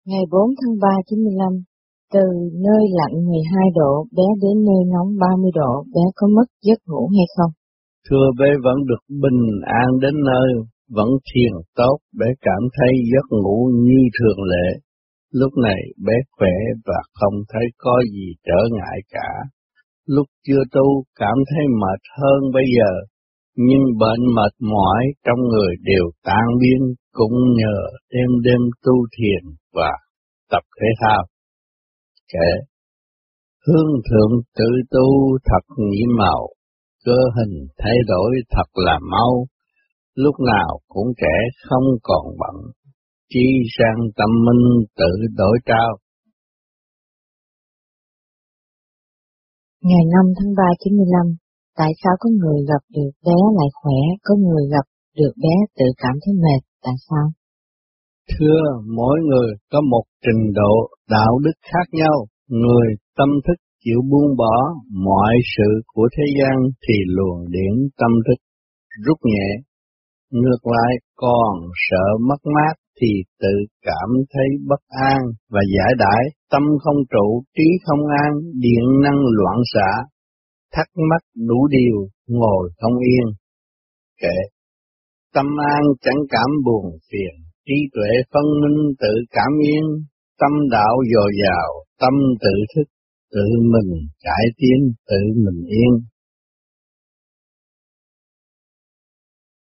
Ngày 0.07 0.25
4 0.31 0.41
tháng 0.59 0.75
3 0.83 0.89
95, 1.07 1.53
từ 2.15 2.25
nơi 2.67 2.83
lạnh 2.99 3.17
12 3.29 3.69
độ 3.81 3.93
bé 4.17 4.27
đến 4.43 4.57
nơi 4.69 4.83
nóng 4.93 5.11
30 5.21 5.51
độ, 5.55 5.73
bé 5.95 6.05
có 6.17 6.27
mất 6.37 6.49
giấc 6.67 6.81
ngủ 6.87 7.03
hay 7.17 7.27
không? 7.37 7.53
Thưa 8.11 8.27
bé 8.41 8.51
vẫn 8.65 8.77
được 8.89 9.03
bình 9.23 9.43
an 9.83 9.89
đến 10.03 10.15
nơi, 10.31 10.49
vẫn 10.91 11.09
thiền 11.29 11.53
tốt, 11.75 11.99
bé 12.19 12.27
cảm 12.41 12.63
thấy 12.77 12.93
giấc 13.13 13.27
ngủ 13.43 13.71
như 13.75 14.01
thường 14.19 14.45
lệ. 14.45 14.69
Lúc 15.31 15.53
này 15.63 15.81
bé 16.07 16.13
khỏe 16.33 16.57
và 16.87 16.99
không 17.15 17.35
thấy 17.49 17.67
có 17.79 18.03
gì 18.13 18.27
trở 18.45 18.61
ngại 18.73 18.99
cả. 19.11 19.31
lúc 20.07 20.27
chưa 20.47 20.63
tu 20.73 21.05
cảm 21.19 21.37
thấy 21.51 21.65
mệt 21.83 22.01
hơn 22.19 22.53
bây 22.55 22.65
giờ, 22.77 22.93
nhưng 23.57 23.83
bệnh 23.99 24.21
mệt 24.37 24.55
mỏi 24.61 25.05
trong 25.25 25.41
người 25.49 25.75
đều 25.83 26.11
tan 26.25 26.47
biến 26.61 26.95
cũng 27.13 27.33
nhờ 27.57 27.79
đêm 28.11 28.31
đêm 28.45 28.61
tu 28.85 28.93
thiền 29.19 29.55
và 29.73 29.93
tập 30.51 30.63
thể 30.81 30.87
thao. 31.01 31.23
Kể, 32.33 32.51
hương 33.67 33.93
thượng 34.11 34.41
tự 34.59 34.71
tu 34.91 35.39
thật 35.45 35.65
nhĩ 35.79 36.03
màu, 36.19 36.49
cơ 37.05 37.19
hình 37.37 37.67
thay 37.79 37.97
đổi 38.07 38.31
thật 38.51 38.69
là 38.75 38.99
mau, 39.11 39.47
lúc 40.25 40.35
nào 40.53 40.71
cũng 40.89 41.09
trẻ 41.21 41.37
không 41.69 41.87
còn 42.03 42.25
bận, 42.41 42.57
chi 43.33 43.47
sang 43.79 44.01
tâm 44.17 44.31
minh 44.47 44.87
tự 44.99 45.13
đổi 45.37 45.57
trao. 45.67 45.91
Ngày 49.83 50.05
5 50.15 50.35
tháng 50.39 50.53
3 50.57 50.63
95, 50.85 51.37
tại 51.77 51.93
sao 52.03 52.15
có 52.21 52.31
người 52.41 52.59
gặp 52.71 52.83
được 52.97 53.11
bé 53.27 53.39
lại 53.59 53.69
khỏe, 53.81 54.01
có 54.23 54.35
người 54.45 54.65
gặp 54.71 54.87
được 55.19 55.33
bé 55.43 55.55
tự 55.79 55.85
cảm 55.97 56.15
thấy 56.23 56.35
mệt, 56.45 56.63
tại 56.85 56.95
sao? 57.09 57.27
Thưa, 58.33 58.63
mỗi 58.97 59.17
người 59.29 59.51
có 59.73 59.81
một 59.81 60.05
trình 60.25 60.53
độ 60.55 60.75
đạo 61.11 61.39
đức 61.45 61.57
khác 61.63 61.87
nhau, 61.93 62.27
người 62.49 62.89
tâm 63.19 63.29
thức 63.47 63.59
chịu 63.85 64.01
buông 64.11 64.37
bỏ 64.37 64.57
mọi 65.05 65.35
sự 65.57 65.71
của 65.95 66.09
thế 66.17 66.25
gian 66.39 66.57
thì 66.89 66.95
luồng 67.07 67.41
điển 67.51 67.75
tâm 67.99 68.11
thức 68.27 68.39
rút 69.07 69.19
nhẹ, 69.23 69.49
ngược 70.43 70.63
lại 70.75 70.93
còn 71.17 71.53
sợ 71.89 72.07
mất 72.29 72.41
mát 72.55 72.75
thì 73.01 73.11
tự 73.41 73.55
cảm 73.83 74.09
thấy 74.33 74.49
bất 74.69 74.83
an 75.11 75.21
và 75.51 75.61
giải 75.77 75.93
đãi, 75.99 76.23
tâm 76.51 76.63
không 76.83 76.97
trụ, 77.13 77.43
trí 77.57 77.69
không 77.85 78.07
an, 78.25 78.33
điện 78.55 78.85
năng 79.03 79.21
loạn 79.39 79.59
xạ, 79.75 79.91
thắc 80.73 80.87
mắc 81.11 81.23
đủ 81.49 81.67
điều, 81.71 82.09
ngồi 82.27 82.71
không 82.81 82.99
yên. 82.99 83.27
Kệ, 84.23 84.39
tâm 85.35 85.47
an 85.77 85.83
chẳng 86.01 86.23
cảm 86.31 86.51
buồn 86.65 86.85
phiền, 87.13 87.35
trí 87.67 87.75
tuệ 87.95 88.11
phân 88.33 88.45
minh 88.63 88.95
tự 89.01 89.15
cảm 89.31 89.53
yên, 89.63 89.85
tâm 90.41 90.53
đạo 90.71 90.97
dồi 91.15 91.31
dào, 91.45 91.71
tâm 92.01 92.15
tự 92.41 92.55
thức, 92.77 92.89
tự 93.33 93.47
mình 93.61 93.91
cải 94.25 94.45
tiến, 94.57 94.93
tự 95.09 95.21
mình 95.45 95.65
yên. 95.67 95.93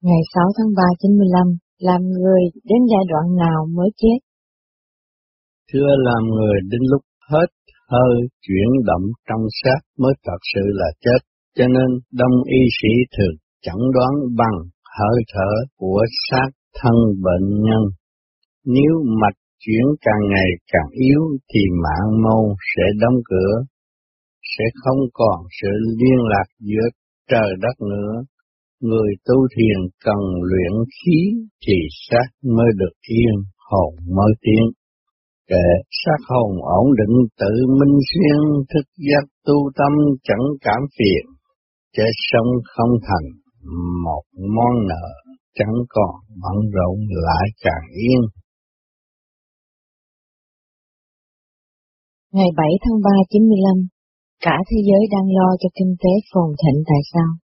Ngày 0.09 0.22
6 0.34 0.44
tháng 0.57 0.70
3 0.76 0.82
95, 0.98 1.46
làm 1.88 2.00
người 2.16 2.42
đến 2.68 2.80
giai 2.90 3.05
đoạn 3.11 3.26
nào 3.44 3.61
mới 3.76 3.90
chết? 4.00 4.18
Thưa 5.72 5.90
làm 6.09 6.22
người 6.34 6.57
đến 6.70 6.82
lúc 6.92 7.03
hết 7.30 7.48
hơi 7.92 8.14
chuyển 8.44 8.68
động 8.88 9.07
trong 9.28 9.44
xác 9.61 9.80
mới 9.98 10.14
thật 10.26 10.40
sự 10.55 10.64
là 10.80 10.90
chết, 11.05 11.20
cho 11.57 11.66
nên 11.68 11.88
đông 12.20 12.36
y 12.59 12.62
sĩ 12.78 12.92
thường 13.14 13.36
chẩn 13.64 13.80
đoán 13.94 14.12
bằng 14.40 14.59
hơi 14.98 15.18
thở 15.34 15.53
của 15.76 16.03
xác 16.30 16.50
thân 16.78 16.96
bệnh 17.26 17.48
nhân. 17.66 17.82
Nếu 18.64 18.92
mạch 19.20 19.38
chuyển 19.62 19.84
càng 20.00 20.22
ngày 20.32 20.50
càng 20.72 20.90
yếu 20.92 21.22
thì 21.55 21.61
mạng 21.84 22.22
mâu 22.24 22.57
sẽ 22.76 22.82
đóng 23.00 23.18
cửa, 23.24 23.55
sẽ 24.57 24.64
không 24.82 25.00
còn 25.12 25.38
sự 25.62 25.72
liên 26.00 26.18
lạc 26.32 26.48
giữa 26.59 26.86
trời 27.30 27.50
đất 27.61 27.86
nữa. 27.90 28.24
Người 28.89 29.11
tu 29.26 29.37
thiền 29.55 29.78
cần 30.05 30.20
luyện 30.51 30.74
khí 30.95 31.18
thì 31.66 31.78
xác 32.09 32.28
mới 32.57 32.70
được 32.80 32.95
yên, 33.09 33.35
hồn 33.70 33.93
mới 34.16 34.33
tiến. 34.43 34.64
Kệ 35.51 35.68
xác 36.03 36.20
hồn 36.28 36.51
ổn 36.80 36.87
định 37.01 37.16
tự 37.41 37.53
minh 37.78 37.97
xuyên 38.11 38.41
thức 38.70 38.87
giác 39.09 39.24
tu 39.47 39.70
tâm 39.78 39.93
chẳng 40.22 40.47
cảm 40.61 40.80
phiền, 40.97 41.24
chết 41.97 42.12
sống 42.30 42.51
không 42.64 42.93
thành 43.07 43.26
một 44.05 44.22
món 44.57 44.87
nợ 44.89 45.09
chẳng 45.55 45.76
còn 45.89 46.14
bận 46.43 46.59
rộn 46.74 46.97
lại 47.26 47.47
càng 47.64 47.87
yên. 48.07 48.22
Ngày 52.33 52.49
7 52.57 52.66
tháng 52.83 52.99
3 53.05 53.11
95, 53.30 53.89
cả 54.41 54.57
thế 54.68 54.76
giới 54.89 55.03
đang 55.11 55.28
lo 55.37 55.49
cho 55.61 55.68
kinh 55.78 55.95
tế 56.03 56.12
phồn 56.35 56.49
thịnh 56.62 56.83
tại 56.87 57.03
sao? 57.12 57.41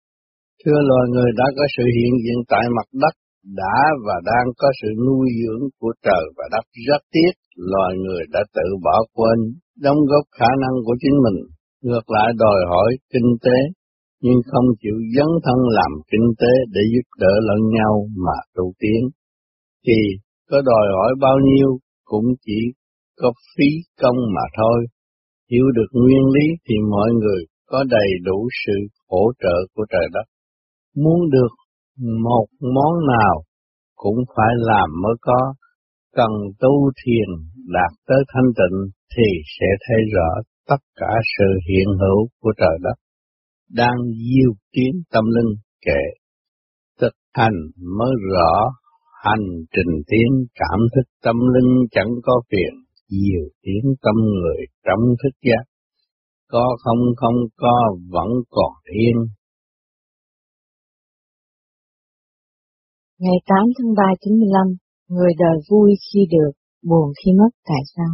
Thưa 0.65 0.79
loài 0.89 1.05
người 1.13 1.31
đã 1.39 1.47
có 1.57 1.65
sự 1.75 1.85
hiện 1.97 2.13
diện 2.23 2.39
tại 2.51 2.65
mặt 2.77 2.87
đất, 3.03 3.15
đã 3.61 3.77
và 4.05 4.17
đang 4.31 4.47
có 4.61 4.67
sự 4.79 4.89
nuôi 5.07 5.27
dưỡng 5.39 5.63
của 5.79 5.93
trời 6.05 6.23
và 6.37 6.45
đất 6.53 6.65
rất 6.87 7.01
tiếc, 7.13 7.33
loài 7.71 7.91
người 8.03 8.21
đã 8.33 8.41
tự 8.55 8.67
bỏ 8.85 8.97
quên, 9.15 9.39
đóng 9.85 9.99
góp 10.09 10.25
khả 10.39 10.51
năng 10.63 10.75
của 10.85 10.95
chính 11.01 11.17
mình, 11.25 11.39
ngược 11.87 12.05
lại 12.15 12.29
đòi 12.43 12.59
hỏi 12.71 12.89
kinh 13.13 13.29
tế, 13.45 13.57
nhưng 14.23 14.39
không 14.51 14.67
chịu 14.81 14.97
dấn 15.15 15.29
thân 15.45 15.59
làm 15.77 15.91
kinh 16.11 16.27
tế 16.41 16.53
để 16.73 16.81
giúp 16.93 17.07
đỡ 17.21 17.33
lẫn 17.47 17.61
nhau 17.77 17.93
mà 18.25 18.37
tu 18.55 18.65
tiến. 18.79 19.01
Thì 19.85 19.99
có 20.49 20.57
đòi 20.69 20.85
hỏi 20.97 21.11
bao 21.21 21.37
nhiêu 21.47 21.69
cũng 22.03 22.27
chỉ 22.45 22.59
có 23.21 23.31
phí 23.53 23.69
công 24.01 24.19
mà 24.35 24.45
thôi. 24.57 24.79
Hiểu 25.51 25.65
được 25.77 25.89
nguyên 26.01 26.25
lý 26.35 26.45
thì 26.65 26.75
mọi 26.91 27.09
người 27.21 27.41
có 27.65 27.83
đầy 27.89 28.09
đủ 28.23 28.47
sự 28.65 28.77
hỗ 29.09 29.23
trợ 29.43 29.57
của 29.75 29.85
trời 29.91 30.07
đất. 30.13 30.25
Muốn 30.95 31.29
được 31.29 31.53
một 32.25 32.45
món 32.61 32.93
nào 33.07 33.43
cũng 33.95 34.17
phải 34.35 34.53
làm 34.55 34.89
mới 35.03 35.13
có, 35.21 35.53
cần 36.15 36.31
tu 36.59 36.91
thiền 37.03 37.29
đạt 37.55 37.91
tới 38.07 38.17
thanh 38.33 38.49
tịnh 38.55 38.77
thì 39.15 39.27
sẽ 39.59 39.65
thấy 39.87 39.97
rõ 40.13 40.29
tất 40.67 40.81
cả 40.95 41.11
sự 41.37 41.45
hiện 41.69 41.87
hữu 41.99 42.27
của 42.41 42.53
trời 42.57 42.77
đất 42.81 42.95
đang 43.69 43.97
diêu 44.05 44.51
tiến 44.71 44.91
tâm 45.11 45.23
linh 45.35 45.55
kệ. 45.85 46.03
Thực 47.01 47.13
hành 47.33 47.57
mới 47.97 48.11
rõ 48.33 48.71
hành 49.23 49.45
trình 49.71 49.93
tiến 50.07 50.45
cảm 50.55 50.79
thức 50.95 51.09
tâm 51.23 51.35
linh 51.53 51.87
chẳng 51.91 52.11
có 52.23 52.41
phiền 52.51 52.73
diều 53.07 53.43
tiến 53.61 53.93
tâm 54.01 54.15
người 54.15 54.65
trong 54.85 54.99
thức 55.23 55.35
giác. 55.41 55.63
Có 56.47 56.65
không 56.83 56.99
không 57.17 57.35
có 57.57 57.95
vẫn 58.09 58.29
còn 58.49 58.73
yên 58.83 59.17
Ngày 63.25 63.39
8 63.45 63.57
tháng 63.77 63.93
3 63.97 64.03
95, 64.21 64.67
người 65.15 65.33
đời 65.43 65.57
vui 65.69 65.89
khi 66.05 66.21
được, 66.35 66.53
buồn 66.89 67.07
khi 67.19 67.29
mất 67.39 67.51
tại 67.69 67.83
sao? 67.95 68.13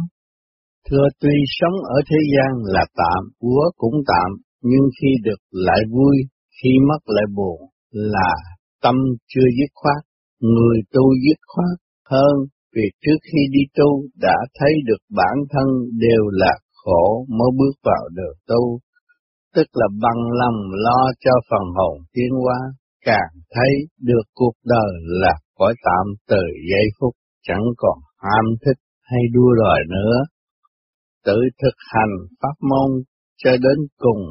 Thưa 0.86 1.06
tuy 1.20 1.36
sống 1.58 1.76
ở 1.96 1.98
thế 2.10 2.20
gian 2.32 2.50
là 2.74 2.84
tạm, 3.00 3.22
của 3.42 3.64
cũng 3.76 3.98
tạm, 4.10 4.30
nhưng 4.70 4.84
khi 4.96 5.10
được 5.26 5.40
lại 5.50 5.80
vui, 5.94 6.16
khi 6.56 6.70
mất 6.88 7.02
lại 7.06 7.24
buồn, 7.36 7.58
là 7.90 8.32
tâm 8.82 8.96
chưa 9.32 9.48
dứt 9.58 9.70
khoát, 9.74 10.00
người 10.40 10.78
tu 10.94 11.04
dứt 11.24 11.40
khoát 11.52 11.76
hơn 12.12 12.36
vì 12.74 12.86
trước 13.02 13.18
khi 13.28 13.40
đi 13.54 13.62
tu 13.78 13.90
đã 14.26 14.36
thấy 14.58 14.72
được 14.86 15.02
bản 15.16 15.36
thân 15.52 15.68
đều 16.06 16.22
là 16.42 16.52
khổ 16.80 17.26
mới 17.28 17.50
bước 17.58 17.74
vào 17.84 18.04
đường 18.16 18.38
tu, 18.46 18.78
tức 19.54 19.68
là 19.72 19.86
bằng 20.02 20.22
lòng 20.40 20.58
lo 20.84 21.00
cho 21.24 21.34
phần 21.50 21.66
hồn 21.76 21.96
tiến 22.12 22.30
hóa, 22.44 22.58
càng 23.04 23.32
thấy 23.50 23.72
được 24.00 24.22
cuộc 24.34 24.54
đời 24.64 24.92
là 25.04 25.34
cõi 25.54 25.74
tạm 25.84 26.06
từ 26.28 26.42
giây 26.70 26.86
phút 27.00 27.14
chẳng 27.42 27.64
còn 27.76 27.98
ham 28.18 28.44
thích 28.66 28.80
hay 29.02 29.20
đua 29.32 29.52
đòi 29.64 29.80
nữa. 29.88 30.16
Tự 31.24 31.38
thực 31.62 31.76
hành 31.92 32.14
pháp 32.42 32.56
môn 32.60 33.02
cho 33.36 33.50
đến 33.50 33.86
cùng 33.98 34.22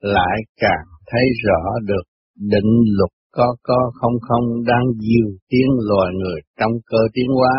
lại 0.00 0.36
càng 0.56 0.86
thấy 1.06 1.22
rõ 1.44 1.78
được 1.84 2.02
định 2.36 2.72
luật 2.98 3.10
có 3.32 3.56
có 3.62 3.90
không 3.94 4.12
không 4.28 4.64
đang 4.66 4.84
diều 5.00 5.28
tiến 5.48 5.68
loài 5.88 6.12
người 6.20 6.40
trong 6.58 6.72
cơ 6.86 6.98
tiến 7.14 7.26
hóa. 7.36 7.54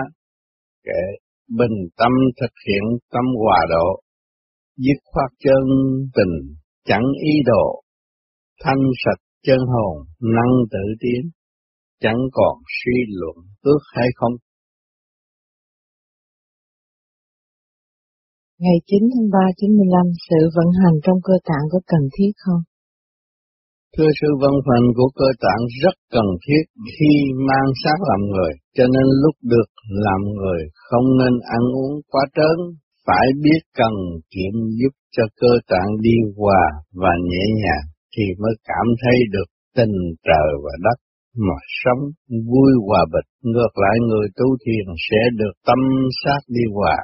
Kể 0.83 1.03
bình 1.49 1.77
tâm 1.97 2.11
thực 2.41 2.51
hiện 2.67 2.83
tâm 3.11 3.23
hòa 3.43 3.59
độ, 3.69 4.01
dứt 4.77 4.99
khoát 5.03 5.31
chân 5.39 5.63
tình 6.15 6.55
chẳng 6.85 7.05
ý 7.23 7.33
đồ, 7.45 7.83
thanh 8.63 8.81
sạch 9.05 9.21
chân 9.47 9.59
hồn 9.73 9.95
năng 10.35 10.53
tự 10.71 10.85
tiến, 11.01 11.21
chẳng 12.03 12.21
còn 12.31 12.55
suy 12.77 12.97
luận 13.19 13.37
ước 13.61 13.81
hay 13.95 14.07
không. 14.15 14.35
Ngày 18.59 18.77
9 18.87 18.99
tháng 19.13 19.27
3 19.31 19.39
95, 19.57 20.05
sự 20.29 20.39
vận 20.55 20.69
hành 20.81 20.95
trong 21.03 21.19
cơ 21.23 21.33
tạng 21.49 21.65
có 21.71 21.79
cần 21.91 22.03
thiết 22.15 22.31
không? 22.43 22.61
Thưa 23.97 24.11
sự 24.21 24.27
vận 24.41 24.55
hành 24.67 24.85
của 24.97 25.09
cơ 25.19 25.29
tạng 25.45 25.61
rất 25.83 25.95
cần 26.15 26.27
thiết 26.45 26.63
khi 26.93 27.11
mang 27.47 27.69
xác 27.83 27.97
làm 28.09 28.21
người, 28.31 28.53
cho 28.77 28.85
nên 28.93 29.05
lúc 29.23 29.35
được 29.53 29.69
làm 30.05 30.21
người 30.37 30.61
không 30.87 31.07
nên 31.19 31.33
ăn 31.57 31.63
uống 31.79 31.93
quá 32.11 32.23
trớn, 32.35 32.57
phải 33.07 33.27
biết 33.43 33.61
cần 33.79 33.93
kiệm 34.33 34.53
giúp 34.79 34.93
cho 35.15 35.23
cơ 35.41 35.51
tạng 35.67 35.89
đi 36.01 36.15
hòa 36.37 36.65
và 37.01 37.13
nhẹ 37.29 37.45
nhàng 37.61 37.92
thì 38.13 38.23
mới 38.41 38.53
cảm 38.69 38.87
thấy 39.01 39.17
được 39.31 39.49
tình 39.77 39.95
trời 40.27 40.49
và 40.63 40.73
đất 40.85 40.97
mà 41.47 41.57
sống 41.83 42.01
vui 42.51 42.71
hòa 42.87 43.03
bình. 43.13 43.27
Ngược 43.53 43.73
lại 43.83 43.95
người 44.09 44.27
tu 44.35 44.47
thiền 44.65 44.85
sẽ 45.09 45.21
được 45.39 45.53
tâm 45.67 45.79
sát 46.23 46.41
đi 46.47 46.61
hòa, 46.73 46.97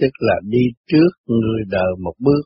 tức 0.00 0.12
là 0.18 0.34
đi 0.48 0.64
trước 0.90 1.12
người 1.26 1.60
đời 1.70 1.90
một 2.04 2.14
bước, 2.18 2.42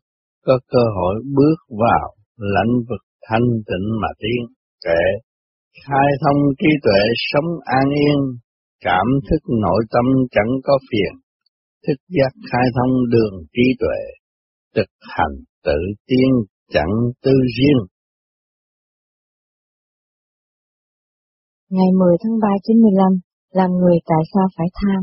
có 0.47 0.59
cơ 0.68 0.85
hội 0.97 1.14
bước 1.37 1.59
vào 1.68 2.09
lãnh 2.37 2.74
vực 2.89 3.05
thanh 3.28 3.49
tịnh 3.68 3.87
mà 4.03 4.09
tiến, 4.18 4.41
kệ 4.85 5.05
khai 5.87 6.09
thông 6.22 6.41
trí 6.59 6.68
tuệ 6.82 7.03
sống 7.32 7.51
an 7.64 7.87
yên, 7.91 8.18
cảm 8.80 9.07
thức 9.30 9.43
nội 9.62 9.82
tâm 9.91 10.05
chẳng 10.30 10.53
có 10.64 10.78
phiền, 10.91 11.12
thức 11.87 11.99
giác 12.09 12.32
khai 12.53 12.66
thông 12.76 13.11
đường 13.11 13.35
trí 13.53 13.66
tuệ, 13.78 14.01
thực 14.76 14.91
hành 15.01 15.35
tự 15.64 15.78
tiên 16.07 16.30
chẳng 16.73 16.95
tư 17.25 17.33
riêng. 17.57 17.81
Ngày 21.71 21.91
10 22.01 22.17
tháng 22.23 22.39
3 22.43 22.49
95, 22.67 23.12
làm 23.53 23.71
người 23.71 23.97
tại 24.07 24.23
sao 24.35 24.47
phải 24.57 24.67
tham? 24.79 25.01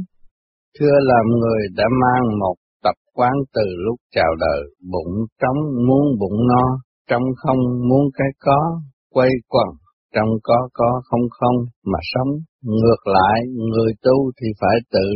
Thưa 0.80 0.96
làm 1.12 1.26
người 1.40 1.62
đã 1.76 1.84
mang 2.02 2.40
một 2.40 2.56
tập 2.84 2.96
quán 3.14 3.34
từ 3.54 3.66
lúc 3.86 3.96
chào 4.16 4.36
đời, 4.40 4.62
bụng 4.92 5.14
trống 5.42 5.60
muốn 5.88 6.06
bụng 6.20 6.48
no, 6.48 6.66
trong 7.10 7.24
không 7.38 7.60
muốn 7.90 8.04
cái 8.14 8.28
có, 8.40 8.82
quay 9.10 9.30
quần, 9.48 9.68
trong 10.16 10.30
có 10.44 10.70
có 10.74 11.02
không 11.04 11.26
không 11.30 11.56
mà 11.86 12.00
sống. 12.14 12.32
Ngược 12.62 13.02
lại, 13.06 13.40
người 13.72 13.94
tu 14.02 14.32
thì 14.42 14.48
phải 14.62 14.78
tự 14.92 15.08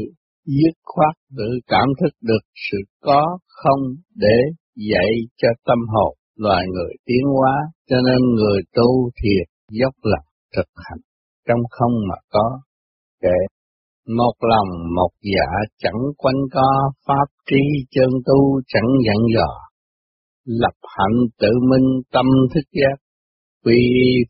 dứt 0.45 0.75
khoát 0.83 1.15
tự 1.37 1.49
cảm 1.67 1.87
thức 2.01 2.13
được 2.21 2.43
sự 2.69 2.77
có 3.01 3.37
không 3.47 3.81
để 4.15 4.37
dạy 4.75 5.11
cho 5.37 5.47
tâm 5.65 5.77
hồn 5.87 6.15
loài 6.35 6.63
người 6.73 6.93
tiến 7.05 7.23
hóa, 7.35 7.55
cho 7.89 7.95
nên 8.07 8.35
người 8.35 8.59
tu 8.73 9.09
thiệt 9.19 9.47
dốc 9.69 9.93
lòng 10.03 10.25
thực 10.55 10.69
hành 10.75 10.99
trong 11.47 11.59
không 11.69 11.93
mà 12.09 12.15
có. 12.29 12.59
Kệ 13.21 13.37
một 14.07 14.33
lòng 14.39 14.69
một 14.95 15.09
dạ 15.21 15.49
chẳng 15.77 16.01
quanh 16.17 16.41
co, 16.53 16.91
pháp 17.07 17.27
trí 17.45 17.61
chân 17.91 18.09
tu 18.25 18.61
chẳng 18.67 18.89
dặn 19.05 19.17
dò. 19.35 19.49
Lập 20.45 20.77
hạnh 20.97 21.17
tự 21.39 21.49
minh 21.69 22.01
tâm 22.11 22.25
thức 22.53 22.67
giác, 22.71 22.97
quy 23.63 23.79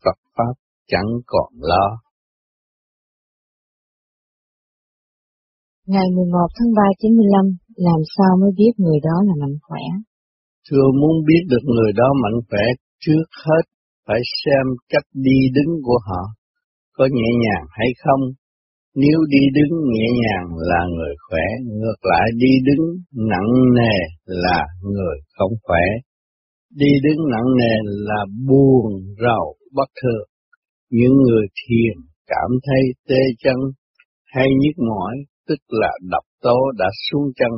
Phật 0.04 0.18
Pháp 0.36 0.54
chẳng 0.86 1.08
còn 1.26 1.52
lo. 1.60 1.86
Ngày 5.86 6.06
11 6.16 6.38
tháng 6.58 6.74
3 6.76 6.82
95, 6.98 7.56
làm 7.76 8.00
sao 8.16 8.36
mới 8.40 8.50
biết 8.56 8.72
người 8.76 8.98
đó 9.02 9.16
là 9.26 9.32
mạnh 9.40 9.56
khỏe? 9.62 9.80
Thưa 10.70 10.86
muốn 11.00 11.16
biết 11.28 11.42
được 11.50 11.64
người 11.74 11.92
đó 11.96 12.08
mạnh 12.22 12.38
khỏe, 12.48 12.64
trước 13.04 13.24
hết 13.44 13.64
phải 14.06 14.20
xem 14.44 14.66
cách 14.88 15.08
đi 15.14 15.38
đứng 15.54 15.72
của 15.82 15.98
họ, 16.08 16.22
có 16.96 17.04
nhẹ 17.12 17.30
nhàng 17.44 17.64
hay 17.70 17.88
không. 18.04 18.20
Nếu 18.94 19.18
đi 19.28 19.42
đứng 19.54 19.72
nhẹ 19.92 20.06
nhàng 20.22 20.48
là 20.56 20.80
người 20.96 21.14
khỏe, 21.28 21.46
ngược 21.64 22.00
lại 22.02 22.28
đi 22.36 22.52
đứng 22.64 22.84
nặng 23.30 23.52
nề 23.76 23.96
là 24.24 24.64
người 24.82 25.16
không 25.38 25.52
khỏe. 25.62 25.86
Đi 26.74 26.90
đứng 27.02 27.20
nặng 27.30 27.48
nề 27.58 27.74
là 27.84 28.24
buồn 28.48 28.92
rầu 29.22 29.56
bất 29.72 29.88
thường. 30.02 30.28
Những 30.90 31.14
người 31.26 31.46
thiền 31.60 31.96
cảm 32.26 32.50
thấy 32.66 32.82
tê 33.08 33.22
chân 33.38 33.56
hay 34.24 34.46
nhức 34.60 34.84
mỏi 34.88 35.14
tức 35.48 35.60
là 35.68 35.92
độc 36.10 36.24
tố 36.42 36.58
đã 36.78 36.86
xuống 37.10 37.32
chân, 37.36 37.52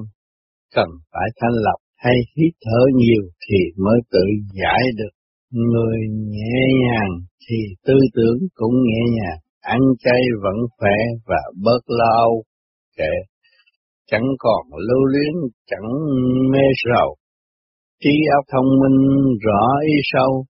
cần 0.74 0.88
phải 1.12 1.28
thanh 1.40 1.54
lọc 1.64 1.80
hay 2.04 2.16
hít 2.36 2.52
thở 2.64 2.80
nhiều 2.94 3.22
thì 3.44 3.58
mới 3.84 3.98
tự 4.10 4.24
giải 4.60 4.82
được. 4.98 5.14
Người 5.52 5.98
nhẹ 6.36 6.60
nhàng 6.82 7.12
thì 7.44 7.56
tư 7.86 7.94
tưởng 8.14 8.38
cũng 8.54 8.74
nhẹ 8.88 9.02
nhàng, 9.16 9.40
ăn 9.60 9.80
chay 10.04 10.20
vẫn 10.42 10.56
khỏe 10.78 10.96
và 11.26 11.42
bớt 11.64 11.82
lao 11.86 12.42
kệ, 12.96 13.14
chẳng 14.10 14.26
còn 14.38 14.62
lưu 14.88 15.04
luyến, 15.04 15.34
chẳng 15.66 15.88
mê 16.52 16.64
sầu. 16.84 17.16
Trí 18.02 18.10
óc 18.36 18.44
thông 18.52 18.68
minh 18.80 18.98
rõ 19.44 19.62
ý 19.86 19.94
sâu, 20.12 20.44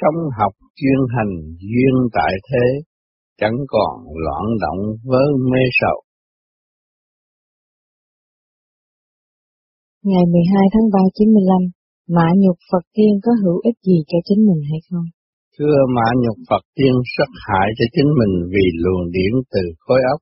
sống 0.00 0.20
học 0.38 0.52
chuyên 0.76 1.00
hành 1.16 1.34
duyên 1.58 1.94
tại 2.12 2.32
thế, 2.50 2.66
chẳng 3.38 3.56
còn 3.68 3.94
loạn 4.24 4.44
động 4.60 4.82
với 5.04 5.26
mê 5.50 5.62
sầu. 5.80 6.02
Ngày 10.08 10.24
12 10.32 10.66
tháng 10.72 10.88
3 10.92 10.98
95, 11.14 11.62
mạ 12.16 12.28
nhục 12.42 12.58
Phật 12.70 12.84
tiên 12.94 13.12
có 13.24 13.32
hữu 13.42 13.58
ích 13.68 13.78
gì 13.88 13.98
cho 14.10 14.18
chính 14.26 14.40
mình 14.48 14.60
hay 14.70 14.80
không? 14.88 15.06
Thưa 15.56 15.78
mạ 15.96 16.08
nhục 16.22 16.38
Phật 16.50 16.64
tiên 16.76 16.94
sát 17.14 17.30
hại 17.46 17.68
cho 17.78 17.84
chính 17.94 18.10
mình 18.20 18.34
vì 18.52 18.66
luồng 18.82 19.04
điển 19.14 19.32
từ 19.52 19.62
khối 19.84 20.00
óc 20.12 20.20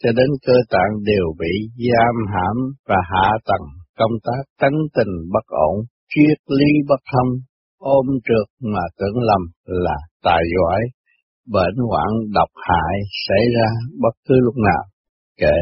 cho 0.00 0.10
đến 0.18 0.30
cơ 0.46 0.56
tạng 0.72 0.92
đều 1.10 1.26
bị 1.40 1.54
giam 1.88 2.16
hãm 2.32 2.56
và 2.88 2.98
hạ 3.12 3.28
tầng 3.48 3.66
công 3.98 4.14
tác 4.26 4.42
tánh 4.60 4.78
tình 4.96 5.12
bất 5.32 5.46
ổn, 5.68 5.76
triết 6.10 6.38
lý 6.58 6.70
bất 6.88 7.00
thông, 7.12 7.30
ôm 7.78 8.06
trượt 8.26 8.48
mà 8.72 8.84
tưởng 8.98 9.18
lầm 9.28 9.42
là 9.64 9.98
tài 10.24 10.42
giỏi, 10.54 10.80
bệnh 11.54 11.76
hoạn 11.88 12.10
độc 12.36 12.50
hại 12.68 12.94
xảy 13.26 13.44
ra 13.56 13.68
bất 14.02 14.14
cứ 14.28 14.34
lúc 14.46 14.56
nào. 14.68 14.82
kể 15.40 15.58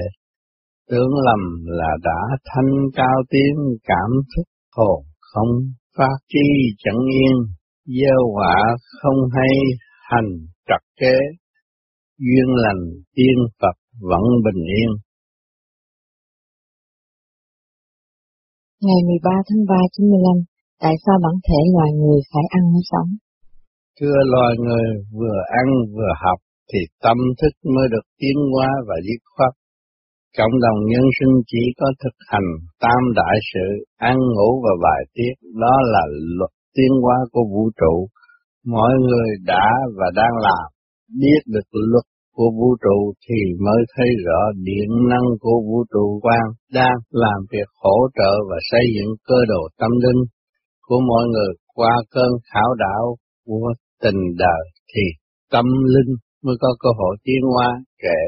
tưởng 0.92 1.14
lầm 1.26 1.42
là 1.80 1.92
đã 2.08 2.20
thanh 2.50 2.72
cao 2.94 3.16
tiếng 3.30 3.56
cảm 3.90 4.10
thức 4.32 4.46
hồn 4.76 5.00
không 5.20 5.52
phát 5.96 6.16
chi 6.28 6.46
chẳng 6.78 7.02
yên, 7.20 7.36
gieo 7.84 8.20
họa 8.34 8.56
không 9.00 9.18
hay 9.36 9.54
hành 10.10 10.30
trật 10.68 10.82
kế, 11.00 11.14
duyên 12.18 12.48
lành 12.64 12.82
tiên 13.14 13.36
Phật 13.60 13.76
vẫn 14.10 14.24
bình 14.44 14.62
yên. 14.78 14.90
Ngày 18.84 19.00
13 19.08 19.30
tháng 19.48 19.62
3 19.68 19.74
95, 19.96 20.44
tại 20.80 20.94
sao 21.06 21.16
bản 21.24 21.36
thể 21.46 21.60
loài 21.74 21.90
người 22.00 22.20
phải 22.32 22.44
ăn 22.48 22.62
mới 22.72 22.82
sống? 22.90 23.08
Thưa 24.00 24.18
loài 24.34 24.54
người 24.64 24.86
vừa 25.18 25.38
ăn 25.60 25.68
vừa 25.96 26.12
học 26.24 26.38
thì 26.72 26.80
tâm 27.02 27.16
thức 27.42 27.54
mới 27.74 27.86
được 27.92 28.06
tiến 28.18 28.36
hóa 28.52 28.68
và 28.88 28.96
dứt 29.06 29.22
khoát 29.36 29.52
Cộng 30.38 30.54
đồng 30.64 30.80
nhân 30.90 31.06
sinh 31.18 31.34
chỉ 31.46 31.62
có 31.78 31.86
thực 32.02 32.16
hành 32.30 32.48
tam 32.80 33.00
đại 33.16 33.36
sự, 33.50 33.66
ăn 33.96 34.16
ngủ 34.34 34.50
và 34.64 34.72
bài 34.82 35.02
tiết, 35.14 35.34
đó 35.62 35.74
là 35.92 36.02
luật 36.38 36.50
tiến 36.74 36.92
hóa 37.02 37.16
của 37.32 37.44
vũ 37.52 37.70
trụ. 37.80 37.94
Mọi 38.66 38.92
người 39.08 39.28
đã 39.46 39.66
và 39.96 40.06
đang 40.14 40.34
làm, 40.46 40.66
biết 41.20 41.40
được 41.46 41.68
luật 41.72 42.04
của 42.36 42.50
vũ 42.58 42.68
trụ 42.84 43.12
thì 43.28 43.40
mới 43.66 43.80
thấy 43.96 44.08
rõ 44.26 44.40
điện 44.68 44.90
năng 45.10 45.26
của 45.40 45.58
vũ 45.68 45.84
trụ 45.92 46.20
quan 46.22 46.44
đang 46.72 46.96
làm 47.10 47.38
việc 47.52 47.68
hỗ 47.82 47.96
trợ 48.18 48.32
và 48.50 48.56
xây 48.70 48.84
dựng 48.94 49.10
cơ 49.28 49.38
đồ 49.48 49.62
tâm 49.78 49.90
linh 50.04 50.22
của 50.86 51.00
mọi 51.08 51.24
người 51.32 51.52
qua 51.74 51.94
cơn 52.10 52.30
khảo 52.52 52.74
đạo 52.74 53.16
của 53.46 53.72
tình 54.02 54.20
đời 54.38 54.62
thì 54.94 55.02
tâm 55.52 55.64
linh 55.94 56.12
mới 56.44 56.56
có 56.60 56.68
cơ 56.80 56.88
hội 56.98 57.16
tiến 57.24 57.42
hóa 57.54 57.68
kệ 58.02 58.20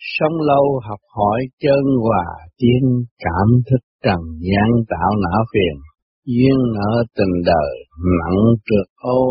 sống 0.00 0.36
lâu 0.50 0.80
học 0.88 1.00
hỏi 1.16 1.40
chân 1.60 1.82
hòa 2.02 2.26
tiên 2.58 2.82
cảm 3.18 3.48
thức 3.70 3.82
trần 4.04 4.20
gian 4.48 4.68
tạo 4.88 5.10
não 5.24 5.44
phiền 5.52 5.76
duyên 6.24 6.58
nợ 6.74 7.04
tình 7.16 7.34
đời 7.44 7.74
nặng 8.18 8.42
trượt 8.66 8.88
ô 8.96 9.22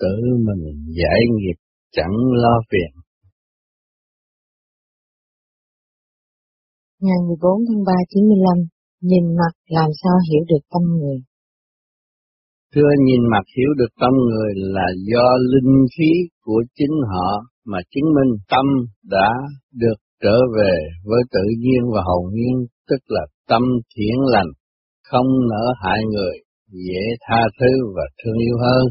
tự 0.00 0.16
mình 0.46 0.64
giải 0.98 1.20
nghiệp 1.34 1.58
chẳng 1.92 2.16
lo 2.42 2.60
phiền. 2.70 3.00
Ngày 7.00 7.18
14 7.28 7.52
tháng 7.68 7.84
3 7.86 7.92
95 8.14 8.68
Nhìn 9.00 9.24
mặt 9.40 9.54
làm 9.68 9.90
sao 10.02 10.16
hiểu 10.28 10.42
được 10.48 10.64
tâm 10.72 10.82
người? 10.98 11.18
Thưa 12.74 12.90
nhìn 13.06 13.20
mặt 13.32 13.44
hiểu 13.56 13.70
được 13.78 13.92
tâm 14.00 14.12
người 14.28 14.52
là 14.56 14.86
do 15.10 15.26
linh 15.52 15.86
khí 15.94 16.10
của 16.44 16.62
chính 16.74 16.96
họ 17.10 17.28
mà 17.70 17.78
chứng 17.90 18.08
minh 18.16 18.32
tâm 18.50 18.66
đã 19.04 19.28
được 19.72 19.98
trở 20.22 20.36
về 20.56 20.74
với 21.04 21.22
tự 21.30 21.44
nhiên 21.58 21.82
và 21.94 22.00
hồn 22.04 22.24
nhiên, 22.34 22.66
tức 22.88 23.02
là 23.08 23.26
tâm 23.48 23.62
thiện 23.96 24.16
lành, 24.32 24.50
không 25.10 25.26
nỡ 25.50 25.64
hại 25.82 25.98
người, 26.12 26.36
dễ 26.72 27.02
tha 27.20 27.40
thứ 27.60 27.70
và 27.96 28.02
thương 28.18 28.38
yêu 28.38 28.56
hơn. 28.60 28.84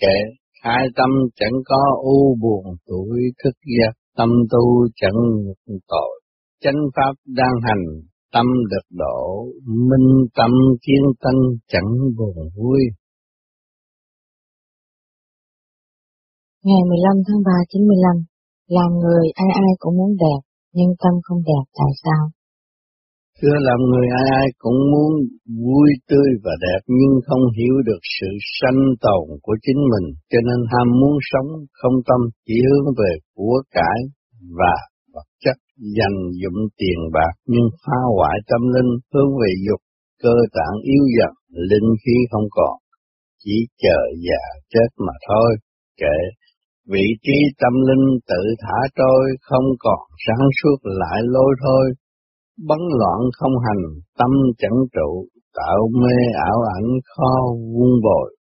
kể 0.00 0.16
khai 0.62 0.86
tâm 0.96 1.10
chẳng 1.36 1.56
có 1.64 1.80
u 2.02 2.36
buồn 2.42 2.64
tuổi 2.86 3.20
thức 3.44 3.54
giác, 3.78 3.92
tâm 4.16 4.30
tu 4.50 4.88
chẳng 4.96 5.20
tội, 5.88 6.20
chánh 6.60 6.80
pháp 6.96 7.12
đang 7.26 7.54
hành, 7.62 7.84
tâm 8.32 8.46
được 8.70 8.86
độ, 8.98 9.46
minh 9.66 10.26
tâm 10.34 10.50
kiên 10.86 11.02
tân 11.20 11.34
chẳng 11.68 11.90
buồn 12.18 12.36
vui. 12.56 12.80
Ngày 16.68 16.82
15 16.90 17.26
tháng 17.26 17.42
3 17.46 17.52
95, 17.68 18.16
làm 18.76 18.90
người 19.02 19.24
ai 19.44 19.50
ai 19.64 19.72
cũng 19.82 19.94
muốn 19.98 20.12
đẹp, 20.24 20.40
nhưng 20.76 20.90
tâm 21.02 21.14
không 21.24 21.40
đẹp 21.50 21.64
tại 21.78 21.92
sao? 22.04 22.22
Thưa 23.38 23.56
làm 23.68 23.80
người 23.90 24.06
ai 24.20 24.26
ai 24.42 24.48
cũng 24.62 24.78
muốn 24.92 25.12
vui 25.64 25.88
tươi 26.10 26.28
và 26.44 26.54
đẹp 26.66 26.80
nhưng 26.98 27.14
không 27.26 27.44
hiểu 27.58 27.76
được 27.88 28.02
sự 28.16 28.30
sanh 28.58 28.80
tồn 29.04 29.24
của 29.44 29.56
chính 29.64 29.80
mình, 29.92 30.06
cho 30.30 30.40
nên 30.48 30.60
ham 30.72 30.88
muốn 31.00 31.14
sống 31.30 31.48
không 31.78 31.96
tâm 32.08 32.20
chỉ 32.46 32.56
hướng 32.66 32.86
về 33.00 33.12
của 33.36 33.56
cải 33.76 33.98
và 34.58 34.76
vật 35.14 35.28
chất 35.44 35.56
dành 35.98 36.18
dụng 36.40 36.60
tiền 36.78 36.98
bạc 37.14 37.34
nhưng 37.52 37.66
phá 37.82 37.98
hoại 38.16 38.36
tâm 38.50 38.62
linh 38.74 38.90
hướng 39.12 39.32
về 39.40 39.50
dục 39.66 39.80
cơ 40.22 40.36
tạng 40.56 40.76
yếu 40.92 41.04
dần 41.16 41.32
linh 41.70 41.90
khí 42.02 42.16
không 42.30 42.48
còn, 42.50 42.74
chỉ 43.44 43.56
chờ 43.82 43.98
già 44.26 44.42
chết 44.72 44.88
mà 45.06 45.14
thôi, 45.28 45.50
kệ 46.00 46.18
vị 46.86 47.06
trí 47.22 47.38
tâm 47.60 47.72
linh 47.88 48.06
tự 48.28 48.42
thả 48.62 48.78
trôi 48.98 49.24
không 49.40 49.64
còn 49.78 50.00
sáng 50.26 50.46
suốt 50.62 50.78
lại 50.82 51.20
lôi 51.24 51.52
thôi, 51.64 51.84
bấn 52.68 52.78
loạn 52.98 53.20
không 53.38 53.52
hành, 53.66 53.84
tâm 54.18 54.30
chẳng 54.58 54.80
trụ, 54.94 55.26
tạo 55.54 55.78
mê 56.00 56.16
ảo 56.50 56.58
ảnh 56.76 56.88
khó 57.04 57.32
vuông 57.74 57.94
bồi. 58.06 58.36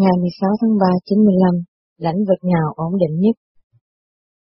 Ngày 0.00 0.14
16 0.20 0.50
tháng 0.60 0.74
3 0.80 0.86
95, 1.04 1.54
lãnh 1.98 2.18
vực 2.28 2.40
nào 2.54 2.68
ổn 2.76 2.92
định 3.02 3.20
nhất? 3.20 3.36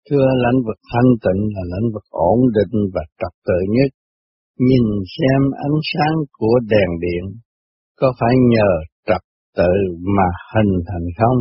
Thưa 0.10 0.28
lãnh 0.44 0.60
vực 0.68 0.80
thanh 0.92 1.12
tịnh 1.24 1.42
là 1.56 1.64
lãnh 1.74 1.88
vực 1.94 2.08
ổn 2.10 2.40
định 2.58 2.76
và 2.94 3.04
trật 3.20 3.34
tự 3.48 3.60
nhất. 3.76 3.90
Nhìn 4.68 4.86
xem 5.16 5.42
ánh 5.66 5.78
sáng 5.92 6.18
của 6.38 6.60
đèn 6.72 6.90
điện, 7.04 7.26
có 8.00 8.14
phải 8.20 8.34
nhờ 8.54 8.72
tự 9.58 9.74
mà 10.16 10.28
hình 10.54 10.74
thành 10.88 11.08
không? 11.20 11.38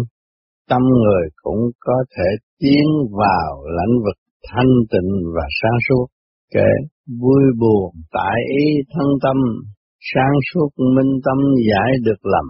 Tâm 0.70 0.82
người 1.02 1.24
cũng 1.42 1.62
có 1.80 2.04
thể 2.14 2.28
tiến 2.60 2.86
vào 3.22 3.50
lãnh 3.76 3.94
vực 4.04 4.18
thanh 4.48 4.72
tịnh 4.92 5.10
và 5.34 5.46
sáng 5.60 5.78
suốt, 5.88 6.06
kể 6.54 6.70
vui 7.20 7.44
buồn 7.60 7.90
tại 8.12 8.36
ý 8.64 8.66
thân 8.92 9.08
tâm, 9.22 9.36
sáng 10.14 10.34
suốt 10.48 10.68
minh 10.96 11.12
tâm 11.24 11.38
giải 11.68 11.90
được 12.04 12.20
lầm. 12.32 12.46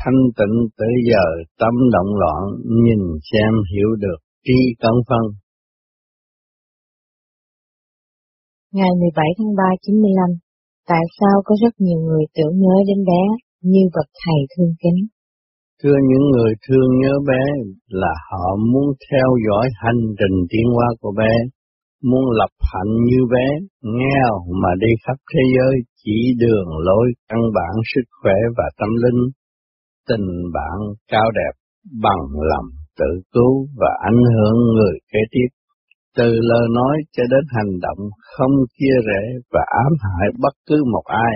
Thanh 0.00 0.20
tịnh 0.38 0.56
tới 0.78 0.94
giờ 1.10 1.24
tâm 1.60 1.74
động 1.92 2.10
loạn, 2.20 2.42
nhìn 2.84 3.02
xem 3.30 3.52
hiểu 3.72 3.90
được 3.98 4.20
tri 4.44 4.58
cẩn 4.80 4.94
phân. 5.08 5.24
Ngày 8.72 8.92
17 9.00 9.26
tháng 9.38 9.52
3 9.56 9.64
95, 9.82 10.38
tại 10.88 11.04
sao 11.20 11.36
có 11.44 11.54
rất 11.62 11.74
nhiều 11.78 12.00
người 12.06 12.24
tưởng 12.34 12.54
nhớ 12.60 12.76
đến 12.88 13.04
bé 13.04 13.22
như 13.62 13.82
bậc 13.94 14.08
thầy 14.20 14.40
thương 14.52 14.74
kính? 14.82 15.00
Thưa 15.82 15.98
những 16.10 16.24
người 16.32 16.52
thương 16.64 16.90
nhớ 17.02 17.14
bé 17.28 17.44
là 17.88 18.14
họ 18.30 18.56
muốn 18.72 18.88
theo 19.10 19.28
dõi 19.46 19.66
hành 19.82 20.02
trình 20.18 20.36
tiến 20.50 20.66
hóa 20.74 20.88
của 21.00 21.12
bé, 21.18 21.32
muốn 22.02 22.24
lập 22.30 22.52
hạnh 22.72 22.92
như 23.08 23.20
bé, 23.34 23.46
nghèo 23.82 24.34
mà 24.62 24.68
đi 24.80 24.92
khắp 25.06 25.18
thế 25.32 25.40
giới 25.56 25.74
chỉ 26.04 26.18
đường 26.38 26.68
lối 26.86 27.06
căn 27.28 27.40
bản 27.54 27.74
sức 27.94 28.06
khỏe 28.22 28.38
và 28.56 28.64
tâm 28.78 28.88
linh, 29.04 29.20
tình 30.08 30.28
bạn 30.54 30.78
cao 31.12 31.30
đẹp 31.34 31.54
bằng 32.02 32.24
lòng 32.50 32.68
tự 32.98 33.12
cứu 33.32 33.66
và 33.80 33.90
ảnh 34.10 34.22
hưởng 34.34 34.56
người 34.74 34.96
kế 35.12 35.18
tiếp. 35.30 35.48
Từ 36.16 36.32
lời 36.50 36.66
nói 36.74 36.96
cho 37.16 37.22
đến 37.30 37.44
hành 37.56 37.72
động 37.82 38.02
không 38.36 38.54
chia 38.78 38.96
rẽ 39.06 39.22
và 39.52 39.60
ám 39.84 39.92
hại 40.02 40.28
bất 40.38 40.54
cứ 40.68 40.84
một 40.92 41.04
ai, 41.04 41.34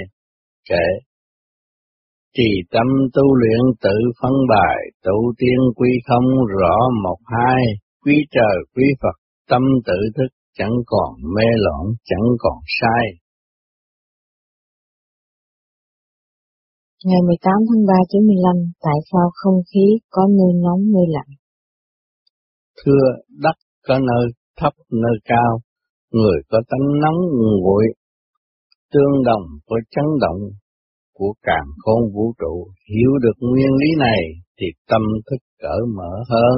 kể 0.70 0.86
trì 2.36 2.50
tâm 2.70 2.86
tu 3.14 3.34
luyện 3.40 3.60
tự 3.82 3.96
phân 4.22 4.32
bài, 4.48 4.78
tu 5.04 5.32
tiên 5.38 5.58
quy 5.76 5.88
không 6.08 6.28
rõ 6.60 6.76
một 7.04 7.18
hai, 7.26 7.62
quý 8.04 8.14
trời 8.30 8.56
quý 8.74 8.84
Phật, 9.02 9.16
tâm 9.50 9.62
tự 9.86 9.98
thức 10.16 10.30
chẳng 10.58 10.76
còn 10.86 11.10
mê 11.34 11.48
loạn, 11.56 11.84
chẳng 12.04 12.26
còn 12.38 12.58
sai. 12.80 13.04
Ngày 17.04 17.20
18 17.26 17.52
tháng 17.68 17.86
3 17.86 17.94
95, 18.08 18.72
tại 18.82 18.98
sao 19.12 19.30
không 19.34 19.58
khí 19.74 19.86
có 20.10 20.22
nơi 20.38 20.52
nóng 20.64 20.80
nơi 20.94 21.06
lạnh? 21.08 21.32
Thưa, 22.84 23.06
đất 23.28 23.56
có 23.86 23.98
nơi 23.98 24.26
thấp 24.58 24.72
nơi 24.90 25.16
cao, 25.24 25.60
người 26.12 26.38
có 26.50 26.58
tánh 26.68 26.86
nóng 27.02 27.20
nguội, 27.60 27.84
tương 28.92 29.22
đồng 29.24 29.42
với 29.68 29.80
chấn 29.90 30.04
động 30.20 30.40
của 31.14 31.32
càng 31.42 31.68
khôn 31.82 32.02
vũ 32.14 32.34
trụ, 32.40 32.54
hiểu 32.92 33.12
được 33.22 33.36
nguyên 33.40 33.72
lý 33.80 33.90
này 33.98 34.22
thì 34.58 34.66
tâm 34.90 35.02
thức 35.26 35.40
cởi 35.62 35.80
mở 35.96 36.12
hơn, 36.30 36.56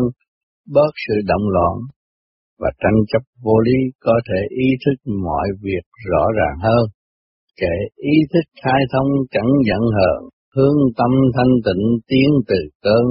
bớt 0.74 0.92
sự 1.09 1.14
động 1.30 1.46
loạn 1.54 1.76
và 2.61 2.70
tranh 2.82 3.00
chấp 3.11 3.22
vô 3.44 3.59
lý 3.66 3.78
có 4.00 4.14
thể 4.28 4.40
ý 4.50 4.68
thức 4.84 5.12
mọi 5.26 5.48
việc 5.62 5.84
rõ 6.11 6.24
ràng 6.38 6.59
hơn. 6.62 6.84
Kể 7.61 7.76
ý 7.96 8.16
thức 8.32 8.46
khai 8.62 8.80
thông 8.92 9.11
chẳng 9.30 9.52
giận 9.68 9.82
hờn, 9.96 10.20
hướng 10.57 10.78
tâm 10.98 11.12
thanh 11.34 11.54
tịnh 11.66 11.84
tiến 12.09 12.30
từ 12.48 12.61
cơn, 12.82 13.04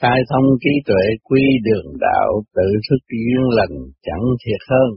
khai 0.00 0.18
thông 0.30 0.46
trí 0.62 0.70
tuệ 0.86 1.04
quy 1.24 1.42
đường 1.64 1.88
đạo 2.00 2.42
tự 2.54 2.68
thức 2.90 3.02
duyên 3.08 3.44
lành 3.58 3.76
chẳng 4.02 4.24
thiệt 4.42 4.60
hơn. 4.70 4.88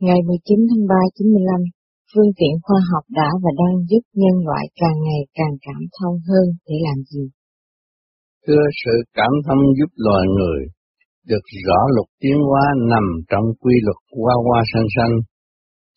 Ngày 0.00 0.20
19 0.26 0.58
tháng 0.70 0.86
3 0.88 0.94
95, 1.18 1.77
phương 2.10 2.30
tiện 2.38 2.54
khoa 2.64 2.80
học 2.90 3.04
đã 3.18 3.28
và 3.42 3.50
đang 3.62 3.76
giúp 3.90 4.04
nhân 4.20 4.36
loại 4.46 4.64
càng 4.80 4.98
ngày 5.06 5.22
càng 5.38 5.54
cảm 5.66 5.82
thông 5.96 6.16
hơn 6.28 6.46
để 6.66 6.76
làm 6.86 6.98
gì? 7.12 7.24
Thưa 8.46 8.64
sự 8.82 8.94
cảm 9.18 9.32
thông 9.46 9.62
giúp 9.78 9.90
loài 10.06 10.24
người 10.36 10.60
được 11.30 11.44
rõ 11.66 11.80
luật 11.94 12.08
tiến 12.20 12.36
hóa 12.48 12.64
nằm 12.92 13.04
trong 13.30 13.46
quy 13.60 13.74
luật 13.86 14.00
qua 14.10 14.34
qua 14.46 14.60
sanh 14.72 14.88
sanh, 14.96 15.14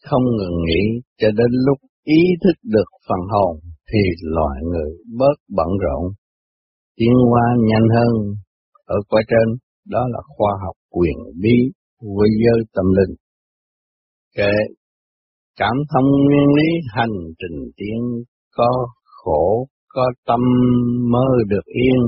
không 0.08 0.26
ngừng 0.38 0.58
nghỉ 0.66 0.84
cho 1.20 1.28
đến 1.40 1.52
lúc 1.68 1.78
ý 2.04 2.22
thức 2.44 2.58
được 2.64 2.90
phần 3.08 3.22
hồn 3.34 3.54
thì 3.90 4.04
loài 4.22 4.58
người 4.72 4.92
bớt 5.20 5.38
bận 5.58 5.72
rộn, 5.84 6.04
tiến 6.98 7.16
hóa 7.30 7.46
nhanh 7.70 7.88
hơn 7.96 8.14
ở 8.86 8.98
qua 9.10 9.22
trên, 9.30 9.48
đó 9.94 10.02
là 10.14 10.20
khoa 10.38 10.54
học 10.66 10.76
quyền 10.90 11.18
bí 11.42 11.58
với 12.16 12.30
giới 12.44 12.60
tâm 12.74 12.86
linh. 12.98 13.16
Kể 14.38 14.54
cảm 15.56 15.76
thông 15.94 16.10
nguyên 16.26 16.48
lý 16.58 16.70
hành 16.96 17.16
trình 17.40 17.72
tiến 17.78 18.24
có 18.56 18.88
khổ, 19.04 19.68
có 19.88 20.06
tâm 20.26 20.40
mơ 21.12 21.28
được 21.48 21.66
yên, 21.66 22.00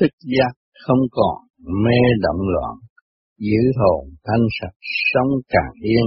thức 0.00 0.12
giác 0.20 0.52
không 0.86 1.02
còn 1.10 1.36
mê 1.84 1.98
động 2.22 2.42
loạn, 2.54 2.74
giữ 3.38 3.62
hồn 3.78 4.04
thanh 4.24 4.44
sạch 4.60 4.76
sống 5.12 5.30
càng 5.48 5.72
yên. 5.82 6.06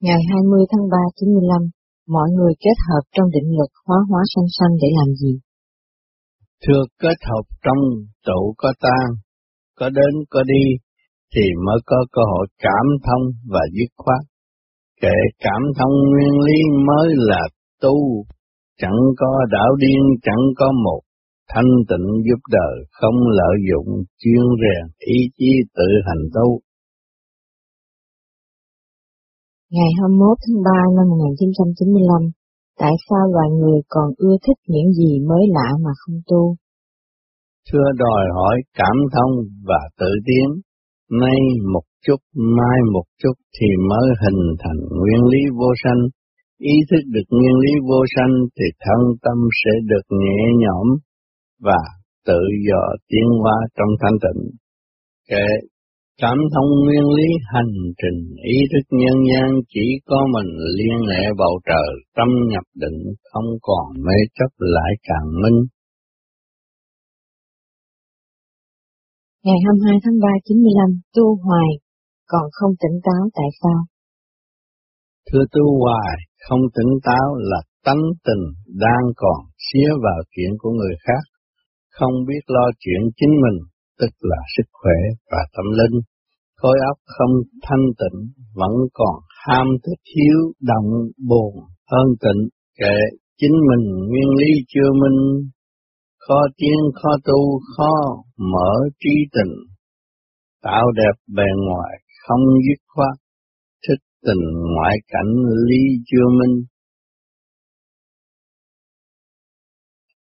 Ngày 0.00 0.20
20 0.32 0.64
tháng 0.70 0.86
3 0.90 0.96
95, 1.16 1.70
mọi 2.08 2.28
người 2.36 2.52
kết 2.60 2.76
hợp 2.88 3.04
trong 3.14 3.28
định 3.34 3.50
lực 3.58 3.72
hóa 3.86 3.98
hóa 4.08 4.22
sanh 4.34 4.48
sanh 4.58 4.72
để 4.82 4.88
làm 4.98 5.14
gì? 5.14 5.32
Thưa 6.66 6.82
kết 7.02 7.18
hợp 7.30 7.46
trong 7.64 7.82
tụ 8.26 8.54
có 8.58 8.72
tan, 8.80 9.08
có 9.78 9.88
đến 9.88 10.12
có 10.30 10.42
đi, 10.42 10.64
thì 11.34 11.44
mới 11.66 11.78
có 11.86 11.98
cơ 12.12 12.22
hội 12.32 12.46
cảm 12.58 12.86
thông 13.06 13.24
và 13.52 13.60
dứt 13.76 13.90
khoát. 13.96 14.22
Kể 15.00 15.16
cảm 15.38 15.62
thông 15.78 15.94
nguyên 16.10 16.34
lý 16.46 16.58
mới 16.88 17.08
là 17.30 17.42
tu, 17.82 18.24
chẳng 18.80 19.00
có 19.16 19.30
đạo 19.50 19.70
điên, 19.82 20.02
chẳng 20.22 20.42
có 20.56 20.72
một 20.84 21.00
thanh 21.52 21.70
tịnh 21.88 22.08
giúp 22.26 22.40
đời, 22.56 22.74
không 22.90 23.16
lợi 23.38 23.56
dụng 23.70 23.90
chuyên 24.20 24.44
rèn 24.62 24.84
ý 24.98 25.18
chí 25.36 25.50
tự 25.76 25.88
hành 26.06 26.24
tu. 26.34 26.48
Ngày 29.76 29.90
21 30.00 30.38
tháng 30.42 30.58
3 30.64 30.70
năm 30.96 31.06
1995, 31.08 32.30
tại 32.80 32.94
sao 33.06 33.22
loài 33.34 33.48
người 33.60 33.80
còn 33.88 34.08
ưa 34.16 34.36
thích 34.44 34.60
những 34.72 34.92
gì 34.98 35.12
mới 35.28 35.44
lạ 35.56 35.68
mà 35.84 35.92
không 36.00 36.18
tu? 36.30 36.42
Thưa 37.68 37.88
đòi 38.04 38.24
hỏi 38.36 38.56
cảm 38.78 38.96
thông 39.14 39.32
và 39.68 39.80
tự 40.00 40.10
tiến, 40.26 40.48
nay 41.20 41.38
một 41.72 41.86
chút, 42.06 42.20
mai 42.34 42.78
một 42.92 43.06
chút 43.22 43.36
thì 43.56 43.68
mới 43.90 44.06
hình 44.22 44.42
thành 44.62 44.80
nguyên 44.98 45.22
lý 45.32 45.42
vô 45.58 45.70
sanh. 45.82 46.00
Ý 46.58 46.74
thức 46.90 47.02
được 47.14 47.26
nguyên 47.30 47.56
lý 47.64 47.72
vô 47.88 48.00
sanh 48.16 48.34
thì 48.56 48.66
thân 48.84 49.00
tâm 49.24 49.38
sẽ 49.60 49.70
được 49.90 50.06
nhẹ 50.22 50.40
nhõm 50.62 50.86
và 51.60 51.82
tự 52.26 52.40
do 52.68 52.82
tiến 53.08 53.26
hóa 53.42 53.56
trong 53.76 53.88
thanh 54.00 54.18
tịnh. 54.24 54.42
Kể 55.30 55.46
cảm 56.22 56.38
thông 56.54 56.70
nguyên 56.84 57.06
lý 57.16 57.28
hành 57.52 57.74
trình 58.00 58.20
ý 58.54 58.58
thức 58.72 58.96
nhân 59.00 59.16
gian 59.30 59.50
chỉ 59.68 59.86
có 60.06 60.18
mình 60.34 60.50
liên 60.78 60.98
hệ 61.10 61.22
bầu 61.38 61.60
trời 61.68 61.90
tâm 62.16 62.28
nhập 62.48 62.64
định 62.74 62.98
không 63.30 63.50
còn 63.62 63.86
mê 64.06 64.18
chấp 64.34 64.50
lại 64.58 64.92
càng 65.02 65.28
minh. 65.42 65.58
Ngày 69.46 69.58
22 69.64 69.98
tháng 70.04 70.18
3 70.24 70.28
95 70.44 71.00
tu 71.16 71.24
hoài 71.44 71.70
còn 72.32 72.44
không 72.56 72.72
tỉnh 72.82 72.96
táo 73.06 73.22
tại 73.38 73.50
sao? 73.62 73.80
Thưa 75.28 75.44
tu 75.54 75.64
hoài 75.82 76.16
không 76.44 76.62
tỉnh 76.76 76.92
táo 77.06 77.26
là 77.50 77.60
tánh 77.86 78.04
tình 78.26 78.44
đang 78.84 79.04
còn 79.22 79.38
xía 79.66 79.88
vào 80.06 80.20
chuyện 80.32 80.50
của 80.60 80.70
người 80.78 80.94
khác, 81.04 81.22
không 81.98 82.14
biết 82.28 82.42
lo 82.46 82.66
chuyện 82.82 83.02
chính 83.18 83.34
mình, 83.44 83.58
tức 84.00 84.12
là 84.30 84.40
sức 84.56 84.68
khỏe 84.78 84.98
và 85.30 85.42
tâm 85.54 85.66
linh. 85.78 85.96
Khối 86.60 86.76
óc 86.90 86.98
không 87.16 87.34
thanh 87.66 87.86
tịnh 88.00 88.18
vẫn 88.60 88.74
còn 88.98 89.16
ham 89.44 89.66
thích 89.84 90.00
thiếu 90.10 90.38
động 90.70 90.90
buồn 91.28 91.52
hơn 91.92 92.06
tịnh. 92.22 92.40
Kệ 92.78 92.96
chính 93.40 93.56
mình 93.68 93.84
nguyên 94.08 94.28
lý 94.38 94.50
chưa 94.72 94.90
minh 95.02 95.18
khó 96.28 96.40
tiến 96.56 96.78
khó 96.94 97.10
tu 97.24 97.60
khó 97.76 97.94
mở 98.36 98.72
trí 99.00 99.14
tình 99.32 99.52
tạo 100.62 100.84
đẹp 101.00 101.16
bề 101.36 101.48
ngoài 101.66 101.92
không 102.24 102.44
dứt 102.64 102.80
khoát, 102.92 103.14
thích 103.84 104.02
tình 104.26 104.44
ngoại 104.74 104.96
cảnh 105.12 105.32
lý 105.68 105.82
chưa 106.08 106.26
minh. 106.38 106.56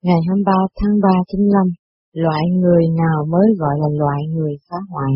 Ngày 0.03 0.20
23 0.28 0.53
tháng 0.78 0.95
3 1.03 1.09
95, 1.28 1.66
loại 2.12 2.45
người 2.62 2.84
nào 3.03 3.18
mới 3.32 3.47
gọi 3.61 3.74
là 3.82 3.88
loại 4.01 4.20
người 4.34 4.55
phá 4.66 4.78
hoại? 4.91 5.12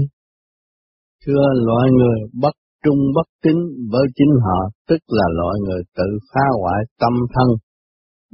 Thưa 1.27 1.47
loại 1.67 1.87
người 1.99 2.19
bất 2.43 2.55
trung 2.85 3.01
bất 3.17 3.29
tín 3.43 3.57
với 3.93 4.07
chính 4.17 4.33
họ, 4.45 4.59
tức 4.89 5.03
là 5.09 5.27
loại 5.39 5.57
người 5.67 5.83
tự 5.97 6.09
phá 6.31 6.45
hoại 6.61 6.81
tâm 7.01 7.13
thân, 7.35 7.49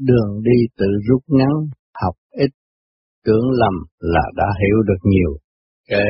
đường 0.09 0.31
đi 0.43 0.59
tự 0.79 0.87
rút 1.09 1.23
ngắn, 1.29 1.55
học 2.03 2.15
ít, 2.31 2.51
tưởng 3.25 3.51
lầm 3.51 3.75
là 3.99 4.25
đã 4.37 4.45
hiểu 4.61 4.83
được 4.89 5.01
nhiều. 5.05 5.33
Kệ 5.89 6.05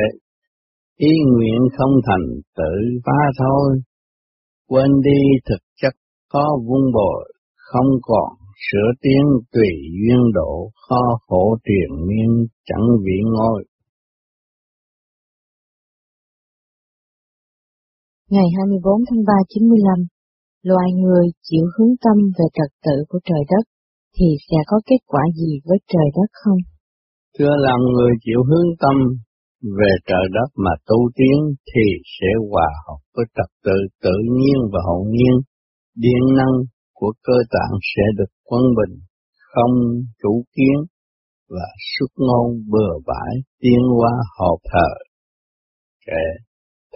ý 0.97 1.11
nguyện 1.33 1.59
không 1.77 1.93
thành 2.07 2.27
tự 2.57 2.73
phá 3.05 3.19
thôi, 3.37 3.81
quên 4.67 4.91
đi 5.03 5.21
thực 5.49 5.63
chất 5.81 5.93
khó 6.33 6.45
vun 6.67 6.91
bồi, 6.93 7.33
không 7.55 7.89
còn 8.01 8.29
sửa 8.65 8.91
tiếng 9.01 9.25
tùy 9.51 9.69
duyên 9.99 10.21
độ, 10.33 10.71
khó 10.89 11.01
khổ 11.27 11.57
triền 11.63 12.07
miên 12.07 12.47
chẳng 12.65 12.87
vị 13.05 13.17
ngôi. 13.33 13.65
Ngày 18.29 18.45
24 18.57 19.01
tháng 19.09 19.23
3 19.27 19.33
95, 19.49 20.07
loài 20.63 20.87
người 21.01 21.25
chịu 21.43 21.65
hướng 21.73 21.93
tâm 22.03 22.17
về 22.37 22.45
trật 22.53 22.71
tự 22.85 22.95
của 23.09 23.19
trời 23.23 23.43
đất 23.49 23.70
thì 24.15 24.27
sẽ 24.47 24.57
có 24.67 24.77
kết 24.89 25.01
quả 25.11 25.23
gì 25.39 25.51
với 25.65 25.77
trời 25.91 26.07
đất 26.17 26.29
không? 26.41 26.59
Thưa 27.37 27.53
làm 27.67 27.79
người 27.93 28.13
chịu 28.25 28.41
hướng 28.49 28.69
tâm 28.79 28.97
về 29.79 29.91
trời 30.09 30.25
đất 30.37 30.49
mà 30.65 30.71
tu 30.87 30.97
tiến 31.15 31.37
thì 31.69 31.85
sẽ 32.15 32.29
hòa 32.49 32.69
hợp 32.85 33.01
với 33.15 33.25
trật 33.35 33.49
tự 33.65 33.77
tự 34.03 34.15
nhiên 34.37 34.57
và 34.73 34.79
hậu 34.89 35.03
nhiên, 35.15 35.35
điện 35.95 36.23
năng 36.37 36.55
của 36.93 37.13
cơ 37.23 37.37
tạng 37.49 37.73
sẽ 37.91 38.03
được 38.17 38.31
quân 38.43 38.63
bình, 38.77 38.95
không 39.53 39.75
chủ 40.21 40.43
kiến 40.55 40.77
và 41.49 41.67
xuất 41.93 42.11
ngôn 42.15 42.47
bừa 42.71 42.93
bãi 43.07 43.33
tiến 43.61 43.81
qua 43.99 44.11
hợp 44.39 44.57
thờ. 44.71 44.89
Kệ 46.07 46.25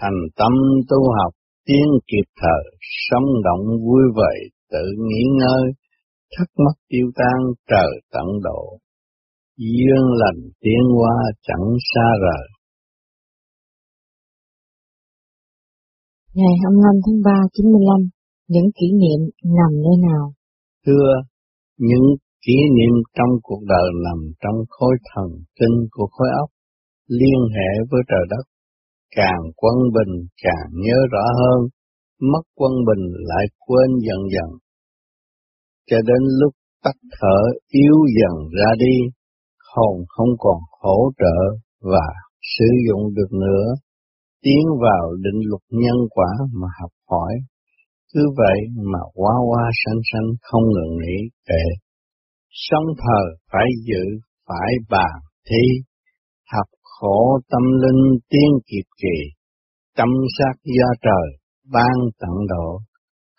thành 0.02 0.20
tâm 0.36 0.54
tu 0.90 0.98
học 1.18 1.34
tiến 1.66 1.86
kịp 2.08 2.28
thời, 2.42 2.64
sống 3.10 3.28
động 3.44 3.66
vui 3.86 4.04
vẻ, 4.18 4.34
tự 4.72 4.86
nghỉ 4.98 5.24
ngơi, 5.40 5.66
thắc 6.38 6.50
mắc 6.66 6.76
tiêu 6.90 7.08
tan 7.16 7.40
trời 7.70 7.92
tận 8.14 8.28
độ, 8.44 8.62
duyên 9.58 10.04
lành 10.22 10.42
tiến 10.62 10.84
hóa 10.96 11.16
chẳng 11.48 11.68
xa 11.92 12.08
rời. 12.24 12.46
Ngày 16.38 16.54
25 16.64 16.96
tháng 17.06 17.20
3 17.26 17.32
95, 17.54 18.10
những 18.48 18.70
kỷ 18.78 18.88
niệm 19.02 19.20
nằm 19.58 19.72
nơi 19.86 19.98
nào? 20.10 20.24
Thưa, 20.86 21.10
những 21.78 22.08
kỷ 22.46 22.58
niệm 22.76 22.94
trong 23.18 23.32
cuộc 23.44 23.62
đời 23.74 23.88
nằm 24.06 24.20
trong 24.42 24.58
khối 24.70 24.96
thần 25.10 25.30
kinh 25.60 25.78
của 25.92 26.08
khối 26.12 26.28
óc, 26.42 26.50
liên 27.08 27.40
hệ 27.56 27.70
với 27.90 28.02
trời 28.10 28.26
đất. 28.30 28.46
Càng 29.16 29.42
quân 29.56 29.76
bình 29.96 30.14
càng 30.44 30.70
nhớ 30.86 30.98
rõ 31.12 31.26
hơn, 31.40 31.60
mất 32.32 32.44
quân 32.56 32.72
bình 32.88 33.04
lại 33.30 33.46
quên 33.66 33.90
dần 34.08 34.22
dần. 34.34 34.50
Cho 35.90 35.98
đến 35.98 36.22
lúc 36.42 36.54
tắt 36.84 36.96
thở 37.12 37.40
yếu 37.68 37.98
dần 38.18 38.36
ra 38.58 38.70
đi, 38.78 38.96
hồn 39.74 39.96
không 40.08 40.30
còn 40.40 40.60
hỗ 40.82 41.12
trợ 41.20 41.38
và 41.82 42.08
sử 42.58 42.66
dụng 42.88 43.14
được 43.14 43.32
nữa, 43.32 43.66
tiến 44.44 44.64
vào 44.82 45.16
định 45.24 45.40
luật 45.50 45.62
nhân 45.70 45.98
quả 46.10 46.32
mà 46.54 46.68
học 46.82 46.92
hỏi. 47.10 47.34
Cứ 48.14 48.22
vậy 48.38 48.60
mà 48.92 49.00
qua 49.14 49.34
qua 49.50 49.64
sanh 49.86 50.02
sanh 50.14 50.30
không 50.42 50.64
ngừng 50.64 50.98
nghỉ 50.98 51.18
kệ. 51.48 51.66
Sống 52.52 52.88
thờ 52.98 53.22
phải 53.52 53.68
giữ, 53.88 54.20
phải 54.48 54.72
bàn 54.90 55.20
thi, 55.50 55.66
học 56.54 56.68
khổ 56.82 57.40
tâm 57.50 57.62
linh 57.84 58.20
tiên 58.30 58.52
kịp 58.68 58.88
kỳ, 59.02 59.18
tâm 59.98 60.10
sát 60.38 60.54
do 60.64 60.90
trời, 61.02 61.28
ban 61.74 61.96
tận 62.20 62.36
độ, 62.50 62.80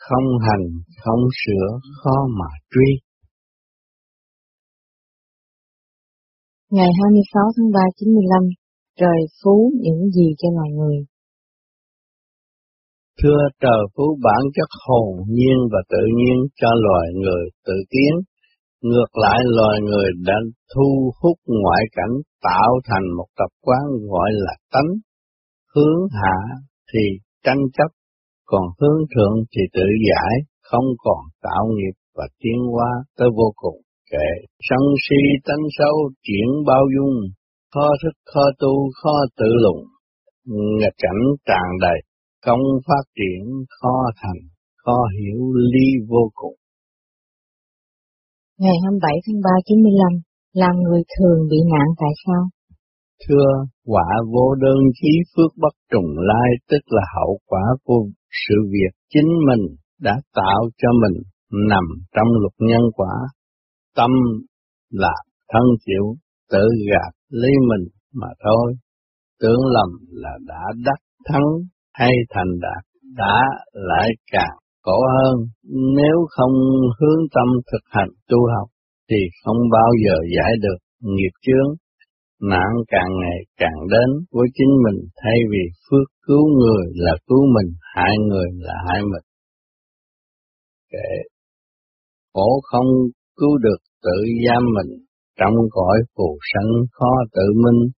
không 0.09 0.29
hành, 0.47 0.67
không 1.03 1.23
sửa, 1.41 1.67
khó 2.01 2.17
mà 2.39 2.51
truy. 2.71 2.91
Ngày 6.71 6.91
26 6.99 7.43
tháng 7.57 7.71
3 7.73 7.81
95, 7.97 8.43
trời 9.01 9.21
phú 9.41 9.73
những 9.85 10.11
gì 10.17 10.29
cho 10.39 10.49
loài 10.57 10.71
người? 10.79 10.97
Thưa 13.23 13.43
trời 13.63 13.83
phú 13.95 14.07
bản 14.23 14.43
chất 14.57 14.71
hồn 14.87 15.09
nhiên 15.29 15.59
và 15.73 15.81
tự 15.89 16.03
nhiên 16.19 16.37
cho 16.61 16.69
loài 16.87 17.07
người 17.23 17.45
tự 17.67 17.77
tiến, 17.91 18.15
ngược 18.83 19.11
lại 19.25 19.39
loài 19.57 19.77
người 19.89 20.09
đã 20.27 20.39
thu 20.75 21.13
hút 21.21 21.37
ngoại 21.47 21.83
cảnh 21.93 22.15
tạo 22.43 22.73
thành 22.85 23.07
một 23.17 23.27
tập 23.39 23.51
quán 23.61 23.85
gọi 24.11 24.31
là 24.33 24.55
tánh, 24.73 24.91
hướng 25.75 26.01
hạ 26.13 26.39
thì 26.93 27.05
tranh 27.45 27.63
chấp, 27.77 27.91
còn 28.47 28.65
hướng 28.79 29.01
thượng 29.13 29.37
thì 29.53 29.63
tự 29.73 29.87
giải, 30.09 30.35
không 30.63 30.89
còn 30.99 31.21
tạo 31.43 31.65
nghiệp 31.75 31.97
và 32.17 32.27
tiến 32.41 32.59
hóa 32.73 32.91
tới 33.19 33.29
vô 33.37 33.53
cùng. 33.57 33.79
Kệ 34.11 34.31
sân 34.69 34.83
si 35.05 35.21
tánh 35.47 35.65
sâu 35.79 35.97
chuyển 36.23 36.49
bao 36.67 36.85
dung, 36.95 37.17
khó 37.75 37.89
thức 38.03 38.15
khó 38.33 38.45
tu 38.59 38.91
khó 39.03 39.15
tự 39.39 39.51
lùng, 39.65 39.83
nghịch 40.79 40.97
cảnh 41.03 41.23
tràn 41.47 41.69
đầy 41.81 41.99
công 42.47 42.65
phát 42.87 43.05
triển 43.17 43.43
khó 43.81 43.97
thành, 44.21 44.41
khó 44.85 44.99
hiểu 45.19 45.41
ly 45.73 45.89
vô 46.09 46.31
cùng. 46.35 46.57
Ngày 48.59 48.77
27 48.85 49.11
tháng 49.25 49.41
3 49.45 49.51
95, 49.65 50.23
làm 50.63 50.75
người 50.85 51.03
thường 51.15 51.39
bị 51.51 51.59
nạn 51.73 51.89
tại 52.01 52.13
sao? 52.25 52.43
Thưa, 53.25 53.51
quả 53.85 54.09
vô 54.33 54.55
đơn 54.55 54.79
khí 55.03 55.09
phước 55.37 55.53
bất 55.63 55.75
trùng 55.93 56.11
lai 56.19 56.51
tức 56.71 56.83
là 56.87 57.03
hậu 57.17 57.39
quả 57.47 57.63
của 57.85 58.03
sự 58.47 58.55
việc 58.73 58.93
chính 59.15 59.29
mình 59.49 59.77
đã 60.01 60.17
tạo 60.35 60.61
cho 60.79 60.89
mình 61.03 61.23
nằm 61.69 61.85
trong 62.15 62.29
luật 62.41 62.53
nhân 62.59 62.83
quả. 62.95 63.15
Tâm 63.97 64.11
là 64.91 65.15
thân 65.53 65.63
chịu 65.87 66.17
tự 66.51 66.69
gạt 66.91 67.13
lấy 67.31 67.53
mình 67.69 67.89
mà 68.15 68.29
thôi. 68.45 68.75
Tưởng 69.41 69.61
lầm 69.75 69.91
là 70.11 70.39
đã 70.47 70.63
đắc 70.85 71.01
thắng 71.29 71.49
hay 71.93 72.11
thành 72.31 72.61
đạt 72.61 72.85
đã 73.17 73.43
lại 73.73 74.09
càng 74.33 74.57
khổ 74.83 75.01
hơn 75.17 75.37
nếu 75.97 76.17
không 76.29 76.55
hướng 77.01 77.21
tâm 77.35 77.49
thực 77.73 77.85
hành 77.91 78.09
tu 78.29 78.39
học 78.55 78.69
thì 79.11 79.17
không 79.45 79.57
bao 79.73 79.91
giờ 80.05 80.17
giải 80.37 80.53
được 80.63 80.79
nghiệp 81.01 81.35
chướng 81.43 81.69
nạn 82.41 82.73
càng 82.89 83.11
ngày 83.23 83.39
càng 83.57 83.81
đến 83.91 84.11
với 84.33 84.47
chính 84.55 84.73
mình 84.85 85.09
thay 85.23 85.39
vì 85.51 85.65
phước 85.85 86.09
cứu 86.27 86.45
người 86.59 86.85
là 86.95 87.13
cứu 87.27 87.43
mình 87.55 87.75
hại 87.95 88.13
người 88.29 88.49
là 88.59 88.75
hại 88.87 89.01
mình. 89.03 89.27
Kệ 90.93 91.11
khổ 92.35 92.61
không 92.63 92.87
cứu 93.37 93.59
được 93.59 93.81
tự 94.03 94.19
giam 94.47 94.63
mình 94.77 95.07
trong 95.39 95.55
cõi 95.71 95.99
phù 96.17 96.39
sanh 96.53 96.71
khó 96.93 97.11
tự 97.33 97.47
minh. 97.65 97.91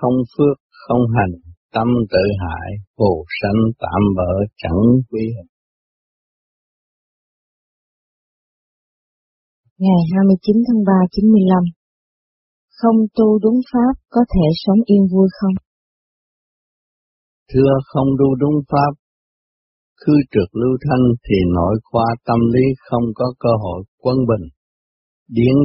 Không 0.00 0.16
phước 0.38 0.56
không 0.70 1.00
hành 1.16 1.34
tâm 1.74 1.88
tự 2.10 2.24
hại, 2.42 2.70
phù 2.96 3.24
sanh 3.40 3.60
tạm 3.78 4.02
bỡ 4.16 4.32
chẳng 4.56 4.82
quy 5.10 5.20
hình. 5.36 5.50
Ngày 9.78 10.00
29 10.12 10.56
tháng 10.66 10.84
3 10.86 10.92
95 11.10 11.75
không 12.80 12.96
tu 13.16 13.38
đúng 13.38 13.60
pháp 13.72 13.94
có 14.10 14.20
thể 14.34 14.46
sống 14.64 14.80
yên 14.84 15.02
vui 15.12 15.28
không? 15.40 15.54
Thưa 17.52 17.72
không 17.86 18.08
tu 18.18 18.34
đúng 18.34 18.58
pháp, 18.70 18.92
khư 20.00 20.12
trượt 20.30 20.48
lưu 20.52 20.76
thanh 20.84 21.04
thì 21.28 21.36
nội 21.54 21.76
khoa 21.84 22.06
tâm 22.24 22.38
lý 22.54 22.64
không 22.90 23.04
có 23.14 23.24
cơ 23.38 23.50
hội 23.62 23.82
quân 23.98 24.16
bình. 24.16 24.48
Điển 25.28 25.56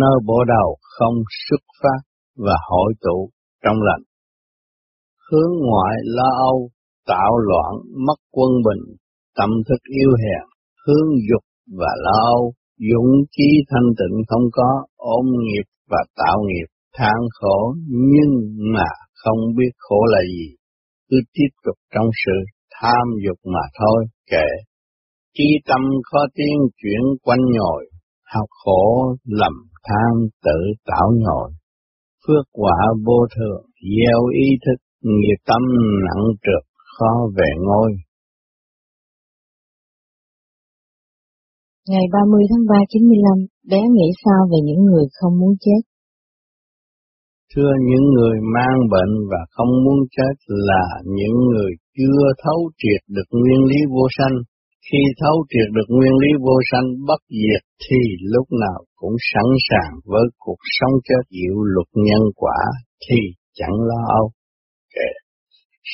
nơ 0.00 0.12
bộ 0.26 0.44
đầu 0.48 0.76
không 0.80 1.14
xuất 1.48 1.62
phát 1.82 2.00
và 2.36 2.56
hội 2.68 2.92
tụ 3.00 3.30
trong 3.64 3.76
lành 3.82 4.10
hướng 5.30 5.52
ngoại 5.66 5.96
lo 6.16 6.30
âu, 6.50 6.58
tạo 7.06 7.32
loạn, 7.48 7.72
mất 8.06 8.18
quân 8.30 8.50
bình, 8.66 8.84
tâm 9.36 9.50
thức 9.68 9.80
yêu 10.00 10.10
hèn, 10.22 10.44
hướng 10.86 11.08
dục 11.28 11.44
và 11.78 11.92
lo 12.04 12.18
âu, 12.34 12.52
dũng 12.90 13.12
chí 13.30 13.48
thanh 13.70 13.88
tịnh 13.98 14.16
không 14.28 14.46
có, 14.52 14.70
ôm 14.96 15.26
nghiệp 15.26 15.66
và 15.90 16.02
tạo 16.16 16.38
nghiệp, 16.46 16.68
than 16.96 17.18
khổ 17.32 17.74
nhưng 17.88 18.32
mà 18.74 18.88
không 19.14 19.38
biết 19.56 19.72
khổ 19.78 20.04
là 20.04 20.20
gì, 20.34 20.56
cứ 21.08 21.16
tiếp 21.32 21.50
tục 21.64 21.76
trong 21.94 22.08
sự 22.26 22.36
tham 22.80 23.06
dục 23.26 23.38
mà 23.54 23.64
thôi, 23.78 24.04
kệ. 24.30 24.48
Trí 25.34 25.44
tâm 25.68 25.80
khó 26.10 26.18
tiến 26.34 26.56
chuyển 26.82 27.00
quanh 27.22 27.40
nhồi, 27.56 27.90
học 28.34 28.48
khổ 28.64 29.14
lầm 29.24 29.52
than 29.84 30.28
tự 30.44 30.60
tạo 30.86 31.08
nhồi. 31.18 31.50
Phước 32.26 32.44
quả 32.52 32.76
vô 33.06 33.26
thường, 33.36 33.62
gieo 33.96 34.26
ý 34.32 34.46
thức 34.66 34.78
nghiệp 35.02 35.40
tâm 35.46 35.62
nặng 36.06 36.24
trượt 36.42 36.64
khó 36.98 37.12
về 37.36 37.50
ngôi. 37.58 37.92
Ngày 41.88 42.06
30 42.12 42.42
tháng 42.50 42.64
3 42.68 42.76
95, 42.88 43.38
bé 43.70 43.80
nghĩ 43.94 44.08
sao 44.24 44.40
về 44.50 44.58
những 44.68 44.82
người 44.88 45.06
không 45.18 45.34
muốn 45.40 45.54
chết? 45.64 45.80
Thưa 47.52 47.72
những 47.88 48.06
người 48.14 48.36
mang 48.56 48.78
bệnh 48.94 49.12
và 49.30 49.40
không 49.54 49.72
muốn 49.84 50.00
chết 50.16 50.34
là 50.46 50.84
những 51.18 51.36
người 51.50 51.70
chưa 51.98 52.24
thấu 52.44 52.60
triệt 52.80 53.00
được 53.16 53.28
nguyên 53.38 53.62
lý 53.70 53.78
vô 53.94 54.04
sanh. 54.18 54.36
Khi 54.86 55.02
thấu 55.20 55.36
triệt 55.50 55.68
được 55.76 55.88
nguyên 55.88 56.14
lý 56.22 56.30
vô 56.46 56.56
sanh 56.70 56.86
bất 57.08 57.20
diệt 57.40 57.62
thì 57.84 58.00
lúc 58.34 58.46
nào 58.64 58.80
cũng 59.00 59.16
sẵn 59.32 59.48
sàng 59.68 59.92
với 60.04 60.26
cuộc 60.38 60.60
sống 60.78 60.94
chết 61.06 61.22
diệu 61.36 61.56
luật 61.74 61.88
nhân 62.06 62.22
quả 62.36 62.60
thì 63.04 63.20
chẳng 63.58 63.76
lo 63.88 64.00
âu. 64.20 64.26
Kể, 64.94 65.10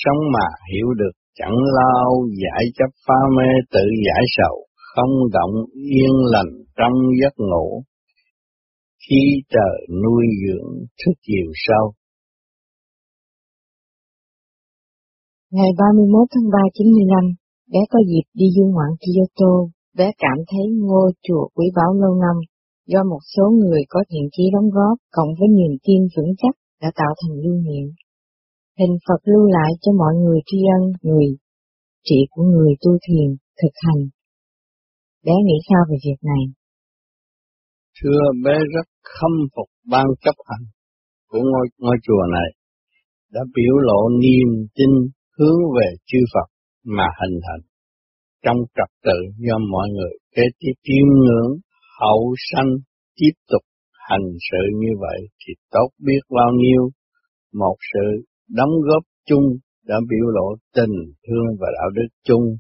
Sống 0.03 0.20
mà 0.34 0.47
hiểu 0.72 0.89
được 1.01 1.14
chẳng 1.39 1.59
lo 1.76 1.89
âu 2.09 2.28
giải 2.43 2.64
chấp 2.78 2.91
pha 3.07 3.20
mê 3.37 3.51
tự 3.72 3.84
giải 4.07 4.24
sầu, 4.37 4.65
không 4.97 5.14
động 5.32 5.55
yên 5.74 6.14
lành 6.32 6.53
trong 6.78 6.97
giấc 7.20 7.34
ngủ, 7.51 7.82
khi 9.05 9.22
trời 9.55 9.76
nuôi 10.03 10.24
dưỡng 10.42 10.70
thức 11.01 11.12
chiều 11.26 11.49
sau. 11.66 11.92
Ngày 15.51 15.70
31 15.78 16.28
tháng 16.32 16.51
3 16.53 16.59
95, 16.74 17.34
bé 17.72 17.80
có 17.90 17.99
dịp 18.11 18.26
đi 18.34 18.47
du 18.57 18.64
ngoạn 18.74 18.90
Kyoto, 19.03 19.53
bé 19.99 20.07
cảm 20.18 20.38
thấy 20.51 20.64
ngôi 20.88 21.12
chùa 21.26 21.49
quý 21.55 21.66
báu 21.76 21.94
lâu 22.03 22.14
năm, 22.24 22.36
do 22.86 23.01
một 23.11 23.22
số 23.36 23.44
người 23.61 23.82
có 23.88 24.01
thiện 24.11 24.26
chí 24.32 24.44
đóng 24.55 24.70
góp 24.70 24.97
cộng 25.11 25.28
với 25.38 25.49
niềm 25.49 25.72
tin 25.86 26.01
vững 26.16 26.32
chắc 26.38 26.55
đã 26.82 26.88
tạo 26.94 27.12
thành 27.20 27.36
lưu 27.42 27.57
niệm. 27.68 27.86
Hình 28.78 28.97
Phật 29.09 29.20
lưu 29.24 29.44
lại 29.57 29.70
cho 29.82 29.92
mọi 29.92 30.14
người 30.14 30.40
tri 30.47 30.59
ân 30.78 30.82
người, 31.03 31.28
trị 32.05 32.16
của 32.30 32.42
người 32.42 32.72
tu 32.82 32.90
thiền, 33.09 33.36
thực 33.62 33.74
hành. 33.86 34.03
Bé 35.27 35.33
nghĩ 35.47 35.59
sao 35.68 35.83
về 35.91 35.97
việc 36.07 36.20
này? 36.31 36.43
Thưa 37.99 38.22
bé 38.45 38.57
rất 38.74 38.87
khâm 39.03 39.33
phục 39.55 39.68
ban 39.93 40.07
chấp 40.24 40.37
hành 40.49 40.64
của 41.29 41.39
ngôi, 41.39 41.66
ngôi 41.79 41.97
chùa 42.03 42.24
này 42.33 42.51
đã 43.33 43.41
biểu 43.55 43.74
lộ 43.89 44.01
niềm 44.22 44.49
tin 44.74 44.91
hướng 45.39 45.61
về 45.77 45.89
chư 46.07 46.18
Phật 46.35 46.49
mà 46.85 47.07
hình 47.20 47.37
thành. 47.47 47.62
Trong 48.45 48.57
trật 48.77 48.91
tự 49.05 49.18
do 49.47 49.59
mọi 49.72 49.89
người 49.89 50.14
kế 50.35 50.43
tiếp 50.59 50.72
chiêm 50.83 51.07
ngưỡng 51.22 51.53
hậu 52.01 52.35
sanh 52.51 52.70
tiếp 53.16 53.35
tục 53.51 53.62
hành 54.09 54.29
sự 54.51 54.62
như 54.83 54.93
vậy 55.01 55.18
thì 55.41 55.55
tốt 55.70 55.89
biết 56.07 56.20
bao 56.31 56.51
nhiêu. 56.62 56.91
Một 57.53 57.77
sự 57.93 58.24
đóng 58.49 58.74
góp 58.87 59.03
chung 59.29 59.47
đã 59.85 59.97
biểu 60.11 60.27
lộ 60.37 60.57
tình 60.74 60.97
thương 61.27 61.47
và 61.61 61.68
đạo 61.79 61.91
đức 61.95 62.09
chung 62.24 62.57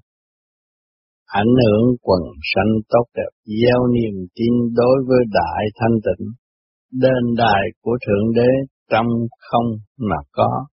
ảnh 1.26 1.52
hưởng 1.62 1.96
quần 2.02 2.22
sanh 2.54 2.72
tốt 2.88 3.04
đẹp, 3.14 3.32
gieo 3.44 3.80
niềm 3.94 4.26
tin 4.34 4.52
đối 4.74 4.96
với 5.08 5.18
đại 5.32 5.62
thanh 5.80 5.96
tịnh, 6.06 6.26
đền 6.92 7.34
đài 7.36 7.62
của 7.82 7.96
thượng 8.06 8.32
đế 8.36 8.50
trong 8.90 9.06
không 9.38 9.68
mà 9.98 10.16
có. 10.32 10.66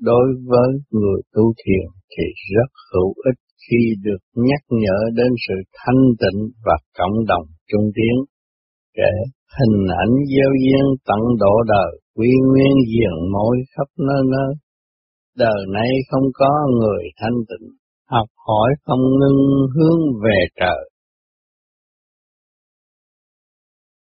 Đối 0.00 0.26
với 0.46 0.70
người 0.90 1.20
tu 1.32 1.52
thiền 1.60 1.86
thì 2.12 2.24
rất 2.54 2.70
hữu 2.92 3.14
ích 3.24 3.40
khi 3.64 3.94
được 4.02 4.22
nhắc 4.34 4.62
nhở 4.70 4.98
đến 5.14 5.30
sự 5.48 5.54
thanh 5.78 6.02
tịnh 6.20 6.40
và 6.64 6.76
cộng 6.98 7.26
đồng 7.28 7.46
trung 7.70 7.90
tiến. 7.94 8.14
Kể 8.96 9.12
hình 9.58 9.86
ảnh 10.02 10.14
gieo 10.32 10.50
duyên 10.62 10.84
tận 11.08 11.22
độ 11.38 11.54
đời, 11.68 12.00
quy 12.16 12.30
nguyên 12.48 12.74
diện 12.92 13.32
mối 13.32 13.56
khắp 13.76 13.88
nơi 13.98 14.22
nơi. 14.34 14.54
Đời 15.36 15.60
nay 15.72 15.90
không 16.10 16.26
có 16.34 16.50
người 16.80 17.02
thanh 17.20 17.38
tịnh 17.48 17.68
học 18.10 18.26
hỏi 18.46 18.70
không 18.86 19.00
ngưng 19.00 19.66
hướng 19.74 20.00
về 20.24 20.38
trời. 20.60 20.90